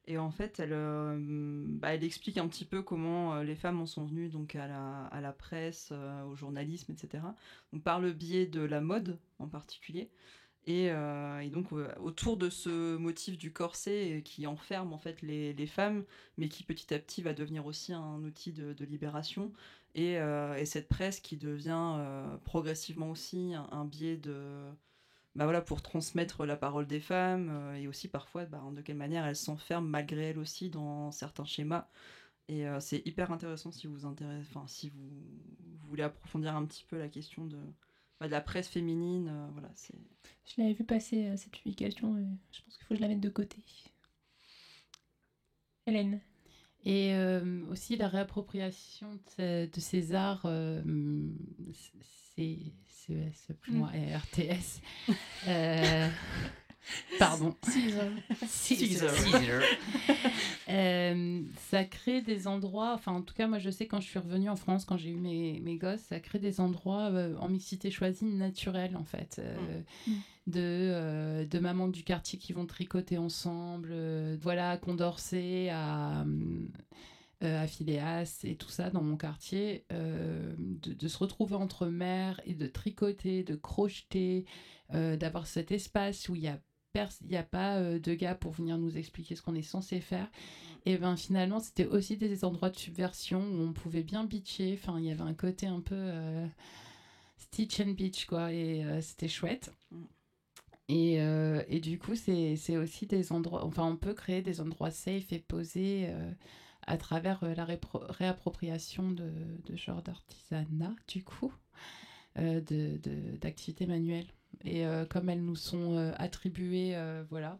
Et 0.06 0.18
en 0.18 0.30
fait, 0.30 0.58
elle, 0.58 0.72
euh, 0.72 1.16
bah, 1.18 1.94
elle 1.94 2.02
explique 2.02 2.36
un 2.38 2.48
petit 2.48 2.64
peu 2.64 2.82
comment 2.82 3.34
euh, 3.34 3.44
les 3.44 3.54
femmes 3.54 3.80
en 3.80 3.86
sont 3.86 4.04
venues 4.04 4.28
donc 4.28 4.56
à 4.56 4.66
la, 4.66 5.04
à 5.06 5.20
la 5.20 5.32
presse, 5.32 5.90
euh, 5.92 6.24
au 6.24 6.34
journalisme, 6.34 6.92
etc. 6.92 7.22
Par 7.84 8.00
le 8.00 8.12
biais 8.12 8.46
de 8.46 8.62
la 8.62 8.80
mode 8.80 9.18
en 9.38 9.46
particulier. 9.46 10.10
Et, 10.66 10.86
et 10.86 11.50
donc 11.50 11.72
autour 12.00 12.36
de 12.36 12.48
ce 12.48 12.96
motif 12.96 13.36
du 13.36 13.52
corset 13.52 14.22
qui 14.24 14.46
enferme 14.46 14.92
en 14.92 14.98
fait 14.98 15.20
les, 15.20 15.52
les 15.54 15.66
femmes, 15.66 16.04
mais 16.38 16.48
qui 16.48 16.62
petit 16.62 16.94
à 16.94 17.00
petit 17.00 17.20
va 17.20 17.34
devenir 17.34 17.66
aussi 17.66 17.92
un 17.92 18.22
outil 18.22 18.52
de, 18.52 18.84
libération. 18.84 19.52
Et, 19.96 20.12
et 20.12 20.64
cette 20.64 20.88
presse 20.88 21.18
qui 21.18 21.36
devient 21.36 21.98
progressivement 22.44 23.10
aussi 23.10 23.54
un 23.72 23.84
biais 23.84 24.16
de, 24.16 24.70
bah 25.34 25.44
voilà, 25.44 25.62
pour 25.62 25.82
transmettre 25.82 26.44
la 26.44 26.56
parole 26.56 26.86
des 26.86 27.00
femmes 27.00 27.48
euh, 27.50 27.74
et 27.74 27.88
aussi 27.88 28.08
parfois 28.08 28.44
bah, 28.46 28.62
de 28.72 28.80
quelle 28.82 28.96
manière 28.96 29.24
elles 29.26 29.36
s'enferment 29.36 29.88
malgré 29.88 30.30
elles 30.30 30.38
aussi 30.38 30.70
dans 30.70 31.10
certains 31.10 31.44
schémas. 31.44 31.88
Et 32.48 32.66
euh, 32.68 32.80
c'est 32.80 33.02
hyper 33.06 33.32
intéressant 33.32 33.72
si 33.72 33.86
vous 33.86 34.04
intéressez, 34.06 34.46
enfin 34.50 34.66
si 34.66 34.90
vous, 34.90 35.08
vous 35.08 35.88
voulez 35.88 36.02
approfondir 36.02 36.56
un 36.56 36.64
petit 36.66 36.84
peu 36.84 36.98
la 36.98 37.08
question 37.08 37.46
de, 37.46 37.58
bah, 38.20 38.26
de 38.26 38.32
la 38.32 38.40
presse 38.40 38.68
féminine. 38.68 39.28
euh, 39.28 39.46
voilà, 39.52 39.70
c'est 39.74 39.94
Je 40.46 40.60
l'avais 40.60 40.74
vu 40.74 40.84
passer 40.84 41.28
euh, 41.28 41.36
cette 41.36 41.52
publication 41.52 42.18
et 42.18 42.26
je 42.52 42.62
pense 42.62 42.76
qu'il 42.76 42.84
faut 42.86 42.94
que 42.94 42.96
je 42.96 43.00
la 43.02 43.08
mette 43.08 43.20
de 43.20 43.28
côté. 43.30 43.64
Hélène 45.86 46.20
Et 46.84 47.14
euh, 47.14 47.64
aussi 47.70 47.96
la 47.96 48.08
réappropriation 48.08 49.20
de, 49.38 49.66
de 49.66 49.80
ces 49.80 50.14
arts, 50.14 50.42
euh, 50.46 50.82
c'est 52.36 52.58
CES, 53.06 53.54
plus 53.60 53.72
moi, 53.72 53.90
et 53.94 54.14
RTS. 54.16 54.80
Euh, 55.48 56.08
pardon. 57.18 57.54
Caesar. 57.64 58.04
Caesar. 58.48 59.10
Caesar. 59.14 59.62
Euh, 60.68 61.42
ça 61.70 61.84
crée 61.84 62.22
des 62.22 62.46
endroits, 62.46 62.92
enfin 62.94 63.12
en 63.12 63.22
tout 63.22 63.34
cas 63.34 63.46
moi 63.46 63.58
je 63.58 63.68
sais 63.70 63.86
quand 63.86 64.00
je 64.00 64.06
suis 64.08 64.18
revenue 64.18 64.48
en 64.48 64.56
France, 64.56 64.84
quand 64.84 64.96
j'ai 64.96 65.10
eu 65.10 65.16
mes, 65.16 65.60
mes 65.60 65.76
gosses, 65.76 66.00
ça 66.00 66.18
crée 66.20 66.38
des 66.38 66.60
endroits 66.60 67.10
euh, 67.10 67.36
en 67.38 67.48
mixité 67.48 67.90
choisie 67.90 68.24
naturelle 68.24 68.96
en 68.96 69.04
fait. 69.04 69.40
euh, 69.44 69.56
de, 70.48 70.58
euh, 70.60 71.44
de 71.46 71.58
mamans 71.60 71.86
du 71.88 72.02
quartier 72.02 72.36
qui 72.38 72.52
vont 72.52 72.66
tricoter 72.66 73.16
ensemble, 73.18 73.90
euh, 73.92 74.36
voilà, 74.40 74.70
à 74.72 74.76
Condorcet, 74.76 75.68
à, 75.70 76.22
euh, 76.22 76.24
à 77.42 77.66
Phileas 77.66 78.40
et 78.44 78.56
tout 78.56 78.68
ça 78.68 78.90
dans 78.90 79.02
mon 79.02 79.16
quartier, 79.16 79.84
euh, 79.92 80.54
de, 80.58 80.92
de 80.92 81.08
se 81.08 81.18
retrouver 81.18 81.56
entre 81.56 81.86
mères 81.86 82.40
et 82.44 82.54
de 82.54 82.66
tricoter, 82.66 83.42
de 83.42 83.56
crocheter, 83.56 84.46
euh, 84.94 85.16
d'avoir 85.16 85.46
cet 85.46 85.72
espace 85.72 86.28
où 86.28 86.34
il 86.36 86.42
y 86.42 86.48
a 86.48 86.60
il 86.94 87.28
n'y 87.28 87.36
a 87.36 87.42
pas 87.42 87.76
euh, 87.78 87.98
de 87.98 88.14
gars 88.14 88.34
pour 88.34 88.52
venir 88.52 88.76
nous 88.76 88.98
expliquer 88.98 89.34
ce 89.34 89.42
qu'on 89.42 89.54
est 89.54 89.62
censé 89.62 90.00
faire. 90.00 90.30
Et 90.84 90.98
ben 90.98 91.16
finalement, 91.16 91.60
c'était 91.60 91.86
aussi 91.86 92.16
des 92.16 92.44
endroits 92.44 92.70
de 92.70 92.76
subversion 92.76 93.40
où 93.40 93.62
on 93.62 93.72
pouvait 93.72 94.02
bien 94.02 94.24
bitcher. 94.24 94.78
Enfin, 94.78 94.98
il 94.98 95.06
y 95.06 95.10
avait 95.10 95.22
un 95.22 95.34
côté 95.34 95.66
un 95.66 95.80
peu 95.80 95.94
euh, 95.96 96.46
Stitch 97.38 97.80
and 97.80 97.92
Beach, 97.92 98.26
quoi. 98.26 98.52
Et 98.52 98.84
euh, 98.84 99.00
c'était 99.00 99.28
chouette. 99.28 99.72
Et, 100.88 101.22
euh, 101.22 101.62
et 101.68 101.80
du 101.80 101.98
coup, 101.98 102.14
c'est 102.16 102.56
c'est 102.56 102.76
aussi 102.76 103.06
des 103.06 103.32
endroits. 103.32 103.64
Enfin, 103.64 103.84
on 103.84 103.96
peut 103.96 104.14
créer 104.14 104.42
des 104.42 104.60
endroits 104.60 104.90
safe 104.90 105.32
et 105.32 105.38
posés 105.38 106.06
euh, 106.08 106.30
à 106.86 106.96
travers 106.96 107.42
euh, 107.44 107.54
la 107.54 107.66
réappropriation 108.10 109.10
de, 109.10 109.30
de 109.64 109.76
genre 109.76 110.02
d'artisanat, 110.02 110.94
du 111.08 111.22
coup, 111.24 111.52
euh, 112.38 112.60
de- 112.60 112.98
de- 113.02 113.36
d'activités 113.38 113.86
manuelles. 113.86 114.26
Et 114.64 114.86
euh, 114.86 115.04
comme 115.04 115.28
elles 115.28 115.42
nous 115.44 115.56
sont 115.56 116.12
attribuées, 116.18 116.96
voilà, 117.30 117.58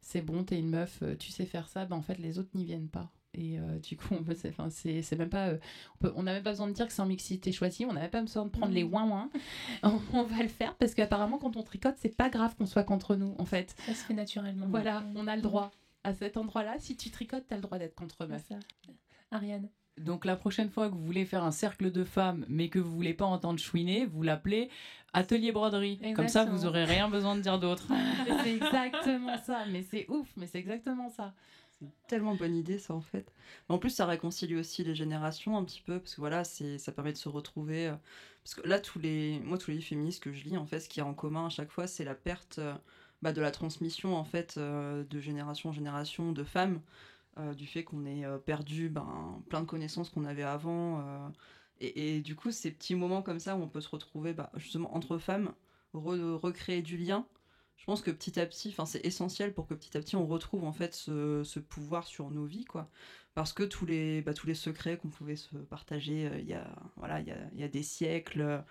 c'est 0.00 0.22
bon, 0.22 0.44
t'es 0.44 0.58
une 0.58 0.70
meuf, 0.70 1.02
tu 1.18 1.30
sais 1.30 1.46
faire 1.46 1.68
ça, 1.68 1.84
ben 1.86 1.96
en 1.96 2.02
fait, 2.02 2.18
les 2.18 2.38
autres 2.38 2.50
n'y 2.54 2.64
viennent 2.64 2.88
pas. 2.88 3.10
Et 3.32 3.60
euh, 3.60 3.78
du 3.78 3.96
coup, 3.96 4.08
on 4.18 4.24
peut, 4.24 4.34
enfin, 4.48 4.70
c'est, 4.70 5.08
même 5.16 5.28
pas, 5.30 5.50
euh, 5.50 5.58
on 6.16 6.24
n'a 6.24 6.32
même 6.32 6.42
pas 6.42 6.50
besoin 6.50 6.66
de 6.66 6.72
dire 6.72 6.88
que 6.88 6.92
c'est 6.92 7.00
en 7.00 7.06
mixité 7.06 7.52
choisie, 7.52 7.86
on 7.86 7.92
n'a 7.92 8.00
même 8.00 8.10
pas 8.10 8.20
besoin 8.22 8.44
de 8.44 8.50
prendre 8.50 8.72
les 8.72 8.82
ouin 8.82 9.08
ouin. 9.08 9.30
on, 9.84 10.00
on 10.12 10.24
va 10.24 10.42
le 10.42 10.48
faire 10.48 10.74
parce 10.74 10.94
qu'apparemment, 10.94 11.38
quand 11.38 11.56
on 11.56 11.62
tricote, 11.62 11.94
c'est 11.98 12.16
pas 12.16 12.28
grave 12.28 12.56
qu'on 12.56 12.66
soit 12.66 12.82
contre 12.82 13.14
nous, 13.14 13.36
en 13.38 13.44
fait. 13.44 13.76
Ça 13.86 13.94
se 13.94 14.04
fait 14.04 14.14
naturellement. 14.14 14.66
Voilà, 14.68 15.04
on 15.14 15.28
a 15.28 15.36
le 15.36 15.42
droit. 15.42 15.70
À 16.04 16.14
cet 16.14 16.36
endroit-là, 16.36 16.78
si 16.78 16.96
tu 16.96 17.10
tricotes, 17.10 17.44
t'as 17.48 17.56
le 17.56 17.62
droit 17.62 17.78
d'être 17.78 17.94
contre 17.94 18.26
meuf. 18.26 18.48
Ariane. 19.30 19.68
Donc 19.98 20.24
la 20.24 20.36
prochaine 20.36 20.70
fois 20.70 20.88
que 20.88 20.94
vous 20.94 21.04
voulez 21.04 21.26
faire 21.26 21.44
un 21.44 21.50
cercle 21.50 21.90
de 21.90 22.04
femmes, 22.04 22.46
mais 22.48 22.68
que 22.68 22.78
vous 22.78 22.90
voulez 22.94 23.12
pas 23.12 23.26
entendre 23.26 23.58
chouiner, 23.58 24.06
vous 24.06 24.22
l'appelez 24.22 24.70
atelier 25.12 25.52
broderie. 25.52 26.00
Comme 26.14 26.28
ça, 26.28 26.44
vous 26.44 26.64
aurez 26.64 26.84
rien 26.84 27.08
besoin 27.08 27.36
de 27.36 27.42
dire 27.42 27.58
d'autre. 27.58 27.88
C'est 28.42 28.54
exactement 28.54 29.36
ça, 29.38 29.64
mais 29.70 29.82
c'est 29.82 30.08
ouf, 30.08 30.28
mais 30.36 30.46
c'est 30.46 30.58
exactement 30.58 31.10
ça. 31.10 31.34
tellement 32.08 32.34
bonne 32.34 32.56
idée 32.56 32.78
ça 32.78 32.94
en 32.94 33.00
fait. 33.00 33.30
Mais 33.68 33.74
en 33.74 33.78
plus 33.78 33.90
ça 33.90 34.06
réconcilie 34.06 34.56
aussi 34.56 34.84
les 34.84 34.94
générations 34.94 35.56
un 35.56 35.64
petit 35.64 35.82
peu 35.82 35.98
parce 35.98 36.14
que 36.14 36.20
voilà 36.20 36.44
c'est 36.44 36.78
ça 36.78 36.92
permet 36.92 37.12
de 37.12 37.18
se 37.18 37.28
retrouver 37.28 37.88
euh, 37.88 37.94
parce 38.44 38.54
que 38.54 38.66
là 38.66 38.78
tous 38.78 38.98
les 38.98 39.40
moi 39.40 39.58
tous 39.58 39.70
les 39.70 39.80
féministes 39.80 40.22
que 40.22 40.32
je 40.32 40.44
lis 40.44 40.56
en 40.56 40.66
fait 40.66 40.80
ce 40.80 40.88
qu'il 40.88 41.02
y 41.02 41.04
a 41.04 41.06
en 41.06 41.14
commun 41.14 41.46
à 41.46 41.48
chaque 41.50 41.70
fois 41.70 41.86
c'est 41.86 42.04
la 42.04 42.14
perte 42.14 42.58
euh, 42.58 42.74
bah, 43.22 43.32
de 43.32 43.40
la 43.40 43.50
transmission 43.50 44.16
en 44.16 44.24
fait 44.24 44.56
euh, 44.56 45.04
de 45.04 45.20
génération 45.20 45.70
en 45.70 45.72
génération 45.72 46.32
de 46.32 46.44
femmes 46.44 46.80
euh, 47.38 47.54
du 47.54 47.66
fait 47.66 47.84
qu'on 47.84 48.06
ait 48.06 48.24
euh, 48.24 48.38
perdu 48.38 48.88
ben, 48.88 49.42
plein 49.48 49.60
de 49.62 49.66
connaissances 49.66 50.10
qu'on 50.10 50.24
avait 50.24 50.42
avant 50.42 51.30
et, 51.80 52.20
du 52.20 52.36
coup 52.36 52.50
ces 52.50 52.70
petits 52.70 52.94
moments 52.94 53.22
comme 53.22 53.40
ça 53.40 53.56
où 53.56 53.62
on 53.62 53.68
peut 53.68 53.80
se 53.80 53.88
retrouver 53.88 54.34
bah, 54.34 54.50
justement 54.56 54.94
entre 54.96 55.18
femmes 55.18 55.52
re- 55.94 56.34
recréer 56.34 56.82
du 56.82 56.96
lien 56.96 57.26
je 57.80 57.86
pense 57.86 58.02
que 58.02 58.10
petit 58.10 58.38
à 58.38 58.44
petit, 58.44 58.74
c'est 58.84 59.06
essentiel 59.06 59.54
pour 59.54 59.66
que 59.66 59.72
petit 59.72 59.96
à 59.96 60.00
petit 60.00 60.14
on 60.14 60.26
retrouve 60.26 60.64
en 60.64 60.72
fait 60.72 60.92
ce, 60.94 61.42
ce 61.44 61.58
pouvoir 61.58 62.06
sur 62.06 62.30
nos 62.30 62.44
vies, 62.44 62.66
quoi. 62.66 62.90
Parce 63.34 63.52
que 63.52 63.62
tous 63.62 63.86
les, 63.86 64.22
bah, 64.22 64.34
tous 64.34 64.46
les 64.46 64.54
secrets 64.54 64.96
qu'on 64.98 65.08
pouvait 65.08 65.36
se 65.36 65.56
partager 65.56 66.26
euh, 66.26 66.38
il 66.40 66.46
y, 66.46 66.54
a, 66.54 66.66
voilà, 66.96 67.20
il 67.20 67.28
y, 67.28 67.30
a, 67.30 67.36
y 67.54 67.62
a 67.62 67.68
des 67.68 67.82
siècles, 67.82 68.64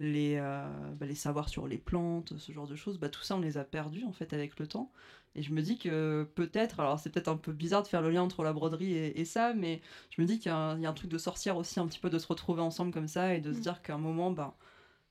les, 0.00 0.36
euh, 0.36 0.66
bah, 0.94 1.06
les 1.06 1.14
savoirs 1.14 1.48
sur 1.48 1.66
les 1.68 1.78
plantes, 1.78 2.36
ce 2.38 2.52
genre 2.52 2.66
de 2.66 2.76
choses, 2.76 2.98
bah, 2.98 3.08
tout 3.10 3.22
ça 3.22 3.36
on 3.36 3.40
les 3.40 3.58
a 3.58 3.64
perdus 3.64 4.04
en 4.04 4.12
fait 4.12 4.32
avec 4.32 4.58
le 4.58 4.66
temps. 4.66 4.90
Et 5.34 5.42
je 5.42 5.52
me 5.52 5.60
dis 5.60 5.78
que 5.78 6.26
peut-être, 6.34 6.80
alors 6.80 6.98
c'est 6.98 7.10
peut-être 7.10 7.28
un 7.28 7.36
peu 7.36 7.52
bizarre 7.52 7.82
de 7.82 7.88
faire 7.88 8.00
le 8.00 8.10
lien 8.10 8.22
entre 8.22 8.42
la 8.42 8.54
broderie 8.54 8.94
et, 8.94 9.20
et 9.20 9.24
ça, 9.26 9.52
mais 9.54 9.82
je 10.10 10.22
me 10.22 10.26
dis 10.26 10.38
qu'il 10.38 10.50
y, 10.50 10.54
a 10.54 10.56
un- 10.56 10.76
il 10.78 10.82
y 10.82 10.86
a 10.86 10.90
un 10.90 10.94
truc 10.94 11.10
de 11.10 11.18
sorcière 11.18 11.58
aussi, 11.58 11.78
un 11.78 11.86
petit 11.86 12.00
peu 12.00 12.08
de 12.10 12.18
se 12.18 12.26
retrouver 12.26 12.62
ensemble 12.62 12.92
comme 12.92 13.08
ça 13.08 13.34
et 13.34 13.40
de 13.40 13.52
se 13.52 13.60
dire 13.60 13.82
qu'à 13.82 13.94
un 13.94 13.98
moment, 13.98 14.30
bah, 14.30 14.56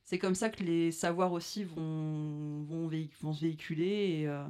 c'est 0.04 0.20
comme 0.20 0.36
ça 0.36 0.50
que 0.50 0.64
les 0.64 0.92
savoirs 0.92 1.32
aussi 1.34 1.64
vont, 1.64 2.64
vont, 2.64 3.34
se 3.34 3.42
véhiculer. 3.42 4.22
Et, 4.22 4.28
euh, 4.28 4.46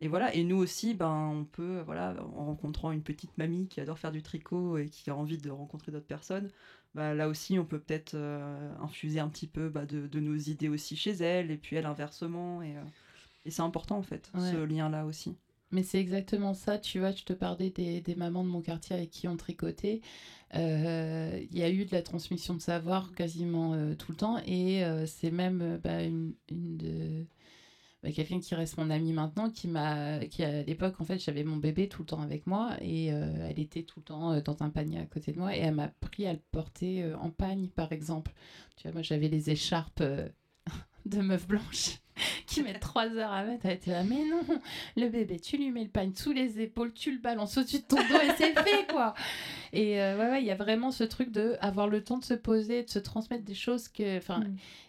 et 0.00 0.08
voilà, 0.08 0.34
et 0.34 0.44
nous 0.44 0.56
aussi, 0.56 0.94
ben, 0.94 1.30
on 1.34 1.44
peut, 1.44 1.80
voilà, 1.84 2.14
en 2.36 2.46
rencontrant 2.46 2.92
une 2.92 3.02
petite 3.02 3.36
mamie 3.38 3.66
qui 3.68 3.80
adore 3.80 3.98
faire 3.98 4.12
du 4.12 4.22
tricot 4.22 4.78
et 4.78 4.88
qui 4.88 5.10
a 5.10 5.16
envie 5.16 5.38
de 5.38 5.50
rencontrer 5.50 5.90
d'autres 5.92 6.06
personnes, 6.06 6.50
bah, 6.94 7.14
là 7.14 7.28
aussi, 7.28 7.58
on 7.58 7.64
peut 7.64 7.80
peut-être 7.80 8.14
euh, 8.14 8.72
infuser 8.80 9.20
un 9.20 9.28
petit 9.28 9.46
peu 9.48 9.68
bah, 9.68 9.86
de, 9.86 10.06
de 10.06 10.20
nos 10.20 10.36
idées 10.36 10.68
aussi 10.68 10.96
chez 10.96 11.10
elle, 11.12 11.50
et 11.50 11.56
puis 11.56 11.76
elle 11.76 11.86
inversement. 11.86 12.62
Et, 12.62 12.76
euh, 12.76 12.82
et 13.44 13.50
c'est 13.50 13.62
important 13.62 13.98
en 13.98 14.02
fait, 14.02 14.30
Ouais. 14.34 14.52
ce 14.52 14.56
lien-là 14.64 15.04
aussi. 15.04 15.36
Mais 15.70 15.82
c'est 15.82 15.98
exactement 16.00 16.54
ça, 16.54 16.78
tu 16.78 16.98
vois, 16.98 17.10
je 17.10 17.24
te 17.24 17.34
parlais 17.34 17.68
des, 17.70 18.00
des 18.00 18.14
mamans 18.14 18.42
de 18.42 18.48
mon 18.48 18.62
quartier 18.62 18.96
avec 18.96 19.10
qui 19.10 19.28
on 19.28 19.36
tricotait. 19.36 20.00
Euh, 20.54 21.44
Il 21.50 21.58
y 21.58 21.62
a 21.62 21.70
eu 21.70 21.84
de 21.84 21.92
la 21.92 22.02
transmission 22.02 22.54
de 22.54 22.60
savoir 22.62 23.12
quasiment 23.12 23.74
tout 23.96 24.12
le 24.12 24.16
temps 24.16 24.38
et 24.46 24.82
c'est 25.06 25.30
même 25.30 25.78
bah, 25.84 26.02
une, 26.04 26.32
une 26.50 26.76
de... 26.78 27.26
bah, 28.02 28.12
quelqu'un 28.12 28.38
qui 28.38 28.54
reste 28.54 28.78
mon 28.78 28.90
amie 28.90 29.12
maintenant 29.12 29.50
qui 29.50 29.66
m'a 29.66 30.20
qui 30.26 30.44
à 30.44 30.62
l'époque 30.62 31.00
en 31.00 31.04
fait 31.04 31.18
j'avais 31.18 31.42
mon 31.42 31.56
bébé 31.56 31.88
tout 31.88 32.02
le 32.02 32.06
temps 32.06 32.22
avec 32.22 32.46
moi 32.46 32.76
et 32.80 33.12
euh, 33.12 33.48
elle 33.48 33.58
était 33.58 33.82
tout 33.82 33.98
le 33.98 34.04
temps 34.04 34.32
euh, 34.32 34.40
dans 34.40 34.62
un 34.62 34.70
panier 34.70 35.00
à 35.00 35.06
côté 35.06 35.32
de 35.32 35.38
moi 35.38 35.56
et 35.56 35.58
elle 35.58 35.74
m'a 35.74 35.84
appris 35.84 36.24
à 36.26 36.32
le 36.32 36.38
porter 36.52 37.02
euh, 37.02 37.16
en 37.18 37.30
pagne 37.30 37.68
par 37.68 37.90
exemple. 37.90 38.32
Tu 38.76 38.84
vois 38.84 38.92
moi 38.92 39.02
j'avais 39.02 39.28
les 39.28 39.50
écharpes 39.50 40.02
de 41.06 41.20
meuf 41.20 41.48
blanche 41.48 41.98
qui 42.46 42.62
mettent 42.62 42.80
trois 42.80 43.08
heures 43.16 43.32
à 43.32 43.44
mettre. 43.44 43.66
Elle 43.66 43.72
était 43.76 43.90
là, 43.92 44.02
mais 44.04 44.24
non, 44.24 44.40
le 44.96 45.08
bébé, 45.08 45.38
tu 45.40 45.56
lui 45.56 45.70
mets 45.70 45.84
le 45.84 45.90
pagne 45.90 46.12
sous 46.14 46.32
les 46.32 46.60
épaules, 46.60 46.92
tu 46.92 47.12
le 47.12 47.18
balances 47.18 47.56
au-dessus 47.58 47.78
de 47.78 47.82
ton 47.84 47.96
dos 47.96 48.20
et 48.22 48.30
c'est 48.36 48.58
fait, 48.58 48.86
quoi. 48.90 49.14
Et 49.72 50.00
euh, 50.00 50.18
ouais, 50.18 50.30
ouais, 50.30 50.42
il 50.42 50.46
y 50.46 50.50
a 50.50 50.54
vraiment 50.56 50.90
ce 50.90 51.04
truc 51.04 51.30
de 51.30 51.56
avoir 51.60 51.88
le 51.88 52.02
temps 52.02 52.18
de 52.18 52.24
se 52.24 52.34
poser, 52.34 52.82
de 52.82 52.90
se 52.90 52.98
transmettre 52.98 53.44
des 53.44 53.54
choses 53.54 53.88
que, 53.88 54.16
enfin, 54.18 54.40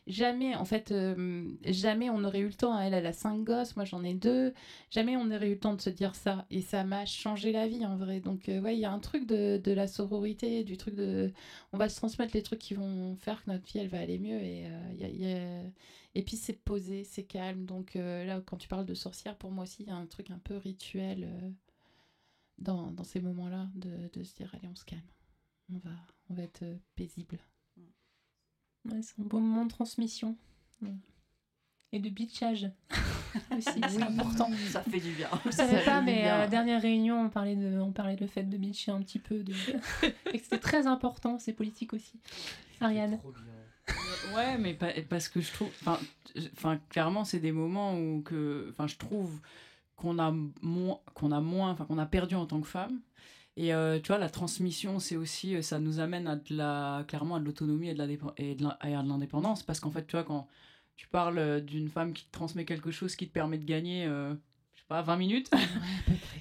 jamais, 0.08 0.56
en 0.56 0.66
fait, 0.66 0.92
euh, 0.92 1.44
jamais 1.66 2.10
on 2.10 2.24
aurait 2.24 2.40
eu 2.40 2.48
le 2.48 2.54
temps. 2.54 2.80
Elle, 2.80 2.94
elle 2.94 3.06
a 3.06 3.14
cinq 3.14 3.44
gosses, 3.44 3.76
moi 3.76 3.86
j'en 3.86 4.04
ai 4.04 4.14
deux. 4.14 4.54
Jamais 4.90 5.18
on 5.18 5.30
aurait 5.32 5.48
eu 5.48 5.54
le 5.54 5.60
temps 5.60 5.74
de 5.74 5.82
se 5.82 5.90
dire 5.90 6.16
ça. 6.16 6.46
Et 6.50 6.62
ça 6.62 6.84
m'a 6.84 7.06
changé 7.06 7.52
la 7.52 7.68
vie, 7.68 7.86
en 7.86 7.96
vrai. 7.98 8.20
Donc, 8.22 8.50
euh, 8.50 8.60
ouais, 8.62 8.76
il 8.76 8.80
y 8.80 8.86
a 8.86 8.92
un 8.92 9.00
truc 9.00 9.26
de, 9.28 9.58
de 9.64 9.72
la 9.72 9.88
sororité, 9.88 10.64
du 10.64 10.78
truc 10.78 10.96
de. 10.96 11.32
On 11.74 11.78
va 11.78 11.90
se 11.90 11.98
transmettre 11.98 12.32
les 12.34 12.42
trucs 12.42 12.60
qui 12.60 12.74
vont 12.74 13.16
faire 13.18 13.44
que 13.44 13.52
notre 13.52 13.66
vie, 13.66 13.80
elle 13.80 13.88
va 13.90 14.00
aller 14.00 14.18
mieux. 14.18 14.40
Et, 14.42 14.66
euh, 14.66 14.80
il 14.94 15.02
y 15.02 15.04
a- 15.04 15.10
il 15.10 15.22
y 15.22 15.34
a- 15.34 15.62
et 16.16 16.24
puis, 16.24 16.38
c'est 16.38 16.53
posé, 16.53 17.03
c'est 17.03 17.24
calme. 17.24 17.66
Donc, 17.66 17.95
euh, 17.95 18.26
là, 18.26 18.41
quand 18.41 18.57
tu 18.57 18.68
parles 18.68 18.86
de 18.86 18.95
sorcière, 18.95 19.38
pour 19.38 19.51
moi 19.51 19.64
aussi, 19.64 19.84
il 19.84 19.89
y 19.89 19.91
a 19.91 19.95
un 19.95 20.05
truc 20.07 20.32
un 20.32 20.39
peu 20.39 20.57
rituel 20.57 21.24
euh, 21.24 21.49
dans, 22.57 22.91
dans 22.91 23.03
ces 23.03 23.22
moments-là, 23.22 23.70
de, 23.76 24.10
de 24.14 24.24
se 24.24 24.36
dire, 24.36 24.49
allez, 24.53 24.68
on 24.68 24.76
se 24.76 24.86
calme. 24.86 25.01
On 25.72 25.78
va, 25.78 25.91
on 26.30 26.34
va 26.34 26.43
être 26.43 26.64
euh, 26.64 26.76
paisible. 26.95 27.39
Ouais, 28.86 29.01
c'est 29.01 29.20
un 29.20 29.26
beau 29.26 29.39
moment 29.39 29.66
de 29.66 29.72
transmission. 29.72 30.36
Ouais. 30.82 30.95
Et 31.91 31.99
de 31.99 32.10
bitchage 32.10 32.70
aussi, 33.51 33.70
c'est 33.74 33.95
Oui, 33.97 34.03
important. 34.03 34.49
ça 34.70 34.82
fait 34.84 34.99
du 34.99 35.12
bien. 35.12 35.30
Savez 35.51 35.78
fait 35.78 35.86
pas, 35.86 36.01
mais 36.01 36.24
à 36.28 36.39
la 36.39 36.47
dernière 36.47 36.82
réunion, 36.82 37.20
on 37.26 37.30
parlait 37.30 37.55
de, 37.55 37.80
on 37.80 37.91
parlait 37.91 38.16
de 38.16 38.22
le 38.22 38.28
fait 38.28 38.43
de 38.43 38.57
bitcher 38.57 38.91
un 38.91 39.01
petit 39.01 39.20
peu, 39.20 39.43
de... 39.43 39.53
et 40.34 40.38
que 40.39 40.43
c'était 40.43 40.60
très 40.60 40.88
important, 40.88 41.38
c'est 41.38 41.53
politique 41.53 41.93
aussi. 41.93 42.20
Ariane. 42.80 43.20
Ouais, 44.36 44.58
mais 44.58 44.74
pa- 44.74 44.94
parce 45.10 45.28
que 45.30 45.42
je 45.42 45.52
trouve. 45.52 45.70
Enfin, 46.54 46.80
clairement, 46.90 47.24
c'est 47.26 47.40
des 47.40 47.52
moments 47.52 47.98
où 48.00 48.22
que. 48.22 48.68
Enfin, 48.70 48.88
je 48.88 48.96
trouve 48.98 49.40
qu'on 49.96 50.20
a 50.20 50.32
moins. 50.62 51.00
Qu'on 51.14 51.32
a 51.32 51.42
moins. 51.42 51.72
Enfin, 51.72 51.86
qu'on 51.86 51.98
a 51.98 52.06
perdu 52.06 52.36
en 52.36 52.46
tant 52.46 52.62
que 52.62 52.68
femme. 52.68 53.00
Et 53.58 53.74
euh, 53.74 54.00
tu 54.00 54.08
vois, 54.08 54.18
la 54.18 54.30
transmission, 54.30 55.00
c'est 55.00 55.16
aussi. 55.18 55.56
euh, 55.56 55.62
Ça 55.62 55.80
nous 55.80 56.00
amène 56.00 56.28
à 56.28 56.36
de 56.36 56.56
la. 56.56 57.04
Clairement, 57.08 57.36
à 57.36 57.40
de 57.40 57.46
l'autonomie 57.46 57.90
et 57.90 57.94
de 57.94 58.64
la 58.64 59.02
l'indépendance. 59.04 59.64
Parce 59.64 59.80
qu'en 59.80 59.92
fait, 59.92 60.06
tu 60.08 60.12
vois, 60.16 60.24
quand 60.24 60.48
tu 60.96 61.08
parles 61.08 61.38
euh, 61.40 61.60
d'une 61.60 61.90
femme 61.90 62.14
qui 62.14 62.26
te 62.26 62.32
transmet 62.32 62.66
quelque 62.66 62.92
chose 62.92 63.16
qui 63.16 63.28
te 63.28 63.34
permet 63.34 63.58
de 63.58 63.66
gagner. 63.66 64.06
euh, 64.06 64.34
je 64.76 64.80
sais 64.82 64.86
pas, 64.88 65.02
20 65.02 65.18
minutes. 65.18 65.50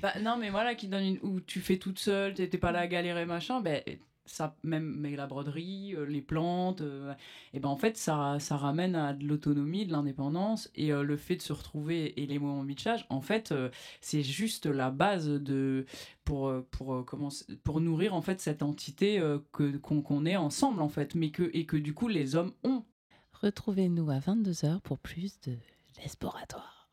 Bah, 0.02 0.12
non, 0.20 0.36
mais 0.36 0.50
voilà, 0.50 0.74
qui 0.76 0.86
donne 0.88 1.04
une, 1.04 1.18
où 1.22 1.40
tu 1.40 1.60
fais 1.60 1.76
toute 1.78 1.98
seule, 1.98 2.34
t'es 2.34 2.48
t'es 2.48 2.58
pas 2.58 2.70
là 2.72 2.80
à 2.80 2.86
galérer, 2.86 3.26
machin, 3.26 3.60
ben, 3.60 3.82
ça, 4.28 4.56
même 4.62 4.96
mais 4.98 5.16
la 5.16 5.26
broderie, 5.26 5.94
euh, 5.96 6.04
les 6.04 6.22
plantes, 6.22 6.80
euh, 6.80 7.14
et 7.52 7.60
ben 7.60 7.68
en 7.68 7.76
fait, 7.76 7.96
ça, 7.96 8.38
ça 8.38 8.56
ramène 8.56 8.94
à 8.94 9.12
de 9.12 9.26
l'autonomie, 9.26 9.86
de 9.86 9.92
l'indépendance, 9.92 10.70
et 10.74 10.92
euh, 10.92 11.02
le 11.02 11.16
fait 11.16 11.36
de 11.36 11.42
se 11.42 11.52
retrouver 11.52 12.20
et 12.20 12.26
les 12.26 12.38
moments 12.38 12.62
de 12.62 12.68
bitchage, 12.68 13.06
en 13.10 13.20
fait, 13.20 13.52
euh, 13.52 13.70
c'est 14.00 14.22
juste 14.22 14.66
la 14.66 14.90
base 14.90 15.28
de, 15.28 15.86
pour, 16.24 16.52
pour, 16.70 17.04
comment, 17.04 17.30
pour 17.64 17.80
nourrir 17.80 18.14
en 18.14 18.22
fait 18.22 18.40
cette 18.40 18.62
entité 18.62 19.20
que, 19.52 19.76
qu'on, 19.78 20.26
est 20.26 20.36
ensemble, 20.36 20.82
en 20.82 20.88
fait, 20.88 21.14
mais 21.14 21.30
que, 21.30 21.50
et 21.52 21.66
que 21.66 21.76
du 21.76 21.94
coup, 21.94 22.08
les 22.08 22.36
hommes 22.36 22.52
ont. 22.64 22.84
Retrouvez-nous 23.32 24.10
à 24.10 24.18
22h 24.18 24.80
pour 24.80 24.98
plus 24.98 25.40
de 25.40 25.56
l'Esploratoire. 26.02 26.88